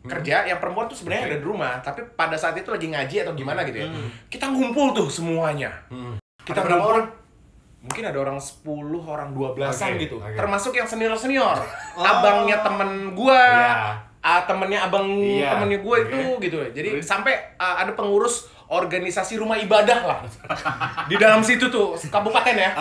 kerja, 0.00 0.44
yang 0.44 0.58
perempuan 0.58 0.86
tuh 0.86 0.94
sebenarnya 0.94 1.22
Hmm. 1.22 1.28
Oke. 1.28 1.34
ada 1.34 1.42
di 1.42 1.48
rumah, 1.48 1.72
tapi 1.80 2.00
pada 2.12 2.34
saat 2.34 2.54
itu 2.54 2.68
lagi 2.68 2.86
ngaji 2.86 3.16
atau 3.22 3.32
gimana 3.32 3.60
gitu 3.62 3.78
ya. 3.78 3.88
Hmm. 3.88 4.08
Kita 4.26 4.46
ngumpul 4.46 4.92
tuh 4.92 5.08
semuanya. 5.08 5.68
Hmm. 5.88 6.14
Kita 6.40 6.62
Ada 6.62 6.66
berapa 6.66 6.84
orang? 6.86 7.06
Mungkin 7.78 8.04
ada 8.04 8.18
orang 8.18 8.38
10, 8.38 9.00
orang 9.00 9.30
12-an 9.32 9.94
Oke, 9.94 10.02
gitu. 10.02 10.16
oke. 10.18 10.34
Termasuk 10.34 10.72
yang 10.72 10.84
senior-senior. 10.84 11.56
Oh. 11.98 12.02
Abangnya 12.02 12.62
temen 12.62 13.10
gua, 13.12 13.34
Iya. 13.38 13.74
ah, 14.18 14.40
temennya 14.46 14.86
abang 14.86 15.06
Iya. 15.14 15.50
temennya 15.52 15.78
gue 15.78 15.96
itu 16.00 16.18
Oke. 16.30 16.46
gitu. 16.46 16.58
Jadi 16.70 16.88
Terus? 16.94 17.06
sampai 17.06 17.34
ah, 17.54 17.82
ada 17.82 17.90
pengurus 17.92 18.46
organisasi 18.68 19.36
rumah 19.36 19.56
ibadah 19.56 19.98
lah. 20.04 20.18
Di 21.08 21.16
dalam 21.16 21.40
situ 21.40 21.68
tuh, 21.68 21.96
kabupaten 21.96 22.54
ya. 22.54 22.72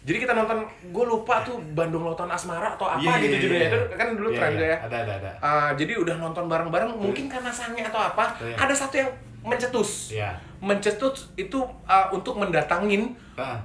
Jadi 0.00 0.16
kita 0.16 0.32
nonton, 0.32 0.64
gue 0.64 1.04
lupa 1.04 1.44
tuh 1.44 1.60
Bandung 1.76 2.08
Lautan 2.08 2.24
Asmara 2.26 2.72
atau 2.72 2.88
apa 2.88 3.04
Iya, 3.04 3.20
gitu 3.20 3.28
iya, 3.28 3.36
judulnya. 3.36 3.60
iya. 3.60 3.68
Itu 3.84 3.96
kan 4.00 4.08
dulu 4.16 4.28
Iya, 4.32 4.38
tren 4.40 4.50
iya. 4.50 4.56
tuh 4.56 4.64
ya. 4.66 4.76
Ada, 4.80 4.96
ada, 4.96 5.12
ada. 5.20 5.30
Ah, 5.44 5.70
jadi 5.76 5.92
udah 5.94 6.14
nonton 6.16 6.44
bareng-bareng, 6.48 6.90
mungkin 6.96 7.28
karena 7.28 7.52
sange 7.52 7.84
atau 7.84 8.00
apa, 8.00 8.32
Iya. 8.40 8.56
ada 8.56 8.72
satu 8.72 8.96
yang 8.96 9.12
mencetus. 9.44 10.16
Iya. 10.16 10.32
Mencetus 10.58 11.28
itu 11.36 11.60
ah, 11.84 12.08
untuk 12.08 12.40
mendatangin 12.40 13.12
Ah, 13.36 13.60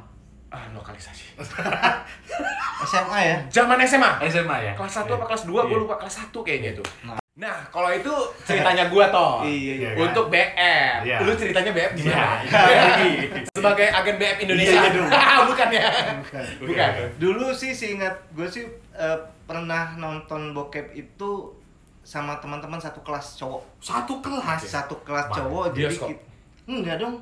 ah, 0.52 0.68
lokalisasi. 0.76 1.39
SMA 2.86 3.20
ya. 3.24 3.38
Zaman 3.48 3.80
SMA. 3.82 4.12
SMA 4.28 4.58
ya? 4.62 4.74
Kelas 4.76 4.91
1 4.94 5.08
Iya. 5.08 5.15
apa 5.15 5.26
kelas 5.26 5.44
2, 5.48 5.56
gue 5.63 5.72
Iya. 5.72 5.82
lupa 5.82 5.96
kelas 5.96 6.15
1 6.20 6.44
kayaknya 6.44 6.76
itu. 6.76 6.84
Nah. 7.08 7.15
Nah, 7.36 7.67
kalau 7.67 7.91
itu 7.91 8.08
ceritanya 8.41 8.88
gua 8.88 9.12
toh. 9.12 9.43
Iya, 9.45 9.74
iya. 9.76 9.89
kan? 9.91 10.08
Untuk 10.08 10.26
BF. 10.32 11.00
Iya. 11.04 11.17
Lu 11.19 11.32
ceritanya 11.36 11.71
BF 11.71 11.91
Iya. 11.91 12.00
gimana? 12.00 12.36
iya. 12.98 13.43
Sebagai 13.56 13.88
agen 13.89 14.15
BF 14.15 14.38
Indonesia. 14.39 14.71
Iya, 14.71 14.82
iya 14.82 14.89
dong. 14.95 15.10
Bukan 15.52 15.67
ya? 15.69 15.86
Bukan. 16.17 16.43
Bukan. 16.63 16.91
Dulu 17.19 17.45
sih 17.52 17.71
seingat 17.71 18.15
gue 18.32 18.48
sih 18.48 18.63
eh, 18.93 19.17
pernah 19.43 19.95
nonton 19.95 20.56
bokep 20.56 20.95
itu 20.95 21.52
sama 22.02 22.39
teman-teman 22.39 22.80
satu 22.80 23.04
kelas 23.04 23.36
cowok. 23.36 23.62
Satu 23.84 24.24
kelas. 24.24 24.63
Satu 24.63 24.95
kelas 25.04 25.28
cowok 25.30 25.76
jadi 25.76 25.91
bioskop. 25.91 26.08
ki- 26.10 26.24
enggak 26.71 26.95
dong. 26.98 27.19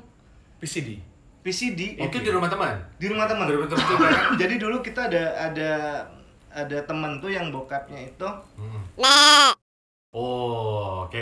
PCD. 0.56 1.02
PCD 1.42 1.98
Itu 1.98 2.22
di 2.22 2.30
rumah 2.30 2.46
teman. 2.46 2.78
di 2.96 3.06
rumah 3.06 3.26
teman. 3.26 3.44
Betul-betul 3.44 3.76
juga 3.90 4.06
kan? 4.08 4.38
Jadi 4.38 4.54
dulu 4.56 4.78
kita 4.78 5.10
ada 5.10 5.24
ada 5.44 5.70
ada 6.48 6.78
temen 6.80 7.18
tuh 7.18 7.28
yang 7.28 7.50
bokapnya 7.50 7.98
itu 8.06 8.28
Oh, 10.14 11.04
oke. 11.04 11.18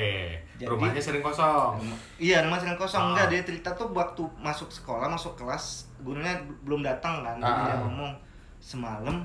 Jadi- 0.55 0.69
Rumahnya 0.69 1.01
sering 1.01 1.25
kosong. 1.25 1.81
Iya, 2.21 2.45
rumah 2.45 2.61
sering 2.61 2.77
kosong. 2.77 3.01
Ah. 3.03 3.09
Enggak, 3.11 3.27
dia 3.33 3.41
cerita 3.43 3.73
tuh 3.73 3.89
waktu 3.91 4.21
masuk 4.37 4.69
sekolah, 4.69 5.09
masuk 5.09 5.33
kelas, 5.35 5.89
gurunya 5.99 6.37
belum 6.63 6.85
datang 6.85 7.25
kan. 7.25 7.41
Jadi 7.41 7.49
Ah. 7.51 7.65
dia 7.67 7.77
ngomong, 7.81 8.13
semalam 8.61 9.25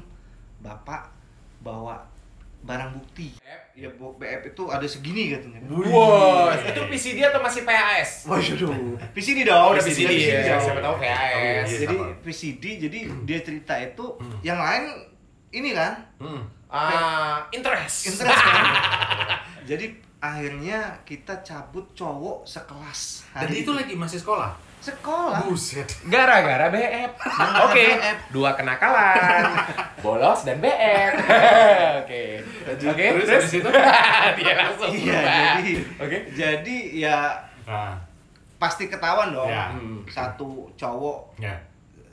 bapak 0.58 1.12
bawa 1.60 2.00
barang 2.60 2.90
bukti. 2.92 3.36
Ya, 3.76 3.86
BF 3.92 4.42
itu 4.48 4.64
ada 4.66 4.82
segini 4.84 5.30
katanya. 5.30 5.62
Wow, 5.70 6.50
itu 6.50 6.82
PCD 6.90 7.22
atau 7.22 7.38
masih 7.38 7.62
PAS? 7.62 8.26
Waduh, 8.26 8.98
PCD 9.14 9.46
dong. 9.46 9.62
Oh, 9.62 9.72
udah 9.72 9.84
PCD, 9.84 10.10
ya. 10.26 10.58
dong. 10.58 10.64
Siapa 10.64 10.80
tahu 10.82 10.96
Oh, 10.96 10.98
PAS. 10.98 11.68
iya. 11.70 11.78
Jadi 11.78 11.86
sama. 11.94 12.08
PCD, 12.24 12.64
jadi 12.82 13.00
dia 13.24 13.40
cerita 13.42 13.78
itu, 13.78 14.06
Hmm. 14.18 14.40
yang 14.42 14.58
lain 14.58 14.90
ini 15.52 15.70
kan, 15.72 16.02
Hmm. 16.18 16.42
Ah, 16.68 17.46
interest. 17.50 18.10
interest 18.10 18.36
kan. 18.36 18.66
jadi 19.68 19.86
akhirnya 20.18 20.80
kita 21.04 21.44
cabut 21.44 21.92
cowok 21.94 22.42
sekelas. 22.44 23.28
Dan 23.30 23.52
itu 23.54 23.70
lagi 23.70 23.94
masih 23.94 24.18
sekolah. 24.18 24.56
sekolah. 24.78 25.44
Buset. 25.44 25.84
Gara-gara 26.08 26.72
BF. 26.72 27.12
Oke, 27.62 27.86
BF. 27.94 28.18
dua 28.32 28.56
kenakalan. 28.56 29.44
Bolos 30.00 30.42
dan 30.42 30.58
BF. 30.58 31.14
Oke. 32.02 32.22
Oke, 32.88 33.06
Terus 33.14 33.28
terus 33.28 33.52
itu? 33.58 33.70
dia 34.40 34.54
langsung 34.56 34.90
Iya, 34.90 35.12
berubah. 35.12 35.36
jadi 35.60 35.72
Oke. 36.00 36.18
jadi 36.32 36.78
ya 36.96 37.18
Nah, 37.68 38.00
pasti 38.56 38.88
ketahuan 38.88 39.36
dong. 39.36 39.52
Ya. 39.52 39.76
Hmm. 39.76 40.08
Satu 40.08 40.72
cowok 40.74 41.36
ya. 41.38 41.52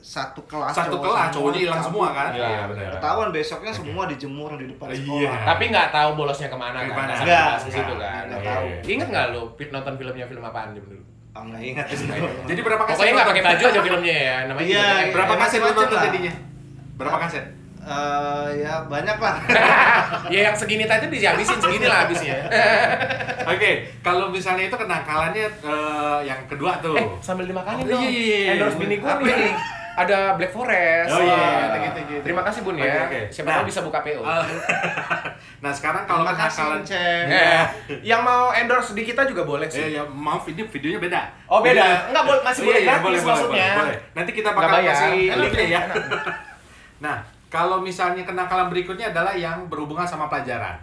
Satu 0.05 0.37
kelas 0.45 0.69
Satu 0.69 0.95
cowok 0.95 1.03
kelas, 1.03 1.17
semua 1.17 1.33
cowoknya 1.33 1.59
hilang 1.59 1.81
semua 1.81 2.07
kan? 2.11 2.29
Iya, 2.31 2.61
benar. 2.69 2.89
Ketahuan 2.93 3.29
besoknya 3.31 3.71
Oke. 3.71 3.79
semua 3.81 4.03
dijemur 4.05 4.51
di 4.53 4.65
depan 4.69 4.85
Iya. 4.87 4.97
sekolah. 5.01 5.33
Tapi 5.43 5.63
nggak 5.67 5.87
tahu 5.89 6.09
bolosnya 6.13 6.47
ke 6.47 6.55
mana 6.55 6.77
kan? 6.77 6.85
Ke 6.85 6.93
mana? 6.93 7.11
Nggak 7.11 7.25
Nggak, 7.25 7.53
ke 7.57 7.69
situ 7.73 7.93
kan. 7.95 8.23
nggak 8.23 8.39
Iya, 8.39 8.47
tahu. 8.47 8.65
iya. 8.67 8.79
Ingat 8.93 9.07
nggak 9.09 9.25
lu 9.33 9.41
fit 9.51 9.69
nonton 9.71 9.93
filmnya 9.95 10.25
film 10.25 10.43
apaan 10.43 10.69
dulu? 10.71 10.97
Oh, 11.33 11.43
nggak 11.43 11.61
ingat 11.65 11.85
sih. 11.89 12.05
Jadi 12.45 12.59
berapa 12.61 12.83
kaset? 12.85 12.95
Pokoknya 12.95 13.13
nggak 13.17 13.27
pakai 13.27 13.43
baju 13.43 13.63
aja 13.65 13.81
filmnya 13.81 14.15
ya. 14.21 14.37
Namanya 14.45 14.67
Iya. 14.69 14.85
Berapa 15.09 15.33
Ya, 15.33 15.39
kaset 15.41 15.59
nonton 15.59 15.87
lah. 15.89 16.03
jadinya? 16.05 16.33
Berapa 16.95 17.17
kaset? 17.19 17.45
Eh, 17.85 18.47
ya 18.59 18.73
banyak 18.83 19.17
lah. 19.19 19.35
ya 20.33 20.39
yang 20.43 20.55
segini 20.55 20.85
tadi 20.85 21.05
dihabisin 21.07 21.57
segini 21.59 21.85
lah 21.85 21.97
habisnya. 22.01 22.33
Oke, 23.53 23.71
kalau 23.99 24.25
misalnya 24.27 24.65
itu 24.65 24.73
kenakalannya 24.75 25.45
eh, 25.45 26.19
yang 26.23 26.41
kedua 26.45 26.77
tuh. 26.79 26.93
eh, 26.93 27.05
sambil 27.19 27.45
dimakanin 27.45 27.83
Oh, 27.83 27.89
dong. 27.91 28.01
iya, 28.01 28.09
iya, 28.09 28.37
iya. 28.39 28.51
Endorse 28.55 28.77
bini 28.79 28.97
gue 28.97 29.11
nih. 29.21 29.53
Ada 29.95 30.35
Black 30.35 30.51
Forest. 30.51 31.09
Oh, 31.09 31.19
iya, 31.19 31.39
Nah, 31.65 31.79
gitu, 31.81 31.99
gitu. 32.05 32.21
Terima 32.21 32.41
kasih 32.41 32.59
Bun 32.61 32.75
ya. 32.75 32.83
Oke, 32.85 32.99
oke. 33.01 33.19
Siapa 33.29 33.47
Nah. 33.47 33.55
tahu 33.55 33.65
bisa 33.65 33.79
buka 33.81 33.99
PO. 33.99 34.21
Eh, 34.21 34.45
nah 35.63 35.71
sekarang 35.71 36.03
kalau 36.03 36.23
Terima 36.23 36.35
kasih, 36.37 36.59
kenakalan 36.59 36.81
Ceng. 36.83 37.25
Eh, 37.27 37.63
yang 38.03 38.21
mau 38.21 38.51
endorse 38.51 38.91
di 38.91 39.01
kita 39.01 39.23
juga 39.23 39.41
boleh 39.41 39.65
sih. 39.65 39.81
Eh 39.81 39.89
ya 39.93 40.03
maaf 40.05 40.43
ini 40.45 40.61
videonya 40.61 40.99
beda. 40.99 41.21
Oh, 41.47 41.59
beda. 41.59 41.75
Jadi- 41.75 42.03
Enggak, 42.09 42.23
boleh- 42.23 42.43
masih 42.43 42.61
boleh 42.61 42.77
Iya, 42.77 42.85
gratis 42.85 43.01
boleh, 43.01 43.17
boleh, 43.17 43.31
maksudnya. 43.31 43.67
boleh, 43.67 43.81
boleh. 43.81 43.97
Nanti 44.13 44.31
kita 44.31 44.49
bakal 44.51 44.69
bayar. 44.75 44.87
kasih 44.91 45.15
linknya 45.33 45.65
ya. 45.65 45.81
nah, 46.97 47.17
kalau 47.47 47.77
misalnya 47.79 48.21
kenakalan 48.21 48.67
berikutnya 48.67 49.09
adalah 49.09 49.31
yang 49.31 49.65
berhubungan 49.65 50.03
sama 50.03 50.27
pelajaran. 50.27 50.75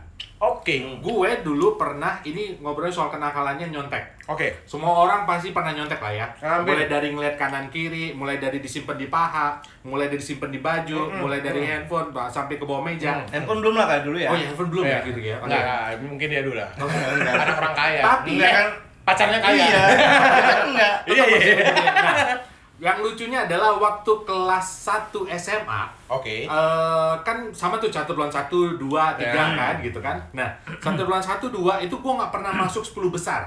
Oke. 0.43 0.99
Gue 0.99 1.39
dulu 1.41 1.79
pernah 1.79 2.19
ini 2.27 2.59
ngobrol 2.59 2.91
soal 2.91 3.07
kenakalannya 3.09 3.71
nyontek. 3.71 4.27
Oke. 4.27 4.67
Semua 4.67 4.91
orang 4.91 5.23
pasti 5.23 5.55
pernah 5.55 5.71
nyontek 5.71 6.03
lah 6.03 6.11
ya. 6.11 6.27
Hampir. 6.43 6.75
Mulai 6.75 6.87
dari 6.91 7.09
ngeliat 7.15 7.37
kanan 7.39 7.71
kiri, 7.71 8.11
mulai 8.11 8.43
dari 8.43 8.59
disimpan 8.59 8.99
di 8.99 9.07
paha, 9.07 9.63
mulai 9.87 10.11
dari 10.11 10.19
disimpan 10.19 10.51
di 10.51 10.59
baju, 10.59 10.99
Mm-mm. 10.99 11.19
mulai 11.23 11.39
dari 11.39 11.63
handphone 11.63 12.11
bah- 12.11 12.27
sampai 12.27 12.59
ke 12.59 12.67
bawah 12.67 12.83
meja. 12.83 13.23
Mm. 13.23 13.39
Handphone 13.39 13.61
belum 13.63 13.75
lah 13.79 13.87
kayak 13.87 14.03
dulu 14.03 14.19
ya. 14.19 14.29
Oh 14.29 14.35
ya 14.35 14.47
handphone 14.51 14.71
belum 14.71 14.83
ya 14.83 14.91
Iya. 14.91 14.99
gitu 15.07 15.21
ya. 15.23 15.37
Enggak, 15.39 15.63
enggak, 15.63 16.11
mungkin 16.11 16.27
dia 16.27 16.43
dulu 16.43 16.57
lah. 16.59 16.71
enggak. 16.75 17.35
Anak 17.39 17.57
orang 17.57 17.75
kaya. 17.79 18.03
Tapi 18.03 18.33
kan? 18.43 18.69
pacarnya 19.03 19.39
kaya. 19.39 19.55
Iya. 19.63 19.83
Enggak. 20.73 20.95
Iya, 21.07 21.25
iya. 21.27 21.39
iya. 21.39 21.55
Nah, 21.95 22.39
yang 22.83 22.99
lucunya 22.99 23.47
adalah 23.47 23.79
waktu 23.79 24.11
kelas 24.27 24.67
1 25.15 25.15
SMA 25.39 25.83
Oke. 26.11 26.51
eh 26.51 27.13
kan 27.23 27.47
sama 27.55 27.79
tuh 27.79 27.87
catur 27.89 28.19
bulan 28.19 28.27
1, 28.27 28.51
2, 28.51 28.83
3 28.83 29.23
Ya. 29.23 29.47
kan 29.55 29.75
gitu 29.79 30.03
kan. 30.03 30.19
Nah, 30.35 30.51
catur 30.83 31.07
bulan 31.07 31.23
1, 31.23 31.47
2 31.47 31.79
itu 31.79 31.95
gua 31.97 32.19
nggak 32.19 32.33
pernah 32.35 32.53
masuk 32.59 32.83
10 32.83 33.07
besar. 33.09 33.47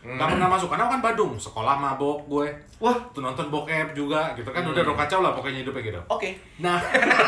Nggak 0.00 0.32
pernah 0.32 0.48
masuk 0.48 0.72
karena 0.72 0.88
kan 0.88 1.04
Badung, 1.04 1.36
sekolah 1.36 1.76
mabok 1.76 2.24
gue. 2.24 2.48
Wah, 2.80 2.96
Tuh 3.12 3.20
nonton 3.20 3.52
bokep 3.52 3.92
juga 3.92 4.32
gitu 4.32 4.48
kan 4.48 4.64
udah 4.64 4.80
udah 4.80 4.96
kacau 4.96 5.20
lah 5.20 5.36
pokoknya 5.36 5.60
hidupnya 5.60 5.92
gitu. 5.92 6.00
Oke. 6.08 6.40
Nah, 6.56 6.80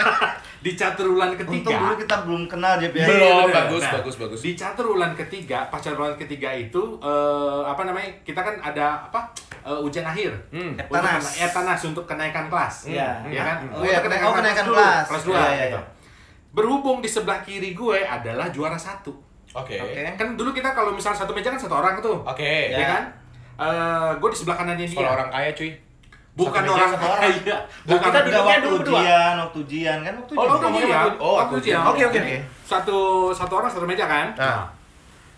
di 0.64 0.72
catur 0.72 1.12
bulan 1.12 1.36
untung 1.36 1.44
ketiga 1.44 1.76
dulu 1.76 1.94
kita 2.00 2.16
belum 2.24 2.42
kenal 2.48 2.80
Jeb 2.80 2.96
ya. 2.96 3.04
Belum, 3.04 3.44
bener. 3.44 3.56
bagus, 3.60 3.82
Nah, 3.84 3.92
bagus, 4.00 4.14
bagus. 4.16 4.40
Di 4.40 4.56
catur 4.56 4.96
bulan 4.96 5.12
ketiga, 5.12 5.68
pasca 5.68 5.92
bulan 5.92 6.16
ketiga 6.16 6.48
itu 6.48 6.96
eh, 7.04 7.60
apa 7.68 7.84
namanya? 7.84 8.08
Kita 8.24 8.40
kan 8.40 8.56
ada 8.56 9.04
apa? 9.04 9.20
Eh, 9.62 9.80
ujian 9.80 10.02
akhir. 10.02 10.30
Hmm. 10.48 10.72
Untuk 10.72 10.86
Eptanas. 10.88 11.22
kena- 11.22 11.36
Eptanas 11.44 11.80
untuk 11.84 12.04
kenaikan 12.04 12.44
kelas. 12.46 12.74
Iya. 12.86 13.08
Ya 13.26 13.42
kan? 13.42 13.56
Oh 13.70 13.80
iya, 13.80 13.98
Untuk 13.98 14.12
oh, 14.20 14.34
kenaikan 14.34 14.64
kelas. 14.66 15.04
Kelas 15.06 15.22
2 15.24 15.32
Iya, 15.32 15.42
iya, 15.48 15.64
gitu. 15.66 15.78
iya. 15.78 15.80
Berhubung 16.50 16.98
di 16.98 17.08
sebelah 17.08 17.40
kiri 17.40 17.72
gue 17.72 17.98
adalah 18.00 18.48
juara 18.48 18.76
satu. 18.76 19.12
Oke. 19.52 19.76
Oke. 19.76 20.00
Kan 20.14 20.34
dulu 20.34 20.50
kita 20.50 20.70
kalau 20.70 20.90
misal 20.90 21.12
satu 21.12 21.32
meja 21.32 21.48
kan 21.48 21.56
satu 21.56 21.74
orang 21.74 21.96
tuh. 21.98 22.20
Oke. 22.22 22.68
Ya, 22.68 22.76
Ya. 22.76 22.86
kan? 22.90 23.04
Eh, 23.58 24.10
gue 24.14 24.28
di 24.28 24.36
sebelah 24.36 24.56
kanannya 24.56 24.82
dia. 24.82 24.92
Sekolah 24.92 25.12
orang 25.14 25.30
kaya, 25.30 25.50
cuy. 25.52 25.72
Bukan 26.32 26.64
Satu 26.64 26.72
orang 26.72 26.90
kaya. 26.90 27.56
Nah, 27.84 27.92
kita 27.92 28.08
Enggak 28.08 28.22
duduknya 28.22 28.40
waktu 28.48 28.62
dulu 28.62 28.76
berdua. 28.78 28.96
ujian, 28.98 29.34
waktu 29.38 29.58
ujian 29.60 29.98
kan 30.00 30.12
waktu 30.14 30.32
Oh, 30.32 30.40
ujian. 30.40 30.48
lu 30.48 30.56
Waktu 30.56 30.80
ujian. 30.80 31.10
oh, 31.20 31.34
Waktu 31.36 31.54
ujian. 31.58 31.80
Oke, 31.82 32.02
oke, 32.02 32.18
oke. 32.18 32.36
Satu 32.64 32.98
satu 33.30 33.52
orang 33.54 33.70
satu 33.70 33.84
meja 33.84 34.06
kan. 34.06 34.26
Nah. 34.34 34.64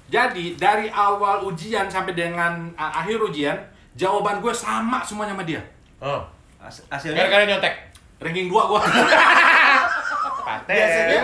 Jadi 0.06 0.54
dari 0.54 0.86
awal 0.88 1.42
ujian 1.42 1.88
sampai 1.88 2.12
dengan 2.12 2.52
uh, 2.74 2.92
akhir 2.94 3.18
ujian, 3.18 3.56
jawaban 3.94 4.38
gue 4.38 4.50
sama 4.50 5.00
semuanya 5.00 5.32
sama 5.32 5.44
dia. 5.44 5.62
Oh. 5.98 6.20
Has- 6.58 6.84
Hasilnya 6.86 7.24
Gara-gara 7.24 7.44
nyontek. 7.46 7.74
Ranking 8.18 8.46
2 8.46 8.52
gue. 8.52 8.80
Paten. 10.44 10.74
Biasanya 10.74 11.22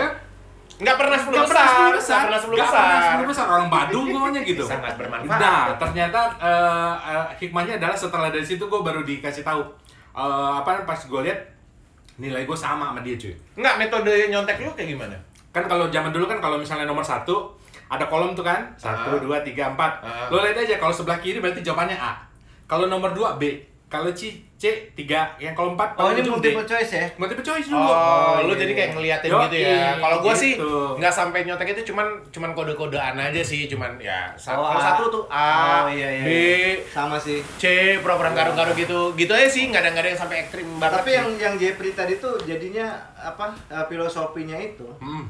Enggak 0.81 0.97
pernah 0.97 1.13
10 1.13 1.29
Gak 1.29 1.45
besar. 1.45 1.45
pernah 1.45 1.69
10 1.69 1.93
besar. 1.93 2.17
Nggak 2.17 2.25
pernah 2.25 2.41
10 2.41 2.49
Nggak 2.49 2.65
besar. 2.65 2.81
pernah 2.81 3.21
10 3.21 3.29
besar. 3.29 3.45
Orang 3.47 3.67
Badung 3.69 4.05
gue 4.09 4.41
gitu. 4.43 4.63
Sangat 4.65 4.93
bermanfaat. 4.97 5.37
Nah, 5.37 5.63
ternyata 5.77 6.19
uh, 6.41 6.95
uh, 6.97 7.25
hikmahnya 7.37 7.77
adalah 7.77 7.93
setelah 7.93 8.33
dari 8.33 8.41
situ 8.41 8.65
gue 8.65 8.81
baru 8.81 9.05
dikasih 9.05 9.45
tahu 9.45 9.61
uh, 10.11 10.57
apa 10.57 10.81
pas 10.81 10.97
gue 10.97 11.21
lihat 11.21 11.37
nilai 12.17 12.49
gue 12.49 12.57
sama 12.57 12.89
sama 12.89 13.01
dia 13.05 13.13
cuy. 13.13 13.33
Enggak, 13.53 13.77
metode 13.77 14.09
nyontek 14.27 14.57
lu 14.57 14.73
kayak 14.73 14.89
gimana? 14.89 15.13
Kan 15.53 15.69
kalau 15.69 15.85
zaman 15.89 16.09
dulu 16.09 16.25
kan 16.25 16.41
kalau 16.41 16.57
misalnya 16.57 16.89
nomor 16.89 17.05
satu 17.05 17.53
ada 17.85 18.07
kolom 18.07 18.33
tuh 18.33 18.41
kan 18.41 18.65
Ah. 18.81 18.89
satu 19.05 19.21
dua 19.21 19.45
tiga 19.45 19.69
empat. 19.69 20.01
Ah. 20.01 20.33
Lo 20.33 20.41
lihat 20.41 20.57
aja 20.57 20.81
kalau 20.81 20.89
sebelah 20.89 21.21
kiri 21.21 21.37
berarti 21.37 21.61
jawabannya 21.61 21.93
A. 21.93 22.17
Kalau 22.71 22.87
nomor 22.87 23.11
dua 23.11 23.35
B. 23.35 23.43
Kalau 23.85 24.07
C 24.09 24.31
C 24.55 24.63
tiga. 24.95 25.35
Yang 25.35 25.51
kalau 25.51 25.75
empat 25.75 25.91
Oh, 25.93 26.07
paling 26.07 26.15
ini 26.15 26.23
ujung 26.23 26.39
D. 26.39 26.55
multiple 26.55 26.63
choice 26.65 26.91
ya? 26.93 27.05
Multiple 27.19 27.43
choice 27.43 27.67
dulu. 27.67 27.83
Oh, 27.83 28.39
lu 28.39 28.55
iya, 28.55 28.55
jadi 28.55 28.71
iya. 28.71 28.77
kayak 28.79 28.89
ngeliatin 28.95 29.27
Yoi, 29.27 29.43
gitu 29.43 29.57
ya. 29.59 29.91
Kalau 29.99 30.17
gua 30.17 30.31
sih 30.33 30.53
gitu. 30.55 30.71
nggak 30.95 31.11
sampai 31.11 31.39
nyontek 31.43 31.67
itu 31.69 31.91
cuman 31.91 32.07
cuman 32.31 32.49
kode-kodean 32.53 33.19
aja 33.19 33.41
sih, 33.43 33.67
cuman 33.67 33.99
ya 33.99 34.31
sa- 34.39 34.55
Oh, 34.55 34.79
satu 34.79 35.11
tuh 35.11 35.23
A, 35.27 35.83
Oh, 35.83 35.91
iya, 35.91 36.07
iya, 36.09 36.23
B, 36.23 36.29
iya. 36.31 36.71
Sama 36.87 37.19
sih. 37.19 37.43
C, 37.59 37.63
pura-pura 37.99 38.31
garuk-garuk 38.31 38.79
gitu. 38.79 39.11
Gitu 39.13 39.27
aja 39.29 39.43
sih, 39.45 39.67
nggak 39.67 39.83
ada 39.83 39.89
nggak 39.91 40.03
ada 40.07 40.09
yang 40.09 40.21
sampai 40.23 40.37
ekstrim 40.39 40.67
banget. 40.79 40.95
Tapi 40.95 41.09
sih. 41.09 41.17
yang 41.19 41.27
yang 41.37 41.53
Jepri 41.59 41.91
tadi 41.91 42.15
tuh 42.15 42.39
jadinya 42.41 42.87
apa 43.13 43.51
eh, 43.67 43.85
filosofinya 43.85 44.55
itu 44.55 44.87
Hmm. 44.97 45.27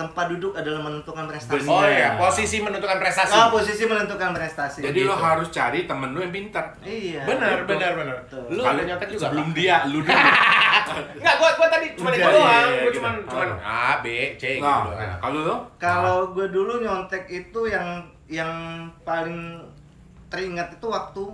Tempat 0.00 0.24
duduk 0.26 0.52
adalah 0.54 0.80
menentukan 0.80 1.24
prestasi. 1.26 1.68
Oh 1.68 1.84
iya, 1.84 2.16
posisi 2.16 2.56
menentukan 2.58 2.96
prestasi. 2.96 3.30
Ah, 3.30 3.52
posisi 3.52 3.84
menentukan 3.84 4.32
prestasi. 4.32 4.80
Jadi 4.80 5.00
lo 5.02 5.12
Gitu. 5.12 5.20
harus 5.20 5.48
cari 5.50 5.84
temen 5.84 6.08
lu 6.10 6.18
yang 6.18 6.32
pintar. 6.32 6.72
Iya. 6.80 7.20
benar, 7.22 7.52
betul. 7.60 7.76
benar, 7.76 7.92
benar. 7.94 8.16
Lu 8.48 8.60
Kalau 8.62 8.80
nyontek 8.80 9.08
juga 9.10 9.20
sebelum 9.22 9.46
Pak? 9.46 9.54
dia, 9.54 9.76
lu 9.84 9.98
dulu. 10.00 10.08
Enggak, 11.20 11.34
gua 11.36 11.50
gua 11.54 11.68
tadi 11.68 11.86
cuma 11.92 12.08
itu 12.10 12.18
iya, 12.18 12.26
doang. 12.26 12.40
iya, 12.40 12.58
Gua 12.58 12.80
gitu. 12.82 12.96
cuman 12.96 13.12
cuman 13.22 13.48
Oh. 13.52 13.58
A, 13.62 14.00
B, 14.00 14.06
C 14.34 14.42
gitu 14.50 14.64
Nah, 14.64 14.80
doang. 14.82 14.96
nah, 14.96 15.16
kalau 15.20 15.40
lo? 15.42 15.56
Kalau 15.76 16.18
gue 16.32 16.46
dulu 16.48 16.72
nyontek 16.80 17.24
itu 17.28 17.60
yang 17.66 17.86
yang 18.26 18.52
paling 19.02 19.60
teringat 20.26 20.72
itu 20.72 20.86
waktu 20.86 21.24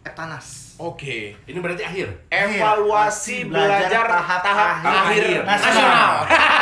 Eptanas. 0.00 0.76
Oke. 0.76 1.36
Ini 1.44 1.58
berarti 1.58 1.84
akhir. 1.84 2.08
Evaluasi 2.26 3.44
Belajar 3.44 3.84
belajar 3.84 4.04
tahap 4.08 4.40
tahap 4.40 4.68
akhir 4.72 4.88
akhir 4.88 5.40
nasional. 5.44 5.44
nasional. 5.44 6.14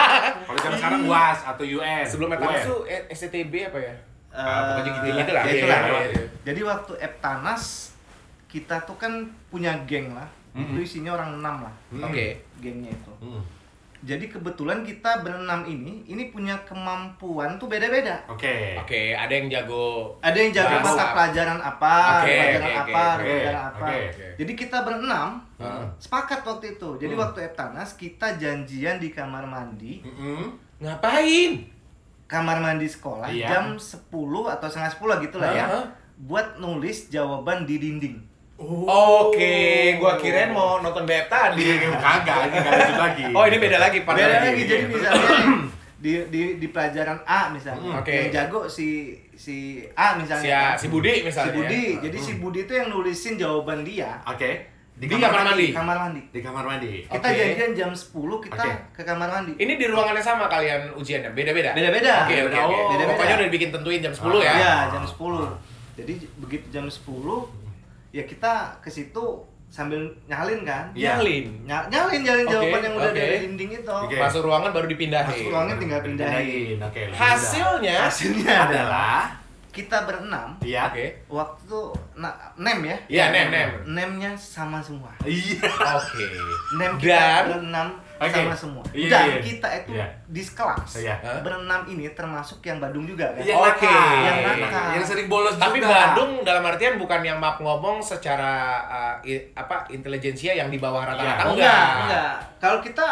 Kalau 0.48 0.59
zaman 0.59 0.77
sekarang 0.77 1.01
UAS 1.05 1.38
atau 1.46 1.64
UN. 1.64 2.05
Sebelum 2.05 2.29
UN. 2.29 2.35
Eptanas 2.35 2.62
tuh 2.64 2.81
eh, 2.85 3.03
STTB 3.09 3.55
apa 3.64 3.79
ya? 3.79 3.94
Ah, 4.29 4.77
pokoknya 4.77 4.90
gitu- 4.92 5.07
Eh, 5.07 5.16
gitu 5.16 5.33
lah. 5.33 5.42
ya 5.42 5.48
Iya, 5.48 5.57
itulah. 5.57 5.79
iya, 5.81 6.01
iya. 6.05 6.24
Jadi 6.44 6.61
waktu 6.62 6.92
Eptanas 6.98 7.62
kita 8.46 8.77
tuh 8.83 8.96
kan 8.96 9.12
punya 9.46 9.72
geng 9.85 10.11
lah. 10.11 10.27
Mhm. 10.53 10.74
Itu 10.74 10.81
isinya 10.83 11.14
orang 11.14 11.38
enam 11.38 11.57
lah. 11.62 11.74
Hmm. 11.88 12.05
Oke. 12.05 12.42
Gengnya 12.59 12.90
itu. 12.90 13.12
Hmm. 13.20 13.42
Jadi 13.98 14.26
kebetulan 14.26 14.80
kita 14.80 15.20
berenam 15.20 15.64
ini 15.64 16.06
ini 16.06 16.28
punya 16.28 16.54
kemampuan 16.62 17.58
tuh 17.58 17.66
beda-beda. 17.66 18.22
Oke. 18.26 18.78
Oke, 18.78 19.11
ada 19.11 19.28
yang 19.28 19.46
jago. 19.48 20.14
Ada 20.20 20.38
yang 20.38 20.52
jago 20.52 20.70
Bahasa. 20.76 20.88
mata 20.88 21.04
pelajaran 21.12 21.58
apa, 21.58 21.94
Oke, 22.22 22.30
pelajaran 22.30 22.62
oke, 22.62 22.78
apa, 22.78 23.02
oke, 23.02 23.22
pelajaran 23.24 23.62
apa. 23.64 23.78
oke, 23.82 23.96
oke. 24.08 24.26
Jadi 24.38 24.52
kita 24.54 24.78
berenam 24.80 25.28
Hmm. 25.58 25.84
sepakat 25.98 26.40
waktu 26.42 26.66
itu. 26.72 26.88
Jadi 26.96 27.12
Hmm. 27.12 27.22
waktu 27.22 27.38
Eptanas 27.44 27.90
kita 27.94 28.26
janjian 28.37 28.96
di 28.96 29.11
kamar 29.11 29.42
mandi. 29.44 30.02
Ngapain? 30.78 31.74
kamar 32.28 32.61
mandi 32.61 32.84
sekolah 32.84 33.24
Iya. 33.26 33.48
jam 33.48 33.64
10 33.74 34.44
atau 34.46 34.68
setengah 34.68 34.92
10 34.92 35.16
gitu 35.18 35.40
lah 35.40 35.48
ya. 35.48 35.64
Hah? 35.64 35.84
Buat 36.20 36.61
nulis 36.61 37.08
jawaban 37.08 37.64
di 37.64 37.80
dinding. 37.80 38.20
Oke, 38.59 39.55
gua 39.97 40.18
kirain 40.18 40.51
mau 40.51 40.83
nonton 40.83 41.07
beb 41.07 41.31
tadi. 41.31 41.62
Kagak, 42.05 42.51
ini 42.51 42.57
nggak 42.59 42.73
lanjut 42.75 42.99
lagi. 42.99 43.25
Oh, 43.31 43.44
ini 43.47 43.57
beda 43.57 43.79
lagi, 43.79 43.99
part 44.03 44.18
Beda 44.18 44.29
lagi. 44.35 44.47
lagi 44.51 44.62
jadi 44.64 44.85
misalnya 44.85 45.29
di 46.03 46.12
di 46.27 46.40
di 46.59 46.66
pelajaran 46.66 47.18
A 47.23 47.40
misalnya. 47.49 47.94
Hmm, 47.94 48.01
oke. 48.03 48.11
Yang 48.11 48.31
jago 48.35 48.61
si 48.66 48.88
si 49.33 49.57
A 49.94 50.18
misalnya. 50.18 50.42
Si, 50.42 50.51
A- 50.51 50.75
si 50.77 50.87
Budi 50.90 51.23
misalnya. 51.23 51.49
Si 51.49 51.57
Budi. 51.57 51.83
ya. 51.94 52.03
Jadi 52.03 52.18
si 52.18 52.33
Budi 52.37 52.61
itu 52.66 52.73
yang 52.75 52.90
nulisin 52.90 53.35
jawaban 53.35 53.83
dia 53.83 54.18
Oke. 54.25 54.75
Di 54.99 55.07
kamar 55.07 55.31
mandi. 55.47 55.71
kamar 55.71 55.94
mandi. 55.97 56.21
Di 56.27 56.40
kamar 56.42 56.64
mandi. 56.66 57.07
Kita 57.07 57.23
Oke. 57.23 57.38
janjian 57.38 57.71
jam 57.73 57.90
10 57.94 58.11
kita 58.42 58.59
Oke. 58.59 58.71
ke 58.90 59.03
kamar 59.07 59.31
mandi. 59.31 59.55
Ini 59.55 59.79
di 59.79 59.87
ruangan 59.87 60.11
yang 60.12 60.27
sama 60.27 60.51
kalian 60.51 60.90
ujiannya? 60.92 61.31
Beda-beda? 61.31 61.71
Beda-beda. 61.71 62.27
Oke, 62.27 62.35
oke, 62.35 62.51
Beda-beda. 62.51 62.59
oke. 62.59 62.75
Oh. 62.75 62.88
Beda-beda. 62.90 63.11
Pokoknya 63.14 63.35
udah 63.38 63.47
dibikin 63.47 63.71
tentuin 63.71 64.01
jam 64.03 64.11
10 64.11 64.42
ya? 64.42 64.53
Iya, 64.53 64.75
jam 64.90 65.03
10. 65.07 66.03
Jadi 66.03 66.12
begitu 66.42 66.66
jam 66.68 66.87
10 66.87 66.99
ya 68.18 68.24
kita 68.24 68.52
ke 68.83 68.90
situ 68.90 69.24
sambil 69.68 70.00
nyalin 70.26 70.66
kan. 70.66 70.90
Iya. 70.90 71.14
Nyalin. 71.14 71.44
Ny- 71.62 71.87
nyalin 71.87 72.20
nyalin 72.24 72.44
Oke, 72.44 72.52
jawaban 72.52 72.81
yang 72.83 72.94
udah 72.96 73.11
oke. 73.12 73.20
dari 73.20 73.37
dinding 73.44 73.70
itu. 73.76 73.92
Oke. 73.94 74.16
Masuk 74.18 74.40
ruangan 74.42 74.70
baru 74.72 74.87
dipindahin. 74.88 75.31
Masuk 75.31 75.50
ruangan 75.54 75.76
tinggal 75.78 76.00
pindahin. 76.02 76.76
Oke. 76.81 77.00
lebih 77.04 77.14
Hasilnya 77.14 77.96
Hasilnya 78.02 78.54
adalah 78.66 79.20
kita 79.68 80.02
berenam 80.02 80.59
Iya. 80.59 80.90
Oke. 80.90 81.07
waktu 81.28 81.61
itu 81.62 81.81
na, 82.16 82.28
nem 82.59 82.78
ya. 82.83 82.96
Iya, 83.07 83.24
nem, 83.31 83.46
nem. 83.52 83.68
Nemnya 83.87 84.33
sama 84.35 84.83
semua. 84.83 85.12
Oke. 85.20 85.31
Iya. 85.31 85.62
Nem 86.74 86.92
kita 86.98 87.14
Dan 87.14 87.46
berenam 87.46 87.88
Oke. 88.20 88.35
sama 88.37 88.54
semua. 88.54 88.85
Iya, 88.90 89.09
Dan 89.09 89.24
iya. 89.24 89.38
kita 89.40 89.68
itu 89.76 89.90
Iya. 89.92 90.07
di 90.26 90.42
sekelas. 90.42 90.90
Iya. 90.96 91.14
Hah? 91.18 91.38
Berenam 91.40 91.83
ini 91.85 92.04
termasuk 92.11 92.59
yang 92.61 92.78
Badung 92.78 93.04
juga 93.04 93.26
kan. 93.28 93.40
Yang 93.40 93.57
Oke. 93.57 93.87
nakal. 93.87 94.14
Yang 94.20 94.38
nakal. 94.59 94.87
Yang 94.92 95.04
sering 95.07 95.26
bolos 95.26 95.54
Tapi 95.54 95.78
juga. 95.78 95.88
Bandung 95.88 96.31
dalam 96.42 96.62
artian 96.64 96.94
bukan 96.96 97.20
yang 97.20 97.38
maaf 97.38 97.57
ngomong 97.57 97.98
secara 97.98 98.52
uh, 98.85 99.14
i- 99.22 99.46
apa 99.52 99.87
intelijensia 99.88 100.52
yang 100.52 100.66
di 100.66 100.76
bawah 100.76 101.02
rata-rata 101.04 101.24
Iya. 101.38 101.44
Oh, 101.44 101.52
enggak. 101.52 101.72
enggak, 101.72 101.94
enggak. 102.00 102.33
Kalau 102.59 102.78
kita 102.81 103.07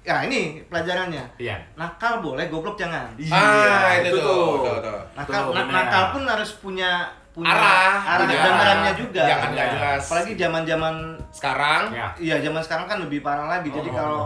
ya 0.00 0.16
ini 0.22 0.42
pelajarannya. 0.64 1.24
Iya. 1.36 1.56
Nakal 1.74 2.18
boleh, 2.18 2.46
goblok 2.46 2.74
jangan. 2.74 3.06
Ah, 3.24 3.94
Iya, 3.94 4.04
itu, 4.04 4.16
tuh. 4.16 4.58
tuh, 4.60 4.76
tuh. 4.78 5.00
Nakal, 5.12 5.40
Tuh, 5.44 5.52
na- 5.52 5.62
benar. 5.64 5.74
nakal 5.84 6.02
pun 6.10 6.22
harus 6.24 6.50
punya 6.56 6.90
punya 7.32 7.48
Arah. 7.48 7.96
arah 8.12 8.26
Punya 8.28 8.36
dan 8.36 8.52
arah. 8.52 8.64
remnya 8.68 8.92
juga. 8.92 9.22
Jangan 9.24 9.48
nggak 9.50 9.64
Iya. 9.64 9.74
jelas. 9.74 10.02
Apalagi 10.04 10.32
zaman-zaman 10.36 10.94
sekarang. 11.32 11.82
Ya. 11.88 12.06
iya 12.20 12.36
zaman 12.38 12.60
sekarang 12.60 12.84
kan 12.84 12.98
lebih 13.00 13.20
parah 13.20 13.48
lagi. 13.48 13.68
Jadi 13.68 13.88
Oh. 13.88 13.94
kalau 13.94 14.22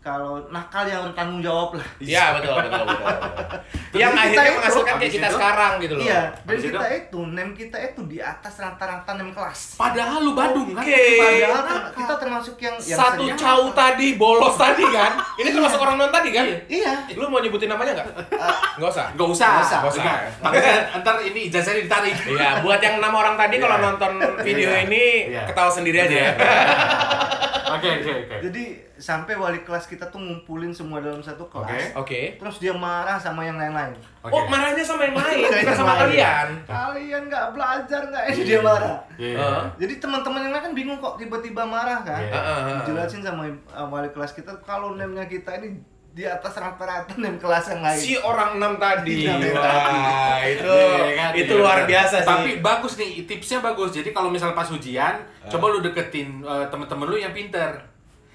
kalau 0.00 0.48
nakal 0.48 0.88
yang 0.88 1.12
bertanggung 1.12 1.44
jawab 1.44 1.76
lah. 1.76 1.88
Iya 2.00 2.24
betul 2.32 2.56
betul 2.56 2.82
betul. 2.82 3.04
betul. 3.04 3.18
Yang 4.00 4.12
kita 4.12 4.22
akhirnya 4.22 4.40
itu, 4.40 4.56
menghasilkan 4.56 4.94
kayak 4.96 5.12
kita 5.12 5.26
itu, 5.26 5.34
sekarang 5.34 5.72
gitu 5.76 5.94
loh. 5.98 6.04
Iya, 6.06 6.20
dan 6.30 6.46
Habis 6.46 6.62
kita 6.62 6.86
itu 6.88 7.20
nem 7.26 7.48
kita 7.52 7.76
itu 7.82 8.00
di 8.06 8.18
atas 8.22 8.54
rata-rata 8.56 9.10
nem 9.12 9.28
kelas. 9.28 9.60
Padahal 9.76 10.18
lu 10.22 10.32
Badung 10.32 10.70
kan? 10.72 10.86
Oke. 10.86 11.04
Padahal 11.18 11.62
ter- 11.66 11.86
kita 11.98 12.14
termasuk 12.16 12.56
yang 12.56 12.76
yang 12.80 12.98
Satu 13.02 13.22
cau 13.34 13.62
tadi 13.74 14.08
bolos 14.14 14.54
tadi 14.54 14.84
kan? 14.86 15.12
Ini 15.36 15.48
termasuk 15.50 15.76
orang 15.76 15.96
non 15.98 16.08
tadi 16.08 16.30
kan? 16.30 16.46
Iya. 16.64 16.92
Lu 17.12 17.26
mau 17.26 17.42
nyebutin 17.42 17.68
namanya 17.68 17.98
nggak? 17.98 18.06
Nggak 18.78 18.88
usah. 18.88 19.06
Gak 19.12 19.28
usah. 19.28 19.48
Nggak 19.50 19.66
usah. 19.66 19.78
Nggak 19.82 19.92
usah. 19.92 20.04
Takutnya 20.40 20.74
ntar 21.02 21.16
ini 21.20 21.40
ijazahnya 21.50 21.82
ditarik. 21.84 22.16
Iya, 22.24 22.48
buat 22.62 22.80
yang 22.80 23.02
enam 23.02 23.12
orang 23.12 23.34
tadi 23.36 23.58
kalau 23.58 23.76
Iya. 23.76 23.84
nonton 23.84 24.12
video 24.40 24.68
Iya. 24.70 24.80
ini 24.86 25.04
Iya. 25.28 25.42
ketawa 25.44 25.68
sendiri 25.68 25.98
aja 26.00 26.16
ya. 26.16 26.30
Oke, 27.76 27.88
oke, 28.00 28.12
oke. 28.26 28.36
Jadi 28.50 28.64
sampai 29.00 29.34
wali 29.38 29.60
kelas 29.62 29.86
kita 29.86 30.10
tuh 30.10 30.20
ngumpulin 30.20 30.74
semua 30.74 30.98
dalam 30.98 31.22
satu 31.22 31.46
kelas. 31.46 31.94
Oke. 31.94 32.36
Terus 32.36 32.56
dia 32.58 32.74
marah 32.74 33.16
sama 33.16 33.46
yang 33.46 33.60
lain-lain. 33.60 33.94
Oke. 34.26 34.32
Oh, 34.34 34.44
marahnya 34.50 34.84
sama 34.84 35.06
yang 35.06 35.16
lain, 35.16 35.46
bukan 35.46 35.76
sama 35.76 35.94
kalian. 36.06 36.48
Kalian 36.66 37.22
nggak 37.30 37.46
belajar 37.54 38.00
nggak? 38.10 38.24
Ini 38.34 38.42
dia 38.44 38.60
marah. 38.60 38.96
Iya. 39.16 39.36
Heeh. 39.38 39.64
Jadi 39.86 39.94
teman-teman 40.02 40.40
yang 40.44 40.52
lain 40.52 40.64
kan 40.66 40.74
bingung 40.74 40.98
kok 40.98 41.14
tiba-tiba 41.16 41.62
marah 41.64 42.02
kan? 42.02 42.20
Iya. 42.20 42.32
Heeh, 42.34 42.58
heeh. 42.66 42.76
Dijelasin 42.84 43.22
sama 43.22 43.48
uh, 43.48 43.86
wali 43.88 44.10
kelas 44.10 44.32
kita 44.34 44.52
kalau 44.66 44.98
nemnya 44.98 45.24
kita 45.30 45.56
ini 45.62 45.80
di 46.10 46.26
atas 46.26 46.52
rata-rata 46.52 47.14
nem 47.16 47.38
kelas 47.38 47.70
yang 47.70 47.80
lain. 47.80 47.94
Si 47.96 48.12
orang 48.16 48.58
enam 48.58 48.74
tadi. 48.76 49.24
Iya, 49.24 49.38
Wah, 49.54 50.42
itu 50.42 50.66
Iya, 50.66 51.06
kan? 51.14 51.30
itu 51.32 51.52
Iya, 51.54 51.60
luar 51.62 51.78
kan? 51.78 51.86
biasa 51.86 52.16
sih. 52.18 52.26
Tapi 52.26 52.50
bagus 52.58 52.92
nih, 52.98 53.10
tipsnya 53.24 53.58
bagus. 53.60 53.90
Jadi 53.92 54.10
kalau 54.10 54.26
misal 54.26 54.50
pas 54.50 54.66
ujian, 54.66 55.22
coba 55.46 55.64
lu 55.68 55.78
deketin 55.80 56.42
eh, 56.42 56.66
temen-temen 56.66 57.06
lu 57.06 57.14
yang 57.14 57.30
pinter. 57.30 57.86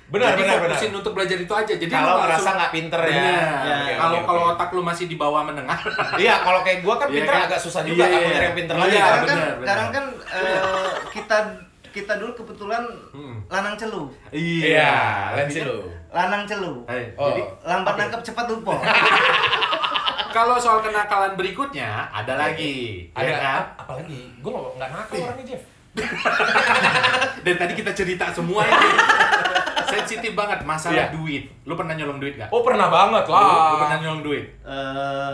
Benar, 0.06 0.38
Jadi 0.38 0.42
benar, 0.46 0.58
fokusin 0.62 0.88
benar. 0.88 1.00
untuk 1.02 1.12
belajar 1.12 1.34
itu 1.36 1.50
aja. 1.52 1.74
Jadi 1.76 1.90
Kalau 1.90 2.22
merasa 2.22 2.50
nggak 2.54 2.72
pinter 2.72 3.02
ya. 3.02 3.10
Bener. 3.10 3.34
Ya, 3.34 3.76
oke, 3.82 3.94
Kalau 3.98 4.20
kalau 4.24 4.42
oke. 4.46 4.52
otak 4.54 4.70
lu 4.72 4.82
masih 4.82 5.06
di 5.10 5.18
bawah 5.18 5.42
menengah. 5.42 5.80
Iya, 6.22 6.46
kalau 6.46 6.62
kayak 6.62 6.80
gua 6.80 6.96
kan 6.96 7.10
Iya 7.10 7.16
pinter 7.20 7.34
kan? 7.34 7.42
agak 7.50 7.60
susah 7.60 7.82
juga 7.82 8.06
Iya, 8.06 8.14
kan 8.14 8.20
iya. 8.22 8.38
yang 8.40 8.56
pinter 8.56 8.76
Iya, 8.78 8.82
lagi. 8.82 8.96
Sekarang 8.96 9.20
kan? 9.20 9.28
kan, 9.28 9.40
sekarang 9.60 9.88
kan 9.90 10.06
eh, 10.32 10.90
kita 11.10 11.38
kita 11.96 12.14
dulu 12.16 12.36
kebetulan 12.36 12.84
Hmm. 13.10 13.40
lanang 13.48 13.74
celu. 13.74 14.12
Iya, 14.30 14.92
lensi 15.34 15.64
lu. 15.64 15.88
Lanang 16.10 16.44
celu. 16.44 16.84
Eh, 16.86 17.08
Oh. 17.16 17.32
Jadi 17.32 17.42
Lambat 17.64 17.96
nangkep 17.96 18.22
cepat 18.22 18.46
lupa. 18.46 18.76
kalau 20.36 20.60
soal 20.60 20.80
kenakalan 20.82 21.34
berikutnya 21.34 22.12
ada 22.12 22.36
lagi, 22.36 23.08
Ada 23.10 23.24
ya 23.26 23.36
kan? 23.40 23.62
apa 23.78 23.92
lagi? 23.96 24.20
Gua 24.40 24.76
nggak 24.76 24.90
nakal 24.92 25.16
orangnya 25.24 25.46
Jeff. 25.48 25.64
Dan 27.42 27.56
tadi 27.56 27.74
kita 27.74 27.92
cerita 27.92 28.28
semua 28.30 28.68
ini 28.68 28.90
sensitif 29.88 30.36
banget 30.36 30.60
masalah 30.62 31.08
Iya. 31.08 31.16
duit. 31.16 31.48
Lu 31.64 31.74
pernah 31.74 31.94
nyolong 31.94 32.20
duit 32.20 32.36
gak? 32.36 32.52
Oh 32.52 32.60
pernah 32.60 32.90
banget 32.90 33.24
Lu, 33.24 33.32
lu 33.32 33.38
lah. 33.38 33.80
pernah 33.80 33.98
nyolong 33.98 34.22
duit? 34.22 34.44
Eh, 34.60 35.32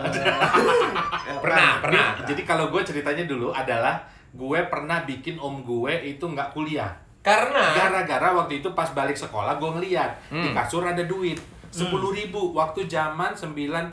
Pernah, 1.34 1.82
pernah. 1.82 2.06
Jadi- 2.14 2.26
Jadi 2.28 2.42
kalau 2.44 2.70
gue 2.70 2.78
ceritanya 2.80 3.24
dulu 3.24 3.50
adalah 3.50 4.06
gue 4.32 4.60
pernah 4.64 5.02
bikin 5.02 5.36
om 5.36 5.60
gue 5.60 5.92
itu 6.06 6.22
nggak 6.22 6.50
kuliah. 6.50 6.90
Karena 7.20 7.70
Gara-gara 7.70 8.34
waktu 8.34 8.58
itu 8.58 8.68
pas 8.72 8.88
balik 8.88 9.14
sekolah 9.14 9.54
gue 9.54 9.70
ngeliat 9.72 10.10
di 10.26 10.42
Hmm. 10.42 10.52
kasur 10.52 10.82
ada 10.82 11.02
duit 11.02 11.38
sepuluh 11.68 12.10
ribu 12.10 12.52
waktu 12.52 12.84
zaman 12.84 13.32
95 13.32 13.88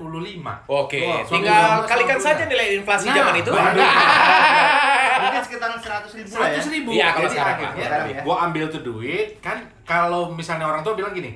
Oke, 0.68 1.00
Wah, 1.00 1.24
tinggal 1.24 1.80
suami 1.80 1.88
kalikan 1.88 2.20
saja 2.20 2.44
nilai 2.44 2.76
inflasi 2.76 3.06
Nah, 3.06 3.16
zaman 3.16 3.36
itu. 3.38 3.48
waduh. 3.50 3.80
Mungkin 5.22 5.42
sekitar 5.42 5.70
100 5.74 5.84
ribu 6.14 6.26
ya. 6.26 6.34
seratus 6.34 6.68
ribu 6.70 6.90
Iya, 6.92 7.08
kalau 7.10 7.22
Jadi 7.22 7.34
sekarang, 7.34 7.56
akhirnya 7.56 7.86
sekarang 7.86 8.08
ya. 8.10 8.22
gue 8.22 8.36
ambil 8.42 8.66
tuh 8.68 8.82
duit 8.82 9.28
kan 9.40 9.58
kalau 9.84 10.28
misalnya 10.30 10.66
orang 10.66 10.82
tua 10.82 10.94
bilang 10.94 11.12
gini 11.12 11.32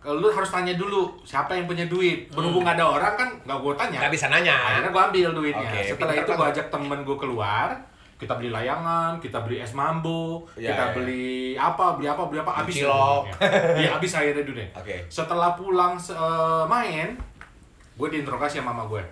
lu 0.00 0.24
harus 0.26 0.48
tanya 0.48 0.72
dulu 0.72 1.10
siapa 1.22 1.52
yang 1.52 1.66
punya 1.66 1.84
duit 1.84 2.30
berhubung 2.30 2.62
ada 2.62 2.80
orang 2.82 3.12
kan 3.14 3.28
nggak 3.40 3.58
gue 3.58 3.72
tanya 3.74 3.90
Hmm. 3.90 4.00
Nggak 4.00 4.12
bisa 4.12 4.26
nanya. 4.28 4.54
akhirnya 4.54 4.90
gue 4.90 5.02
ambil 5.04 5.28
duitnya 5.34 5.68
Oke, 5.68 5.80
setelah 5.86 6.12
pinter 6.12 6.24
itu 6.24 6.32
gue 6.34 6.46
ajak 6.48 6.66
temen 6.68 6.98
gue 7.00 7.16
keluar 7.16 7.68
kita 8.18 8.34
beli 8.34 8.50
layangan, 8.50 9.22
kita 9.22 9.46
beli 9.46 9.62
es 9.62 9.70
mambo, 9.78 10.42
Iya, 10.58 10.74
kita 10.74 10.84
iya. 10.84 10.94
beli 10.98 11.30
apa, 11.54 11.94
beli 11.94 12.10
apa, 12.10 12.22
beli 12.26 12.42
apa, 12.42 12.52
habis 12.52 12.74
cilok. 12.82 13.30
Iya, 13.80 13.94
habis 13.94 14.10
akhirnya 14.10 14.42
duitnya. 14.42 14.66
Oke. 14.74 15.06
Setelah 15.06 15.54
pulang 15.54 15.94
eh, 15.94 16.64
main, 16.66 17.14
gue 17.94 18.08
diinterogasi 18.10 18.58
sama 18.58 18.74
mama 18.74 18.90
gue. 18.90 19.02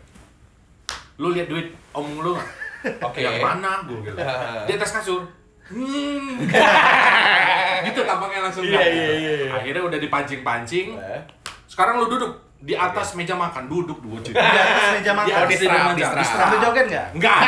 Lu 1.22 1.30
lihat 1.30 1.46
duit 1.46 1.70
om 1.94 2.06
lu? 2.18 2.34
Oke. 3.06 3.22
Yang 3.22 3.38
mana? 3.38 3.86
Gue 3.86 4.02
gitu. 4.02 4.18
Di 4.66 4.72
atas 4.74 4.90
kasur. 4.98 5.22
Hmm. 5.66 6.38
gitu 7.86 8.00
tampangnya 8.06 8.46
langsung 8.46 8.62
Iya, 8.62 8.78
nggak. 8.78 8.86
iya, 8.90 9.06
iya, 9.10 9.32
iya. 9.38 9.50
Akhirnya 9.54 9.82
udah 9.86 9.98
dipancing-pancing. 10.02 10.98
Eh? 10.98 11.22
Sekarang 11.70 12.02
lu 12.02 12.10
duduk 12.10 12.45
di 12.66 12.74
atas 12.74 13.14
meja 13.14 13.38
makan, 13.38 13.70
duduk 13.70 14.02
dua 14.02 14.18
Di 14.18 14.34
atas 14.34 14.98
meja 14.98 15.12
makan. 15.14 15.46
Di 15.46 15.54
atas 15.54 15.60
meja 15.62 15.80
makan. 15.86 16.24
Sambil 16.26 16.58
joget 16.58 16.86
nggak? 16.90 17.06
Enggak. 17.14 17.38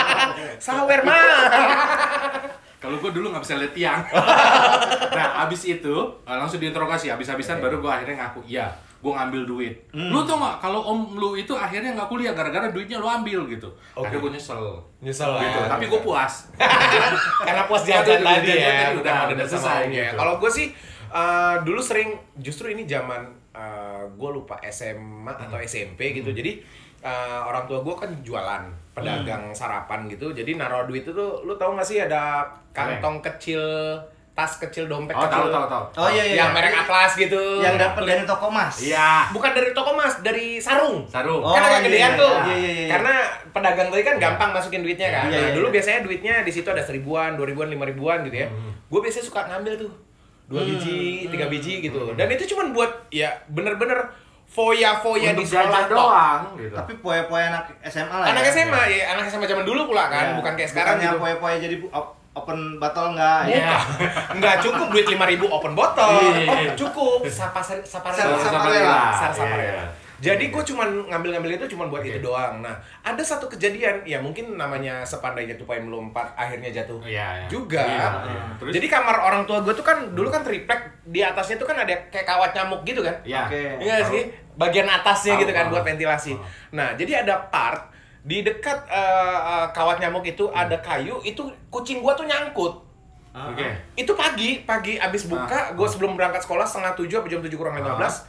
Sawer 0.68 1.00
mah. 1.00 1.16
Kalau 2.84 2.96
gue 2.96 3.10
dulu 3.12 3.32
nggak 3.32 3.44
bisa 3.44 3.56
lihat 3.56 3.72
tiang. 3.72 4.00
nah, 5.16 5.44
abis 5.44 5.68
itu 5.68 5.94
eh, 6.24 6.36
langsung 6.36 6.60
diinterogasi. 6.60 7.08
Abis-abisan 7.12 7.60
Oke. 7.60 7.68
baru 7.68 7.76
gue 7.80 7.92
akhirnya 7.92 8.16
ngaku, 8.24 8.40
iya, 8.48 8.72
gue 9.00 9.12
ngambil 9.12 9.42
duit. 9.44 9.74
Lu 9.92 10.24
tau 10.24 10.40
nggak 10.40 10.64
kalau 10.64 10.80
om 10.84 11.12
lu 11.12 11.36
itu 11.36 11.52
akhirnya 11.52 11.92
nggak 11.92 12.08
kuliah 12.08 12.32
gara-gara 12.32 12.72
duitnya 12.72 12.96
lu 12.96 13.04
ambil 13.04 13.44
gitu. 13.48 13.68
Oke. 13.92 14.08
Akhirnya 14.08 14.20
gue 14.24 14.32
nyesel. 14.36 14.60
Nyesel 15.00 15.28
gitu. 15.40 15.58
lah. 15.60 15.68
Tapi 15.76 15.84
gue 15.88 16.00
puas. 16.00 16.32
Karena 17.40 17.62
puas 17.68 17.82
Jajan 17.84 18.20
tadi 18.20 18.24
tadi 18.24 18.48
ya, 18.48 18.56
ya, 18.56 18.68
udah- 18.92 19.00
udah 19.00 19.16
udah 19.28 19.36
udah 19.40 19.46
selesai 19.48 19.80
gitu. 19.88 20.14
Kalau 20.16 20.34
gue 20.40 20.50
sih 20.52 20.66
eh, 21.12 21.54
dulu 21.64 21.80
sering 21.80 22.08
justru 22.40 22.72
ini 22.72 22.84
zaman 22.84 23.39
gue 24.14 24.30
lupa 24.30 24.58
SMA 24.70 25.32
atau 25.32 25.58
SMP 25.58 26.14
gitu. 26.14 26.30
Jadi 26.30 26.62
eh, 27.02 27.40
orang 27.42 27.66
tua 27.66 27.82
gue 27.82 27.94
kan 27.96 28.10
jualan 28.22 28.62
pedagang 28.94 29.50
sarapan 29.56 30.06
gitu. 30.10 30.30
Jadi 30.30 30.54
naruh 30.58 30.86
duit 30.86 31.02
itu 31.02 31.12
tuh 31.14 31.42
lu 31.42 31.54
tahu 31.56 31.74
nggak 31.74 31.86
sih 31.86 31.98
ada 32.02 32.46
kantong 32.70 33.18
kecil 33.24 33.62
tas 34.30 34.56
kecil 34.56 34.88
dompet 34.88 35.12
Oh, 35.12 35.26
kecil 35.26 35.36
tahu 35.36 35.46
tahu 35.52 35.66
tahu. 35.68 35.84
Oh 36.00 36.08
iya 36.08 36.24
iya. 36.24 36.36
yang 36.40 36.50
merek 36.56 36.72
Atlas 36.72 37.12
gitu. 37.18 37.60
Yang 37.60 37.76
dapat 37.76 38.02
dari 38.08 38.24
toko 38.24 38.46
emas. 38.48 38.74
Iya. 38.80 39.28
Bukan 39.36 39.50
dari 39.52 39.70
toko 39.76 39.90
mas, 39.92 40.14
dari 40.24 40.56
sarung. 40.56 41.04
Sarung. 41.04 41.44
Oh, 41.44 41.52
kan 41.52 41.66
agak 41.66 41.84
iya, 41.84 41.86
gedean 41.90 42.12
iya, 42.14 42.20
tuh. 42.20 42.34
iya, 42.48 42.56
iya, 42.56 42.70
iya. 42.72 42.88
Karena 42.88 43.14
pedagang 43.52 43.88
tadi 43.92 44.02
kan 44.06 44.16
gampang 44.16 44.50
masukin 44.56 44.80
duitnya 44.80 45.08
kan. 45.12 45.28
Iya, 45.28 45.36
nah, 45.36 45.48
iya, 45.50 45.54
dulu 45.58 45.66
iya. 45.68 45.74
biasanya 45.76 46.00
duitnya 46.06 46.34
di 46.46 46.52
situ 46.54 46.68
ada 46.70 46.80
seribuan, 46.80 47.36
dua 47.36 47.46
ribuan, 47.50 47.68
lima 47.68 47.84
ribuan 47.84 48.24
gitu 48.24 48.36
ya. 48.40 48.48
Hmm. 48.48 48.72
Gue 48.88 49.00
biasanya 49.04 49.26
suka 49.28 49.40
ngambil 49.50 49.72
tuh 49.76 49.92
dua 50.50 50.60
Hmm, 50.60 50.68
biji, 50.68 50.98
tiga 51.26 51.46
biji 51.46 51.72
gitu. 51.80 52.00
Hmm. 52.02 52.18
Dan 52.18 52.26
itu 52.28 52.44
cuman 52.50 52.74
buat 52.74 52.90
ya 53.08 53.30
bener-bener 53.46 54.02
foya-foya 54.44 55.30
di 55.30 55.40
Untuk 55.40 55.46
sekolah 55.48 55.82
doang 55.86 56.42
gitu. 56.58 56.74
Tapi 56.74 56.92
poya-poya 56.98 57.44
anak 57.48 57.70
SMA 57.86 58.10
lah 58.12 58.26
Anak 58.28 58.42
ya. 58.42 58.50
SMA 58.52 58.82
ya, 58.90 59.04
anak 59.14 59.24
SMA 59.24 59.46
zaman 59.46 59.62
dulu 59.62 59.86
pula 59.86 60.10
kan, 60.10 60.24
Ya. 60.26 60.36
bukan 60.36 60.52
kayak 60.52 60.66
sekarang 60.68 60.98
Bukannya 60.98 61.08
gitu. 61.08 61.22
poya-poya 61.22 61.56
jadi 61.60 61.76
open 62.30 62.58
bottle 62.76 63.14
enggak 63.14 63.40
ya. 63.46 63.54
Iya. 63.56 63.74
Nggak 64.34 64.54
cukup 64.60 64.86
duit 64.90 65.06
lima 65.06 65.24
ribu 65.24 65.46
open 65.46 65.72
botol. 65.72 66.18
Iya. 66.32 66.50
Oh, 66.66 66.74
cukup. 66.76 67.18
Sapa 67.26 67.62
sapa 67.62 68.10
sapa 68.10 68.10
saparela. 68.10 69.14
Sar 69.14 69.30
Iya, 69.30 69.38
saparela. 69.38 69.62
iya. 69.78 69.84
Jadi 70.20 70.52
gue 70.52 70.62
cuman 70.62 71.08
ngambil-ngambil 71.08 71.56
itu 71.56 71.72
cuman 71.72 71.88
buat 71.88 72.04
Oke. 72.04 72.12
itu 72.12 72.20
doang. 72.20 72.60
Nah, 72.60 72.76
ada 73.00 73.24
satu 73.24 73.48
kejadian 73.48 74.04
ya 74.04 74.20
mungkin 74.20 74.52
namanya 74.54 75.00
sepandainya 75.00 75.56
tupai 75.56 75.80
melompat 75.80 76.28
akhirnya 76.36 76.68
jatuh. 76.68 77.00
Iya, 77.00 77.40
iya. 77.40 77.46
Juga. 77.48 77.80
Iya, 77.80 78.08
iya. 78.28 78.42
Terus 78.60 78.72
Jadi 78.76 78.86
kamar 78.86 79.16
orang 79.16 79.42
tua 79.48 79.64
gue 79.64 79.72
tuh 79.72 79.80
kan 79.80 80.12
dulu 80.12 80.28
kan 80.28 80.44
triplek 80.44 81.00
di 81.08 81.24
atasnya 81.24 81.56
tuh 81.56 81.64
kan 81.64 81.80
ada 81.80 81.96
kayak 82.12 82.28
kawat 82.28 82.52
nyamuk 82.52 82.84
gitu 82.84 83.00
kan. 83.00 83.16
Iya. 83.24 83.48
Oke. 83.48 83.62
Iya 83.80 83.96
sih? 84.04 84.22
Bagian 84.54 84.84
atasnya 84.86 85.40
gitu 85.40 85.50
kan 85.50 85.72
buat 85.72 85.82
ventilasi. 85.82 86.36
Nah, 86.76 86.92
jadi 86.92 87.24
ada 87.24 87.40
part 87.48 87.88
di 88.20 88.44
dekat 88.44 88.76
eh, 88.92 89.64
kawat 89.72 89.96
nyamuk 89.98 90.28
itu 90.28 90.44
Hmm. 90.44 90.60
ada 90.60 90.76
kayu, 90.84 91.16
itu 91.24 91.40
kucing 91.72 92.04
gua 92.04 92.12
tuh 92.12 92.28
nyangkut. 92.28 92.76
Oke. 93.30 93.62
Itu 93.96 94.12
pagi, 94.12 94.66
pagi 94.66 94.98
abis 94.98 95.24
buka, 95.24 95.48
Ah. 95.48 95.64
gue 95.70 95.86
sebelum 95.86 96.18
berangkat 96.18 96.42
sekolah 96.42 96.66
setengah 96.66 96.92
tujuh 96.92 97.22
apa 97.22 97.30
jam 97.30 97.40
tujuh 97.40 97.56
kurang 97.56 97.78
lima 97.78 97.94
belas. 97.94 98.26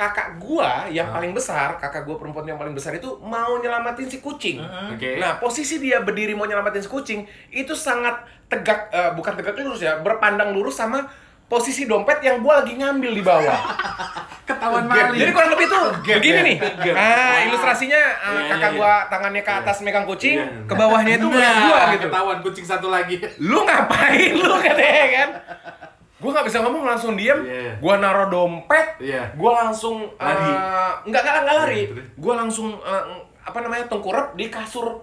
Kakak 0.00 0.40
gua 0.40 0.88
yang 0.88 1.06
Ah. 1.06 1.14
paling 1.14 1.30
besar, 1.30 1.76
kakak 1.76 2.02
gua 2.02 2.16
perempuan 2.16 2.42
yang 2.42 2.56
paling 2.56 2.72
besar 2.72 2.90
itu 2.90 3.20
mau 3.20 3.60
nyelamatin 3.60 4.08
si 4.08 4.16
kucing. 4.18 4.56
Oke. 4.88 5.20
Nah, 5.20 5.36
posisi 5.36 5.76
dia 5.76 6.00
berdiri 6.00 6.32
mau 6.32 6.44
nyelamatin 6.44 6.80
si 6.80 6.88
kucing 6.88 7.20
itu 7.50 7.76
sangat 7.76 8.16
tegak, 8.46 8.88
eh, 8.88 9.12
bukan 9.12 9.36
tegak 9.36 9.52
lurus 9.54 9.78
ya, 9.78 10.00
berpandang 10.00 10.50
lurus 10.50 10.72
sama 10.74 11.04
posisi 11.46 11.84
dompet 11.84 12.22
yang 12.22 12.40
gua 12.40 12.64
lagi 12.64 12.74
ngambil 12.74 13.12
di 13.12 13.20
bawah. 13.20 13.58
Ketahuan 14.48 14.88
Gap. 14.88 15.12
maling. 15.12 15.20
Jadi 15.20 15.30
kurang 15.30 15.50
lebih 15.52 15.66
tuh 15.68 15.84
begini 16.00 16.32
ya? 16.32 16.42
nih. 16.42 16.56
Gap. 16.80 16.94
Nah, 16.96 17.36
ilustrasinya 17.44 18.00
eh, 18.00 18.24
Iya, 18.24 18.40
iya, 18.40 18.50
kakak 18.50 18.70
iya. 18.72 18.78
gua 18.78 18.92
tangannya 19.06 19.42
ke 19.42 19.52
atas 19.52 19.76
megang 19.80 20.06
kucing, 20.06 20.40
Iya. 20.40 20.64
ke 20.64 20.74
bawahnya 20.74 21.12
itu 21.14 21.28
Nah, 21.28 21.54
gua 21.60 21.80
gitu. 21.92 22.06
Ketahuan 22.08 22.38
kucing 22.40 22.64
satu 22.64 22.88
lagi. 22.88 23.20
Lu 23.38 23.62
ngapain 23.62 24.32
lu 24.32 24.54
katanya 24.64 25.06
kan? 25.12 25.28
Gua 26.20 26.30
nggak 26.36 26.46
bisa 26.46 26.58
ngomong 26.60 26.84
langsung 26.84 27.16
diem. 27.16 27.40
Iya. 27.42 27.80
Gua 27.80 27.96
naruh 27.96 28.28
dompet. 28.28 29.00
Iya. 29.00 29.32
Gua 29.34 29.64
langsung 29.66 30.04
Lari. 30.20 30.52
eh, 30.52 30.92
nggak 31.08 31.22
nggak 31.24 31.34
nggak 31.42 31.56
lari. 31.56 31.80
Iya, 31.80 31.88
terus? 31.96 32.06
Gua 32.20 32.34
langsung 32.36 32.68
eh, 32.76 33.04
apa 33.40 33.58
namanya 33.64 33.84
tengkurap 33.88 34.36
di 34.36 34.52
kasur 34.52 35.00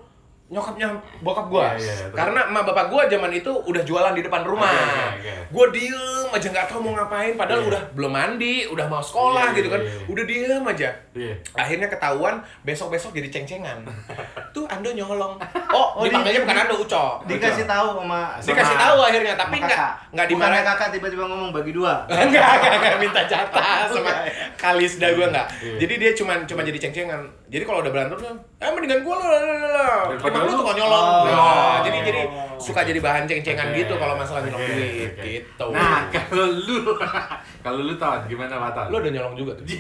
nyokapnya 0.48 0.88
bokap 1.20 1.46
gua. 1.48 1.76
Iya, 1.76 1.84
iya, 1.84 1.94
terus? 2.06 2.16
Karena 2.16 2.48
emak 2.48 2.64
bapak 2.66 2.88
gua 2.88 3.04
zaman 3.06 3.28
itu 3.30 3.52
udah 3.52 3.84
jualan 3.84 4.14
di 4.14 4.22
depan 4.22 4.42
rumah. 4.42 4.72
Oke, 4.72 4.80
oke, 4.80 5.04
oke. 5.12 5.32
Gua 5.50 5.66
diem 5.70 6.00
aja 6.30 6.48
nggak 6.50 6.68
tahu 6.68 6.80
mau 6.82 6.94
ngapain 6.94 7.34
padahal 7.34 7.60
Iya. 7.60 7.68
udah 7.68 7.82
belum 7.94 8.12
mandi, 8.12 8.56
udah 8.66 8.86
mau 8.86 9.00
sekolah 9.00 9.52
Iya, 9.52 9.56
gitu 9.56 9.68
kan. 9.68 9.82
iya, 9.82 9.92
iya. 9.92 10.06
Udah 10.08 10.24
diem 10.24 10.64
aja. 10.66 10.90
Iya. 11.14 11.34
Akhirnya 11.54 11.88
ketahuan 11.88 12.36
besok-besok 12.62 13.12
jadi 13.12 13.28
ceng-cengan. 13.30 13.84
Tuh 14.56 14.64
Ando 14.68 14.88
nyolong. 14.90 15.36
Oh, 15.68 15.88
Oh, 15.94 16.02
di- 16.02 16.10
dipanggilnya 16.10 16.42
bukan 16.42 16.58
Ando, 16.60 16.76
Uco. 16.80 17.06
Dikasih 17.26 17.66
tahu 17.66 17.88
sama 17.98 18.22
Dikasih 18.38 18.72
Sama- 18.72 18.84
tahu 18.86 18.98
akhirnya, 19.04 19.34
tapi 19.36 19.56
nggak 19.58 19.90
nggak 20.14 20.28
dimarahin. 20.28 20.64
kakak 20.66 20.90
tiba-tiba 20.94 21.24
ngomong 21.26 21.52
bagi 21.52 21.72
dua. 21.72 22.08
enggak, 22.08 22.24
enggak, 22.56 22.74
enggak 22.78 22.96
minta 22.98 23.22
jatah 23.26 23.84
sama. 23.86 24.12
Kalisda 24.56 25.12
gue 25.12 25.28
enggak. 25.28 25.48
Iya. 25.60 25.76
Jadi 25.84 25.94
dia 25.98 26.12
cuma 26.14 26.34
cuma 26.42 26.62
jadi 26.62 26.80
ceng-cengan. 26.80 27.20
Jadi 27.48 27.64
kalau 27.64 27.80
udah 27.80 27.90
berantem 27.90 28.20
tuh, 28.20 28.28
eh 28.58 28.68
mendingan 28.68 29.08
gue 29.08 29.16
lah, 29.16 29.24
lah, 29.26 29.40
lah, 29.40 29.56
lah. 29.72 30.00
Daripada 30.12 30.36
Emang 30.36 30.44
lu 30.44 30.60
tuh 30.60 30.76
nyolong. 30.76 31.08
Oh. 31.08 31.24
Nah, 31.24 31.76
jadi 31.80 31.98
Oh. 31.98 32.04
jadi 32.04 32.22
suka 32.58 32.82
jadi 32.84 33.00
bahan 33.00 33.24
ceng-cengan 33.24 33.68
gitu 33.72 33.94
kalau 33.96 34.14
masalah 34.14 34.44
nyolong 34.44 34.68
duit 34.68 35.12
gitu. 35.16 35.68
Nah, 35.72 36.04
kalau 36.14 36.44
lu 36.50 36.78
kalau 37.64 37.80
lu 37.82 37.94
tahu 37.96 38.28
gimana 38.28 38.60
Mata? 38.60 38.92
lu 38.92 39.00
udah 39.00 39.12
nyolong 39.12 39.36
juga 39.36 39.52
tuh. 39.56 39.64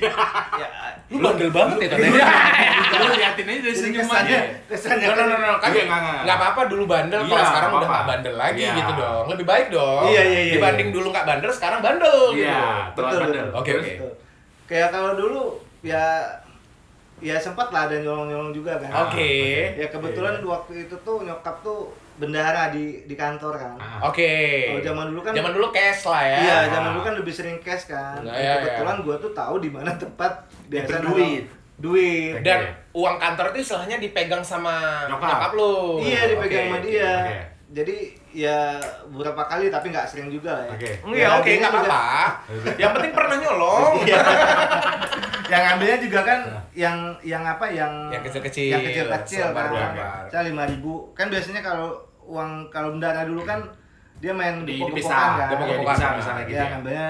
Ya, 0.57 0.67
Lu 1.07 1.19
bandel 1.19 1.51
banget 1.51 1.77
ya 1.77 1.89
tadi. 1.89 2.07
lu 2.07 3.05
liatin 3.13 3.45
aja 3.45 3.59
dari 3.61 3.61
jadi 3.61 3.77
senyumannya. 3.77 4.39
kesannya, 4.67 5.05
No, 5.05 5.23
no, 5.23 5.35
no. 5.37 5.53
Kan 5.61 5.69
nggak, 6.23 6.35
apa-apa 6.35 6.61
dulu 6.65 6.83
bandel, 6.83 7.21
kalau 7.21 7.35
Iya, 7.35 7.45
sekarang 7.45 7.69
nggak 7.69 7.79
udah 7.79 7.89
nggak 7.89 8.07
bandel 8.09 8.35
lagi 8.35 8.61
Iya. 8.63 8.73
gitu 8.73 8.91
dong. 8.97 9.25
Lebih 9.29 9.45
baik 9.45 9.67
dong. 9.69 10.03
Iya, 10.07 10.23
iya, 10.23 10.39
iya, 10.41 10.53
Dibanding 10.57 10.89
dulu 10.89 11.07
nggak 11.11 11.25
bandel, 11.25 11.51
sekarang 11.53 11.79
bandel 11.79 12.17
gitu. 12.33 12.43
Iya, 12.43 12.59
telat 12.91 13.11
Betul, 13.11 13.19
bandel. 13.21 13.47
Oke, 13.53 13.71
oke. 13.75 13.91
Kayak 14.65 14.89
kalau 14.89 15.11
dulu 15.13 15.41
ya 15.79 16.03
ya 17.17 17.35
sempat 17.41 17.73
lah 17.73 17.89
ada 17.89 17.97
nyolong-nyolong 17.97 18.53
juga 18.53 18.77
kan. 18.77 19.09
Oke. 19.09 19.33
Ya 19.73 19.87
kebetulan 19.89 20.37
waktu 20.45 20.85
itu 20.85 20.95
tuh 21.01 21.25
nyokap 21.25 21.65
tuh 21.65 21.89
bendahara 22.17 22.73
di 22.73 23.05
di 23.05 23.15
kantor 23.17 23.57
kan. 23.57 23.75
Ah. 23.77 24.09
Oke. 24.09 24.29
Kalau 24.73 24.81
zaman 24.81 25.05
dulu 25.13 25.21
kan 25.25 25.33
Zaman 25.33 25.51
dulu 25.53 25.67
cash 25.73 26.01
lah 26.09 26.23
ya. 26.25 26.37
Iya, 26.41 26.57
zaman 26.73 26.89
dulu 26.93 27.01
kan 27.05 27.13
lebih 27.17 27.33
sering 27.33 27.57
cash 27.61 27.85
kan. 27.89 28.21
Nah, 28.21 28.33
Dan 28.33 28.41
iya, 28.41 28.53
kebetulan 28.61 28.95
gua 29.05 29.15
tuh 29.17 29.31
tahu 29.33 29.55
di 29.61 29.69
mana 29.69 29.91
tempat 29.97 30.31
biasa 30.69 31.01
duit. 31.05 31.45
Duit. 31.77 32.41
Dan 32.41 32.73
uang 32.93 33.17
kantor 33.21 33.53
itu 33.53 33.69
istilahnya 33.69 34.01
dipegang 34.01 34.41
sama 34.41 35.05
Nyokap. 35.05 35.29
nyokap, 35.29 35.51
lu. 35.53 36.01
Iya 36.01 36.21
dipegang 36.33 36.65
Oke. 36.65 36.69
sama 36.73 36.79
dia. 36.81 37.13
oke. 37.21 37.37
Jadi 37.67 37.97
ya 38.37 38.77
beberapa 39.07 39.41
kali 39.43 39.65
tapi 39.67 39.89
nggak 39.89 40.05
sering 40.05 40.29
juga 40.29 40.53
lah 40.53 40.63
ya. 40.63 40.71
Oke. 40.71 40.89
Iya, 41.09 41.17
Ya, 41.17 41.29
oke, 41.35 41.49
nggak 41.51 41.71
apa-apa. 41.71 42.03
Yang 42.77 42.91
penting 42.93 43.11
pernah 43.11 43.35
nyolong. 43.35 43.93
Iya. 44.05 44.19
yang 45.47 45.63
ambilnya 45.73 45.97
juga 45.97 46.19
kan 46.21 46.39
yang 46.75 46.97
yang 47.23 47.39
apa 47.41 47.65
yang 47.67 48.11
Yang 48.11 48.23
kecil-kecil, 48.27 48.67
yang 48.69 48.83
kecil-kecil 48.83 49.45
kan. 49.49 49.67
Saya 50.27 50.43
lima 50.45 50.63
ribu 50.63 51.09
kan 51.11 51.27
biasanya 51.27 51.59
kalau 51.59 51.95
uang 52.21 52.67
kalau 52.67 52.93
bendara 52.93 53.23
dulu 53.23 53.41
kan 53.41 53.63
dia 54.17 54.35
main 54.35 54.61
Di- 54.61 54.75
pokok-pokokan 54.75 54.91
dipisah, 54.91 55.15
kan. 55.15 55.47
dia 55.47 55.55
pokok-pokokan. 55.55 55.93
dipisah 55.93 56.09
misalnya 56.13 56.43
gitu 56.43 56.51
ya, 56.51 56.59
ya. 56.59 56.69
ngambilnya 56.69 57.07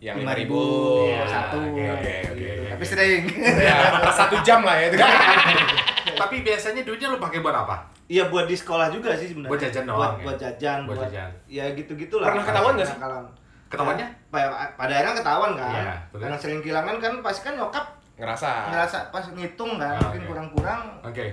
Yang 0.00 0.16
lima 0.16 0.32
5.000. 0.32 0.40
ribu 0.40 0.60
Iya, 1.04 1.22
satu 1.28 1.58
oke, 1.60 1.68
oke, 1.68 1.76
gitu. 1.76 2.32
oke, 2.32 2.48
oke, 2.56 2.68
tapi 2.72 2.84
sering 2.86 3.22
ya, 3.60 3.76
satu 4.10 4.36
jam 4.40 4.60
lah 4.64 4.74
ya. 4.74 4.84
itu. 4.88 4.96
Tapi 6.20 6.36
biasanya 6.40 6.82
duitnya 6.82 7.08
lu 7.08 7.18
pakai 7.18 7.38
buat 7.38 7.56
apa? 7.56 7.76
Iya 8.06 8.26
buat 8.26 8.44
di 8.44 8.54
sekolah 8.54 8.90
juga 8.90 9.14
sih 9.14 9.30
sebenarnya. 9.30 9.50
Buat 9.50 9.62
jajan 9.62 9.84
doang, 9.84 9.96
Buat, 9.96 10.12
ya? 10.12 10.24
buat 10.26 10.38
jajan, 10.38 10.78
Buat 10.82 10.90
buat, 10.92 11.02
jajan. 11.06 11.30
ya 11.46 11.64
gitu-gitulah. 11.72 12.26
Pernah 12.26 12.44
ketahuan 12.44 12.72
nggak 12.74 12.86
sih? 12.86 12.96
Kenakalan. 12.96 13.24
Ketahuannya? 13.70 14.06
Pa- 14.28 14.72
pada 14.74 14.92
akhirnya 14.92 15.14
ketahuan 15.16 15.50
kan. 15.54 15.70
Iya? 15.70 15.94
Karena 16.12 16.36
sering 16.36 16.58
kehilangan 16.60 16.96
kan 16.98 17.12
pasti 17.20 17.40
kan 17.42 17.54
nyokap 17.54 17.84
Ngerasa. 18.18 18.50
ngerasa 18.68 18.98
pas 19.08 19.24
ngitung 19.30 19.78
kan 19.78 19.94
Ah, 19.94 20.02
mungkin 20.02 20.20
oke. 20.20 20.28
kurang-kurang 20.28 20.80
Oke. 21.00 21.26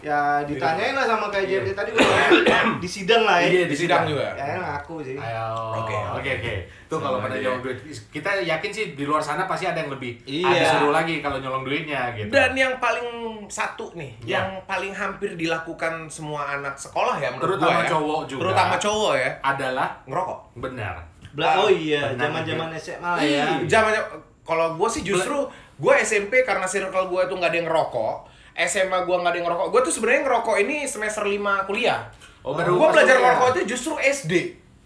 Ya 0.00 0.20
ditanyain 0.42 0.92
lah 0.92 1.02
sama 1.02 1.26
kayak 1.26 1.44
Iya. 1.44 1.60
Jerry 1.60 1.72
tadi 1.72 1.90
di 2.82 2.88
sidang 2.88 3.22
lah 3.22 3.38
ya. 3.38 3.48
Iya, 3.48 3.64
Di 3.66 3.76
sidang 3.76 4.02
juga. 4.04 4.30
Ya 4.32 4.56
ngaku 4.56 5.02
sih. 5.02 5.14
Ayo. 5.14 5.48
Oke, 5.76 5.94
Oke, 6.14 6.30
oke. 6.34 6.54
Tuh 6.86 6.96
kalau 6.96 7.18
pada 7.18 7.36
nyolong 7.36 7.60
duit, 7.60 7.76
kita 8.08 8.30
yakin 8.38 8.70
sih 8.70 8.84
di 8.92 9.04
luar 9.04 9.20
sana 9.20 9.44
pasti 9.44 9.64
ada 9.64 9.76
yang 9.76 9.90
lebih 9.90 10.16
Iya. 10.24 10.48
ada 10.48 10.64
suruh 10.74 10.90
lagi 10.90 11.18
kalau 11.18 11.36
nyolong 11.36 11.62
duitnya 11.62 12.12
gitu. 12.12 12.28
Dan 12.28 12.52
yang 12.52 12.78
paling 12.78 13.06
satu 13.46 13.92
nih, 13.92 14.16
Ya. 14.22 14.40
yang 14.40 14.64
paling 14.64 14.90
hampir 14.90 15.34
dilakukan 15.34 16.06
semua 16.06 16.48
anak 16.50 16.74
sekolah 16.74 17.16
ya 17.16 17.28
menurut 17.30 17.56
Terutama 17.56 17.68
gua 17.70 17.80
ya. 17.80 17.88
cowok 17.88 18.20
juga. 18.24 18.40
Terutama 18.42 18.74
cowok 18.78 19.12
ya, 19.14 19.30
adalah 19.42 19.88
ngerokok. 20.04 20.38
benar. 20.56 20.94
Bela- 21.28 21.60
oh 21.60 21.68
iya, 21.68 22.02
zaman-zaman 22.14 22.68
SMA 22.74 23.04
lah 23.06 23.20
Iya. 23.20 23.44
ya. 23.60 23.68
Zamannya 23.68 24.02
kalau 24.42 24.74
gue 24.74 24.88
sih 24.88 25.02
justru 25.02 25.44
gue 25.76 25.94
SMP 25.98 26.40
karena 26.40 26.64
circle 26.64 27.04
gue 27.06 27.22
tuh 27.26 27.36
nggak 27.36 27.50
ada 27.52 27.58
yang 27.58 27.68
ngerokok. 27.68 28.16
SMA 28.60 28.98
gue 29.00 29.14
nggak 29.14 29.30
ada 29.30 29.38
yang 29.38 29.46
ngerokok. 29.46 29.66
Gue 29.70 29.80
tuh 29.80 29.92
sebenarnya 29.92 30.20
ngerokok 30.26 30.56
ini 30.58 30.76
semester 30.82 31.22
5 31.22 31.38
kuliah. 31.64 32.10
Oh, 32.42 32.52
baru 32.52 32.74
pas 32.76 32.90
belajar 32.92 33.16
ngerokok 33.16 33.48
itu 33.52 33.60
justru 33.70 33.92
SD. 33.96 34.32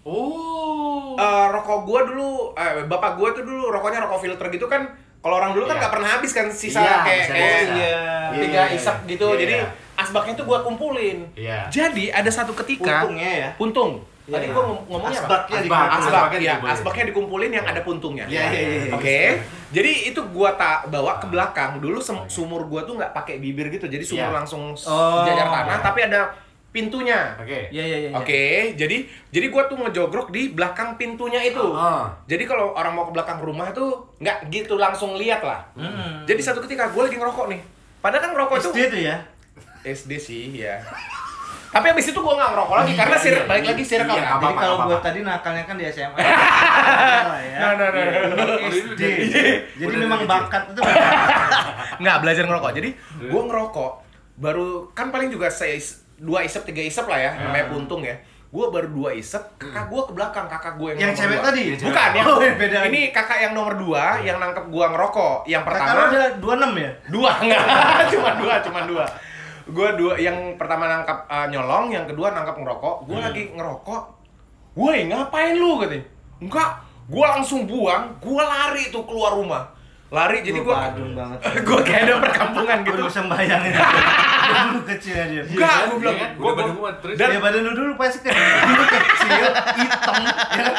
Oh. 0.03 1.15
Eh, 1.15 1.47
rokok 1.49 1.85
gue 1.85 2.01
dulu, 2.11 2.31
eh, 2.53 2.85
bapak 2.85 3.17
gue 3.17 3.29
tuh 3.33 3.43
dulu 3.43 3.71
rokoknya 3.71 4.05
rokok 4.05 4.21
filter 4.21 4.47
gitu 4.51 4.67
kan. 4.67 4.85
Kalau 5.23 5.39
orang 5.39 5.55
dulu 5.55 5.65
kan 5.65 5.79
Iya. 5.79 5.81
nggak 5.81 5.93
pernah 5.95 6.09
habis 6.11 6.33
kan 6.35 6.47
sisa 6.51 6.83
Iya, 6.83 6.97
kayak 7.01 7.25
kayak 7.31 7.63
tiga 8.35 8.63
Iya. 8.67 8.75
isap 8.75 8.97
gitu. 9.07 9.27
Iya. 9.31 9.39
Jadi 9.39 9.55
asbaknya 9.95 10.35
tuh 10.35 10.45
gue 10.45 10.59
kumpulin. 10.61 11.19
Iya. 11.33 11.71
Jadi 11.71 12.11
ada 12.11 12.27
satu 12.27 12.51
ketika 12.53 13.07
Untungnya 13.07 13.31
ya. 13.31 13.49
puntung. 13.55 14.03
Tadi 14.33 14.47
Iya. 14.47 14.53
gue 14.53 14.63
ngomongnya 14.65 15.09
apa? 15.15 15.27
Asbaknya 15.29 15.53
Asbak. 15.55 15.63
dikumpulin. 15.63 15.93
asbak 15.93 16.11
Asbaknya 16.19 16.39
ya 16.39 16.43
dikumpulin. 16.49 16.73
asbaknya 16.73 17.05
dikumpulin 17.07 17.51
yang 17.53 17.67
ada 17.67 17.81
puntungnya 17.81 18.25
Iya, 18.27 18.43
iya, 18.49 18.61
iya, 18.61 18.79
iya. 18.83 18.93
oke 18.93 19.19
jadi 19.71 19.91
itu 20.07 20.21
gua 20.29 20.51
tak 20.53 20.89
bawa 20.89 21.17
ke 21.17 21.27
belakang 21.27 21.71
dulu 21.79 21.99
sem- 21.99 22.25
sumur 22.27 22.65
gua 22.65 22.83
tuh 22.83 22.95
nggak 22.95 23.13
pakai 23.13 23.37
bibir 23.37 23.69
gitu 23.69 23.85
jadi 23.87 24.01
sumur 24.03 24.27
Iya. 24.27 24.35
langsung 24.35 24.73
Oh. 24.79 25.23
jajar 25.23 25.47
tanah 25.47 25.79
tapi 25.81 26.01
ada 26.03 26.33
pintunya 26.69 27.37
Oke. 27.37 27.69
Iya 27.69 27.85
iya 27.87 27.99
iya. 27.99 28.11
oke 28.15 28.43
jadi 28.75 28.97
jadi 29.29 29.47
gua 29.49 29.63
tuh 29.67 29.77
ngejogrok 29.79 30.29
di 30.29 30.49
belakang 30.51 30.97
pintunya 30.97 31.41
itu 31.43 31.61
Ah. 31.71 32.09
jadi 32.25 32.43
kalau 32.43 32.73
orang 32.73 32.93
mau 32.93 33.05
ke 33.05 33.13
belakang 33.13 33.39
rumah 33.39 33.69
tuh 33.71 33.91
nggak 34.19 34.49
gitu 34.49 34.77
langsung 34.77 35.13
lihat 35.15 35.41
lah 35.41 35.61
Hmm. 35.75 36.25
jadi 36.25 36.41
satu 36.43 36.61
ketika 36.61 36.89
gua 36.89 37.07
lagi 37.07 37.15
ngerokok 37.15 37.47
nih 37.47 37.61
padahal 37.99 38.23
kan 38.23 38.31
ngerokok 38.33 38.57
itu 38.57 38.71
SD 38.71 38.81
tuh 38.89 39.01
ya. 39.03 39.17
SD 39.85 40.11
sih 40.17 40.43
ya 40.57 40.81
tapi 41.73 41.87
abis 41.89 42.07
itu 42.07 42.21
gua 42.21 42.37
nggak 42.37 42.51
ngerokok 42.53 42.77
lagi 42.77 42.93
karena 42.93 43.17
sir 43.17 43.33
Iya, 43.33 43.45
balik 43.45 43.63
iya. 43.63 43.71
lagi 43.73 43.85
circle 43.85 44.13
Iya, 44.13 44.21
kan. 44.21 44.29
apa-apa, 44.31 44.45
Jadi 44.45 44.61
kalau 44.61 44.77
buat 44.85 45.01
tadi 45.01 45.19
nakalnya 45.23 45.65
kan 45.65 45.75
di 45.75 45.85
SMA. 45.89 46.17
Nah, 47.53 47.73
nah, 47.73 47.89
nah, 47.89 48.03
nah. 48.35 48.59
SD. 48.67 49.01
Jadi 49.75 49.95
memang 49.97 50.21
bakat 50.25 50.63
itu 50.69 50.81
nggak 52.03 52.17
belajar 52.19 52.45
ngerokok 52.45 52.73
jadi 52.75 52.91
gue 53.23 53.43
ngerokok 53.43 53.93
baru 54.35 54.67
kan 54.91 55.09
paling 55.09 55.29
juga 55.29 55.49
saya 55.49 55.77
dua 56.17 56.43
isep 56.43 56.63
tiga 56.65 56.81
isep 56.81 57.05
lah 57.05 57.17
ya 57.17 57.31
namanya 57.39 57.67
puntung 57.69 58.03
ya 58.03 58.17
gue 58.49 58.67
baru 58.67 58.85
dua 58.87 59.11
isep 59.13 59.41
kakak 59.55 59.87
gue 59.87 60.01
ke 60.03 60.13
belakang 60.13 60.45
kakak 60.47 60.75
gue 60.75 60.89
yang, 60.93 60.99
yang 60.99 61.11
nomor 61.11 61.21
cewek 61.23 61.39
dua. 61.39 61.47
tadi. 61.47 61.65
bukan 61.79 62.09
yang 62.13 62.27
Oh, 62.27 62.37
yang 62.39 62.57
beda. 62.59 62.79
ini 62.85 63.01
kakak 63.09 63.39
yang 63.41 63.53
nomor 63.53 63.75
dua 63.77 64.05
yang 64.21 64.37
nangkep 64.37 64.65
gue 64.67 64.85
ngerokok 64.89 65.37
yang 65.47 65.63
Kakak 65.63 65.73
pertama 65.81 66.03
ada 66.11 66.23
26 66.37 66.77
ya? 66.79 66.91
dua 67.09 67.31
enggak 67.43 67.63
cuma 68.11 68.31
dua 68.37 68.55
cuma 68.61 68.81
dua 68.85 69.05
gue 69.65 69.89
dua 69.95 70.13
yang 70.17 70.37
pertama 70.55 70.85
nangkap 70.85 71.25
uh, 71.25 71.47
nyolong 71.47 71.89
yang 71.89 72.05
kedua 72.05 72.31
nangkap 72.31 72.57
ngerokok 72.57 72.97
gue 73.05 73.19
lagi 73.19 73.43
ngerokok 73.51 74.03
woi 74.73 75.07
ngapain 75.07 75.55
lu 75.55 75.79
katanya 75.79 76.05
enggak 76.39 76.71
gue 77.05 77.25
langsung 77.29 77.65
buang 77.65 78.17
gue 78.17 78.43
lari 78.43 78.89
tuh 78.89 79.03
keluar 79.03 79.33
rumah 79.33 79.69
lari 80.09 80.41
jadi 80.41 80.61
Gua 80.61 80.67
gue 80.67 80.77
badung 80.77 81.13
banget. 81.15 81.39
gue 81.67 81.79
kayak 81.83 82.01
ada 82.03 82.15
perkampungan 82.21 82.77
Gue 82.79 82.85
gitu 82.85 82.97
udah 82.99 83.07
bisa 83.09 83.21
bayangin. 83.25 83.73
Dulu 84.53 84.81
kecil 84.85 85.15
dia. 85.25 85.41
Enggak, 85.43 85.77
gue 85.89 85.97
bilang, 85.97 86.13
Iya 86.13 86.21
kan? 86.21 86.31
gua- 86.31 86.45
Udah 86.45 86.53
gua- 86.53 86.57
badan 86.59 86.75
gua 86.77 86.91
terus. 87.01 87.15
dan- 87.17 87.33
Ya 87.33 87.41
badan 87.41 87.61
lu 87.65 87.73
dulu 87.73 87.93
pasti 87.97 88.19
kan 88.21 88.35
dulu 88.69 88.85
kecil, 88.85 89.45
hitam, 89.73 90.15
ya 90.53 90.63
kan? 90.63 90.75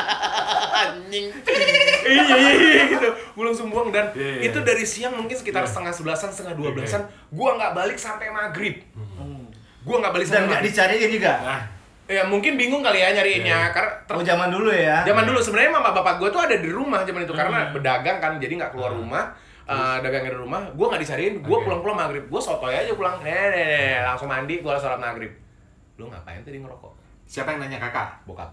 Anjing. 0.86 1.28
Iya 2.04 2.24
iya 2.28 2.52
iya 2.54 2.84
gitu. 2.90 3.08
Gue 3.32 3.44
langsung 3.44 3.68
buang 3.68 3.90
dan 3.90 4.12
Iya, 4.12 4.22
iya, 4.38 4.42
itu 4.48 4.58
iya. 4.58 4.66
dari 4.66 4.84
siang 4.84 5.14
mungkin 5.14 5.34
sekitar 5.34 5.64
setengah 5.64 5.90
sebelasan 5.90 6.30
setengah 6.30 6.54
dua 6.54 6.70
belasan 6.72 7.02
gue 7.30 7.50
nggak 7.54 7.72
balik 7.72 7.96
sampai 7.96 8.28
maghrib. 8.28 8.76
Gue 9.82 9.96
nggak 9.98 10.12
balik 10.12 10.28
Dan 10.28 10.34
sampai 10.42 10.50
nggak 10.50 10.64
dicariin 10.64 11.10
juga. 11.10 11.34
Nah, 11.40 11.62
ya 12.06 12.24
mungkin 12.24 12.56
bingung 12.56 12.80
kali 12.80 13.00
ya 13.00 13.12
nyariinnya 13.12 13.60
Iya. 13.62 13.72
karena 13.72 13.92
ter- 14.04 14.16
Oh 14.16 14.24
zaman 14.24 14.48
dulu 14.48 14.70
ya. 14.70 15.04
zaman 15.04 15.24
dulu. 15.24 15.40
Sebenarnya 15.40 15.72
mama 15.72 15.92
bapak 15.92 16.20
gue 16.20 16.30
tuh 16.30 16.40
ada 16.40 16.56
di 16.56 16.68
rumah 16.68 17.02
zaman 17.02 17.24
itu 17.24 17.32
karena 17.32 17.68
Hmm. 17.68 17.72
berdagang 17.72 18.18
kan 18.20 18.36
jadi 18.38 18.54
nggak 18.56 18.72
keluar 18.72 18.92
rumah. 18.92 19.32
Eh, 19.64 19.98
dagangnya 20.00 20.36
di 20.36 20.40
rumah 20.40 20.60
gue 20.68 20.86
nggak 20.86 21.00
disariin. 21.00 21.34
Gue 21.40 21.56
Oke. 21.56 21.64
pulang-pulang 21.64 21.96
maghrib. 21.98 22.24
Gue 22.28 22.38
sotoy 22.38 22.76
aja 22.76 22.92
pulang. 22.92 23.16
Nih, 23.20 23.96
langsung 24.04 24.28
mandi 24.28 24.60
gue 24.60 24.74
sholat 24.74 25.00
maghrib. 25.00 25.32
Lu 25.96 26.08
ngapain 26.08 26.44
tadi 26.44 26.60
ngerokok? 26.60 26.92
Siapa 27.24 27.56
yang 27.56 27.64
nanya 27.64 27.80
kakak? 27.80 28.24
bokap 28.26 28.52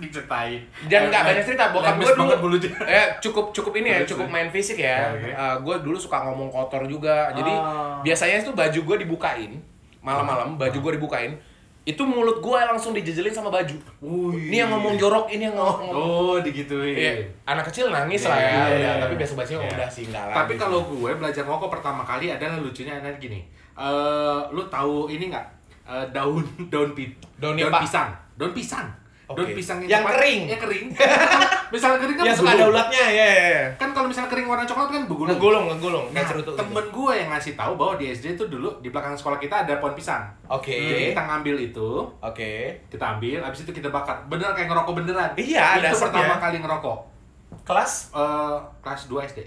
Diceritain. 0.00 0.60
Dan 0.88 1.06
nggak 1.06 1.22
banyak 1.22 1.44
cerita, 1.44 1.64
bokap 1.70 1.94
gue 1.94 2.08
banget 2.08 2.16
dulu 2.16 2.34
mulutnya. 2.42 2.72
eh 2.96 3.06
cukup 3.20 3.52
cukup 3.52 3.72
ini 3.76 3.88
ya, 3.90 4.00
cukup 4.02 4.26
main 4.26 4.48
fisik 4.48 4.76
ya. 4.76 5.12
Ya, 5.12 5.12
oke. 5.12 5.30
gue 5.62 5.76
dulu 5.84 5.96
suka 5.96 6.24
ngomong 6.24 6.48
kotor 6.48 6.82
juga. 6.84 7.28
Jadi 7.30 7.52
Oh. 7.52 8.00
biasanya 8.00 8.40
itu 8.40 8.50
baju 8.50 8.80
gue 8.82 8.96
dibukain 8.98 9.52
malam-malam, 10.00 10.56
baju 10.56 10.78
gue 10.80 10.92
dibukain. 10.96 11.32
Itu 11.80 12.04
mulut 12.04 12.38
gue 12.38 12.58
langsung 12.60 12.92
dijejelin 12.92 13.32
sama 13.32 13.48
baju. 13.48 13.72
Wih. 14.00 14.48
Ini 14.48 14.56
yang 14.58 14.70
ngomong 14.70 14.96
jorok, 14.96 15.28
ini 15.28 15.44
yang 15.44 15.56
ngomong. 15.56 15.90
Oh, 15.90 16.36
digituin. 16.38 16.92
Iya, 16.92 17.12
anak 17.44 17.66
kecil 17.66 17.88
nangis 17.88 18.20
Iya, 18.20 18.28
lah 18.28 18.36
ya, 18.36 18.44
iya, 18.46 18.60
udah. 18.60 18.76
iya. 18.76 18.92
tapi 19.00 19.14
besok 19.16 19.36
besoknya 19.38 19.64
Iya. 19.64 19.72
udah 19.74 19.88
sih 19.88 20.04
enggak 20.06 20.24
lah. 20.28 20.34
Tapi 20.40 20.52
kalau 20.56 20.80
gue 20.86 21.10
belajar 21.10 21.42
ngokok 21.42 21.70
pertama 21.70 22.02
kali 22.02 22.28
adalah 22.28 22.56
lucunya 22.56 22.94
adalah 22.94 23.16
gini. 23.16 23.40
Eh, 23.74 24.40
lu 24.50 24.62
tahu 24.66 25.08
ini 25.08 25.28
nggak? 25.28 25.46
eh, 25.82 26.06
daun 26.14 26.44
daun 26.72 26.94
pi, 26.94 27.10
Daun 27.34 27.56
daun 27.56 27.72
pisang, 27.74 28.12
daun 28.36 28.52
pisang. 28.52 28.86
Daun 29.30 29.46
Oke. 29.46 29.54
pisang 29.54 29.78
Yang 29.80 30.02
cepat- 30.02 30.14
kering. 30.16 30.42
Ya 30.44 30.58
kering. 30.58 30.86
misalnya 31.74 31.98
kering 31.98 32.16
kan 32.16 32.24
Yang 32.26 32.38
suka 32.38 32.50
ada 32.50 32.64
ulatnya, 32.66 33.04
ya. 33.04 33.24
ya, 33.24 33.46
ya. 33.48 33.62
Kan 33.78 33.90
kalau 33.90 34.06
misalnya 34.06 34.26
kering 34.26 34.44
warna 34.44 34.64
coklat 34.64 34.88
kan 34.88 35.02
bergulung. 35.06 35.30
Ngegulung, 35.30 35.64
ngegulung, 35.68 36.06
Nah, 36.10 36.22
cerutu. 36.24 36.42
gitu. 36.44 36.58
temen 36.58 36.84
gue 36.84 37.12
yang 37.14 37.28
ngasih 37.30 37.54
tahu 37.54 37.72
bahwa 37.74 37.94
di 37.94 38.06
SD 38.08 38.34
itu 38.34 38.44
dulu 38.44 38.68
di 38.78 38.88
belakang 38.88 39.14
sekolah 39.14 39.38
kita 39.38 39.62
ada 39.62 39.78
pohon 39.78 39.94
pisang. 39.94 40.26
Oke. 40.46 40.74
Jadi 40.74 41.02
kita 41.10 41.22
ngambil 41.24 41.56
itu, 41.62 41.88
Oke. 42.18 42.82
kita 42.86 43.04
ambil, 43.12 43.38
habis 43.40 43.62
itu 43.62 43.70
kita 43.70 43.88
bakar. 43.88 44.18
Bener 44.26 44.50
kayak 44.50 44.66
ngerokok 44.66 44.92
beneran. 44.96 45.30
Iya, 45.34 45.78
ada 45.78 45.88
Itu 45.88 45.98
pertama 46.00 46.34
kali 46.36 46.58
ngerokok. 46.58 46.98
Kelas? 47.62 48.10
Eh, 48.10 48.56
kelas 48.80 49.06
2 49.06 49.22
SD. 49.24 49.46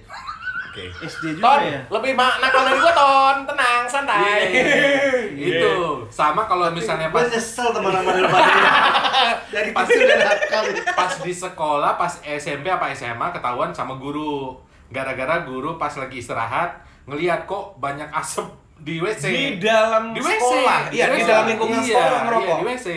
Oke. 0.73 0.89
SD 0.99 1.37
Ton, 1.37 1.53
juga 1.53 1.69
ya. 1.69 1.79
lebih 1.87 2.17
ma- 2.17 2.41
nakal 2.41 2.65
dari 2.65 2.81
gua 2.81 2.89
Ton, 2.91 3.35
tenang, 3.45 3.85
santai. 3.85 4.41
Itu. 5.31 6.01
Sama 6.09 6.49
kalau 6.49 6.65
misalnya 6.69 7.07
pas 7.07 7.29
nyesel 7.29 7.69
teman-teman 7.69 8.09
dari 8.09 8.25
Dari 9.53 9.69
Pas- 9.77 9.89
pas 10.91 11.13
di 11.15 11.29
sekolah, 11.29 11.93
pas 11.93 12.09
SMP 12.23 12.67
apa 12.67 12.89
SMA 12.91 13.29
ketahuan 13.29 13.69
sama 13.69 13.93
guru. 13.95 14.57
Gara-gara 14.89 15.41
guru 15.41 15.77
pas 15.77 15.93
lagi 15.93 16.17
istirahat 16.17 16.73
ngelihat 17.05 17.45
kok 17.45 17.77
banyak 17.77 18.09
asap 18.09 18.49
di 18.75 18.97
WC. 18.97 19.23
Di 19.23 19.45
dalam 19.59 20.09
di 20.09 20.19
WC. 20.19 20.33
sekolah. 20.33 20.79
Iya, 20.89 21.05
di 21.07 21.21
WC. 21.21 21.27
dalam 21.27 21.45
lingkungan 21.47 21.79
Iya, 21.79 21.87
sekolah 21.87 22.19
ngerokok. 22.23 22.47
Iya, 22.47 22.57
di 22.57 22.65
WC. 22.67 22.87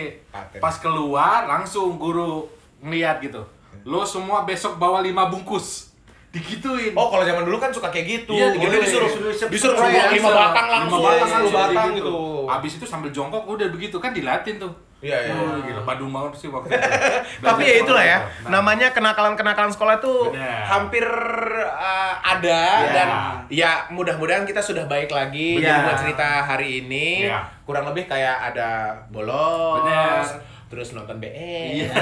Pas 0.56 0.76
keluar 0.76 1.38
langsung 1.44 1.96
guru 1.96 2.48
ngeliat 2.80 3.20
gitu. 3.20 3.44
Lo 3.84 4.02
semua 4.02 4.42
besok 4.42 4.76
bawa 4.76 4.98
lima 4.98 5.28
bungkus. 5.28 5.92
Digituin. 6.28 6.92
Oh, 6.92 7.08
kalau 7.08 7.24
zaman 7.24 7.42
dulu 7.42 7.56
kan 7.56 7.70
suka 7.70 7.88
kayak 7.88 8.06
gitu. 8.06 8.32
Iya, 8.32 8.50
Jadi 8.50 8.56
digituin. 8.58 8.82
disuruh 8.82 9.08
Disuruh 9.08 9.32
disuruh 9.32 9.50
disuruh 9.50 9.74
ngomong 9.78 10.12
lima 10.12 10.28
Bisa. 10.28 10.36
batang 10.38 10.68
langsung, 10.68 10.98
Lima 10.98 11.08
batang 11.08 11.16
sepuluh 11.18 11.32
langsung, 11.40 11.54
batang 11.56 11.74
kayak 11.86 11.96
gitu. 11.96 12.16
Habis 12.46 12.72
itu 12.74 12.86
sambil 12.86 13.10
jongkok 13.10 13.42
udah 13.46 13.68
begitu 13.68 13.96
kan 13.96 14.10
dilatin 14.10 14.56
tuh. 14.56 14.72
Iya, 14.96 15.12
iya. 15.22 15.32
Oh, 15.34 15.60
gila, 15.60 15.82
Badung 15.82 16.08
banget 16.08 16.32
sih 16.34 16.48
waktu 16.48 16.72
itu. 16.72 16.80
Tapi 17.44 17.62
ya 17.62 17.74
itulah 17.78 18.00
ya. 18.02 18.18
Nah, 18.42 18.58
namanya 18.58 18.88
kenakalan-kenakalan 18.90 19.68
sekolah 19.68 19.96
tuh 19.98 20.32
Benar. 20.32 20.64
hampir 20.66 21.04
uh, 21.04 22.14
ada 22.16 22.60
Ya. 22.80 22.90
dan 22.90 23.08
ya 23.46 23.70
mudah-mudahan 23.90 24.42
kita 24.42 24.58
sudah 24.58 24.84
baik 24.84 25.08
lagi. 25.08 25.56
Jadi 25.56 25.68
Benar. 25.68 25.84
buat 25.84 25.96
cerita 26.00 26.26
hari 26.42 26.80
ini 26.80 27.28
Ya. 27.28 27.44
kurang 27.62 27.84
lebih 27.84 28.08
kayak 28.08 28.50
ada 28.50 28.96
bolos, 29.10 29.84
Benar. 29.84 30.24
Terus 30.66 30.98
nonton 30.98 31.22
BE. 31.22 31.30
Iya. 31.78 31.94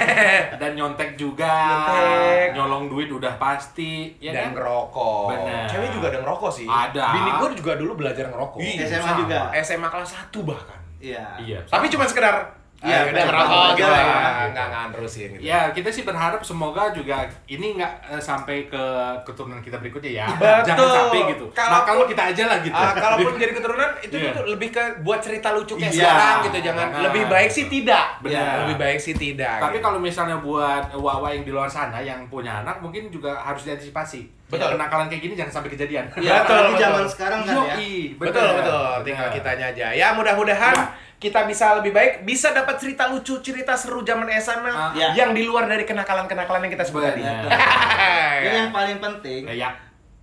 Dan 0.60 0.72
nyontek 0.72 1.20
juga. 1.20 1.44
Nyontek. 1.46 2.48
Nyolong 2.56 2.84
duit 2.88 3.08
udah 3.12 3.36
pasti, 3.36 4.16
ya 4.16 4.32
dan 4.32 4.52
kan? 4.52 4.52
ngerokok. 4.56 5.26
Benar. 5.36 5.68
Cewek 5.68 5.90
juga 5.92 6.06
ada 6.08 6.18
ngerokok 6.24 6.50
sih. 6.52 6.66
Ada. 6.68 7.04
Bini 7.12 7.30
gue 7.36 7.48
juga 7.60 7.72
dulu 7.76 7.92
belajar 8.00 8.24
ngerokok. 8.32 8.58
Ih, 8.64 8.80
SMA 8.88 9.04
sama. 9.04 9.20
juga. 9.20 9.38
SMA 9.60 9.88
kelas 9.92 10.10
1 10.32 10.48
bahkan. 10.48 10.80
Iya. 10.96 11.24
Iya. 11.44 11.58
Tapi 11.68 11.86
cuma 11.92 12.08
sekedar 12.08 12.56
Iya, 12.86 12.96
ya, 12.96 13.00
udah 13.02 13.12
betul. 13.12 13.26
ngerokok 13.26 13.66
gitu 13.66 13.82
Betul. 13.82 13.92
ya. 13.92 14.16
Enggak 14.46 14.66
enggak 14.66 14.84
gitu. 14.86 15.42
Ya, 15.42 15.60
kita 15.70 15.88
sih 15.90 16.02
berharap 16.02 16.40
semoga 16.40 16.82
juga 16.90 17.16
ini 17.46 17.66
nggak 17.74 17.92
eh, 18.08 18.22
sampai 18.22 18.66
ke 18.66 18.84
keturunan 19.22 19.58
kita 19.58 19.76
berikutnya 19.76 20.12
ya. 20.16 20.26
Betul. 20.28 20.62
Jangan 20.66 20.88
sampai 20.96 21.20
gitu. 21.30 21.46
Kalau- 21.50 21.72
Nah, 21.72 21.82
kalau 21.82 22.04
kita 22.06 22.22
aja 22.26 22.44
lah 22.46 22.58
gitu. 22.60 22.76
Ah, 22.76 22.92
kalaupun 22.92 23.36
jadi 23.36 23.52
keturunan 23.52 23.90
itu 24.06 24.14
Iya. 24.16 24.32
tuh 24.32 24.44
lebih 24.46 24.68
ke 24.70 24.82
buat 25.00 25.18
cerita 25.18 25.52
lucu 25.52 25.74
kayak 25.74 25.90
Iya. 25.90 26.00
sekarang 26.00 26.36
gitu 26.44 26.58
jangan 26.64 26.86
Benar. 26.88 27.02
lebih 27.04 27.22
baik 27.26 27.50
sih 27.50 27.64
tidak 27.66 28.06
Benar. 28.22 28.32
Ya, 28.32 28.46
lebih 28.64 28.76
baik 28.76 28.98
sih 28.98 29.14
tidak 29.14 29.56
Tapi 29.58 29.76
gitu. 29.76 29.84
kalau 29.84 29.98
misalnya 29.98 30.36
buat 30.38 30.84
wawa 30.94 31.28
yang 31.28 31.42
di 31.42 31.50
luar 31.50 31.66
sana 31.66 31.98
yang 31.98 32.24
punya 32.26 32.62
anak 32.62 32.78
mungkin 32.78 33.10
juga 33.10 33.34
harus 33.36 33.66
diantisipasi. 33.66 34.36
Betul. 34.46 34.78
Kenakalan 34.78 35.10
kayak 35.10 35.22
gini 35.22 35.34
jangan 35.34 35.58
sampai 35.58 35.74
kejadian. 35.74 36.06
Iya, 36.14 36.46
Betul, 36.46 36.70
betul. 36.70 36.78
zaman 36.78 37.04
sekarang 37.04 37.40
kan 37.42 37.54
ya. 37.66 37.74
Betul 38.14 38.46
betul 38.54 38.90
tinggal 39.02 39.28
kitanya 39.28 39.66
aja 39.66 39.86
ya 39.90 40.14
mudah-mudahan 40.14 40.70
Ya. 40.72 40.86
Kita 41.16 41.44
bisa 41.44 41.74
lebih 41.74 41.90
baik 41.90 42.12
bisa 42.22 42.50
dapat 42.50 42.76
cerita 42.76 43.06
lucu 43.06 43.40
cerita 43.40 43.72
seru 43.72 44.00
zaman 44.00 44.28
SMA 44.34 44.68
Ah. 44.68 44.92
Ya. 44.92 45.08
yang 45.14 45.32
di 45.32 45.42
luar 45.42 45.64
dari 45.64 45.82
kenakalan-kenakalan 45.82 46.60
yang 46.62 46.72
kita 46.72 46.84
sebut 46.84 47.02
tadi 47.02 47.20
Benar. 47.20 47.48
Dan 48.44 48.52
yang 48.54 48.70
paling 48.70 48.98
penting, 48.98 49.40
Ya, 49.46 49.54
ya. 49.58 49.70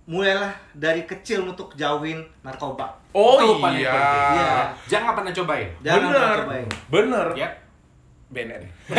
mulailah 0.04 0.52
dari 0.72 1.02
kecil 1.02 1.42
untuk 1.44 1.74
jauhin 1.74 2.22
narkoba. 2.40 2.94
oh 3.10 3.40
Itu 3.58 3.66
iya. 3.74 3.90
Iya. 4.30 4.54
Jangan 4.86 5.12
pernah 5.14 5.32
cobain. 5.32 5.68
Jangan 5.80 5.98
bener 6.00 6.14
pernah 6.14 6.38
cobain. 6.40 6.68
bener 6.88 7.26
Ya. 7.34 7.48
BNN 8.34 8.64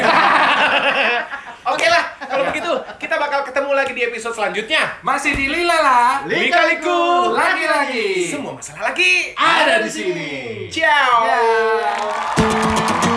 Oke 1.66 1.90
lah, 1.90 2.14
kalau 2.30 2.46
begitu 2.54 2.70
kita 3.02 3.18
bakal 3.18 3.42
ketemu 3.42 3.74
lagi 3.74 3.98
di 3.98 4.06
episode 4.06 4.38
selanjutnya. 4.38 5.02
Masih 5.02 5.34
di 5.34 5.50
Lila 5.50 5.74
lah. 5.82 6.12
Lika-liku. 6.30 7.34
Lagi-lagi. 7.34 8.30
Semua 8.30 8.54
masalah 8.54 8.94
lagi 8.94 9.34
Ada 9.34 9.82
di 9.82 9.90
sini. 9.90 10.32
Ciao. 10.70 11.26
Ya. 11.26 13.15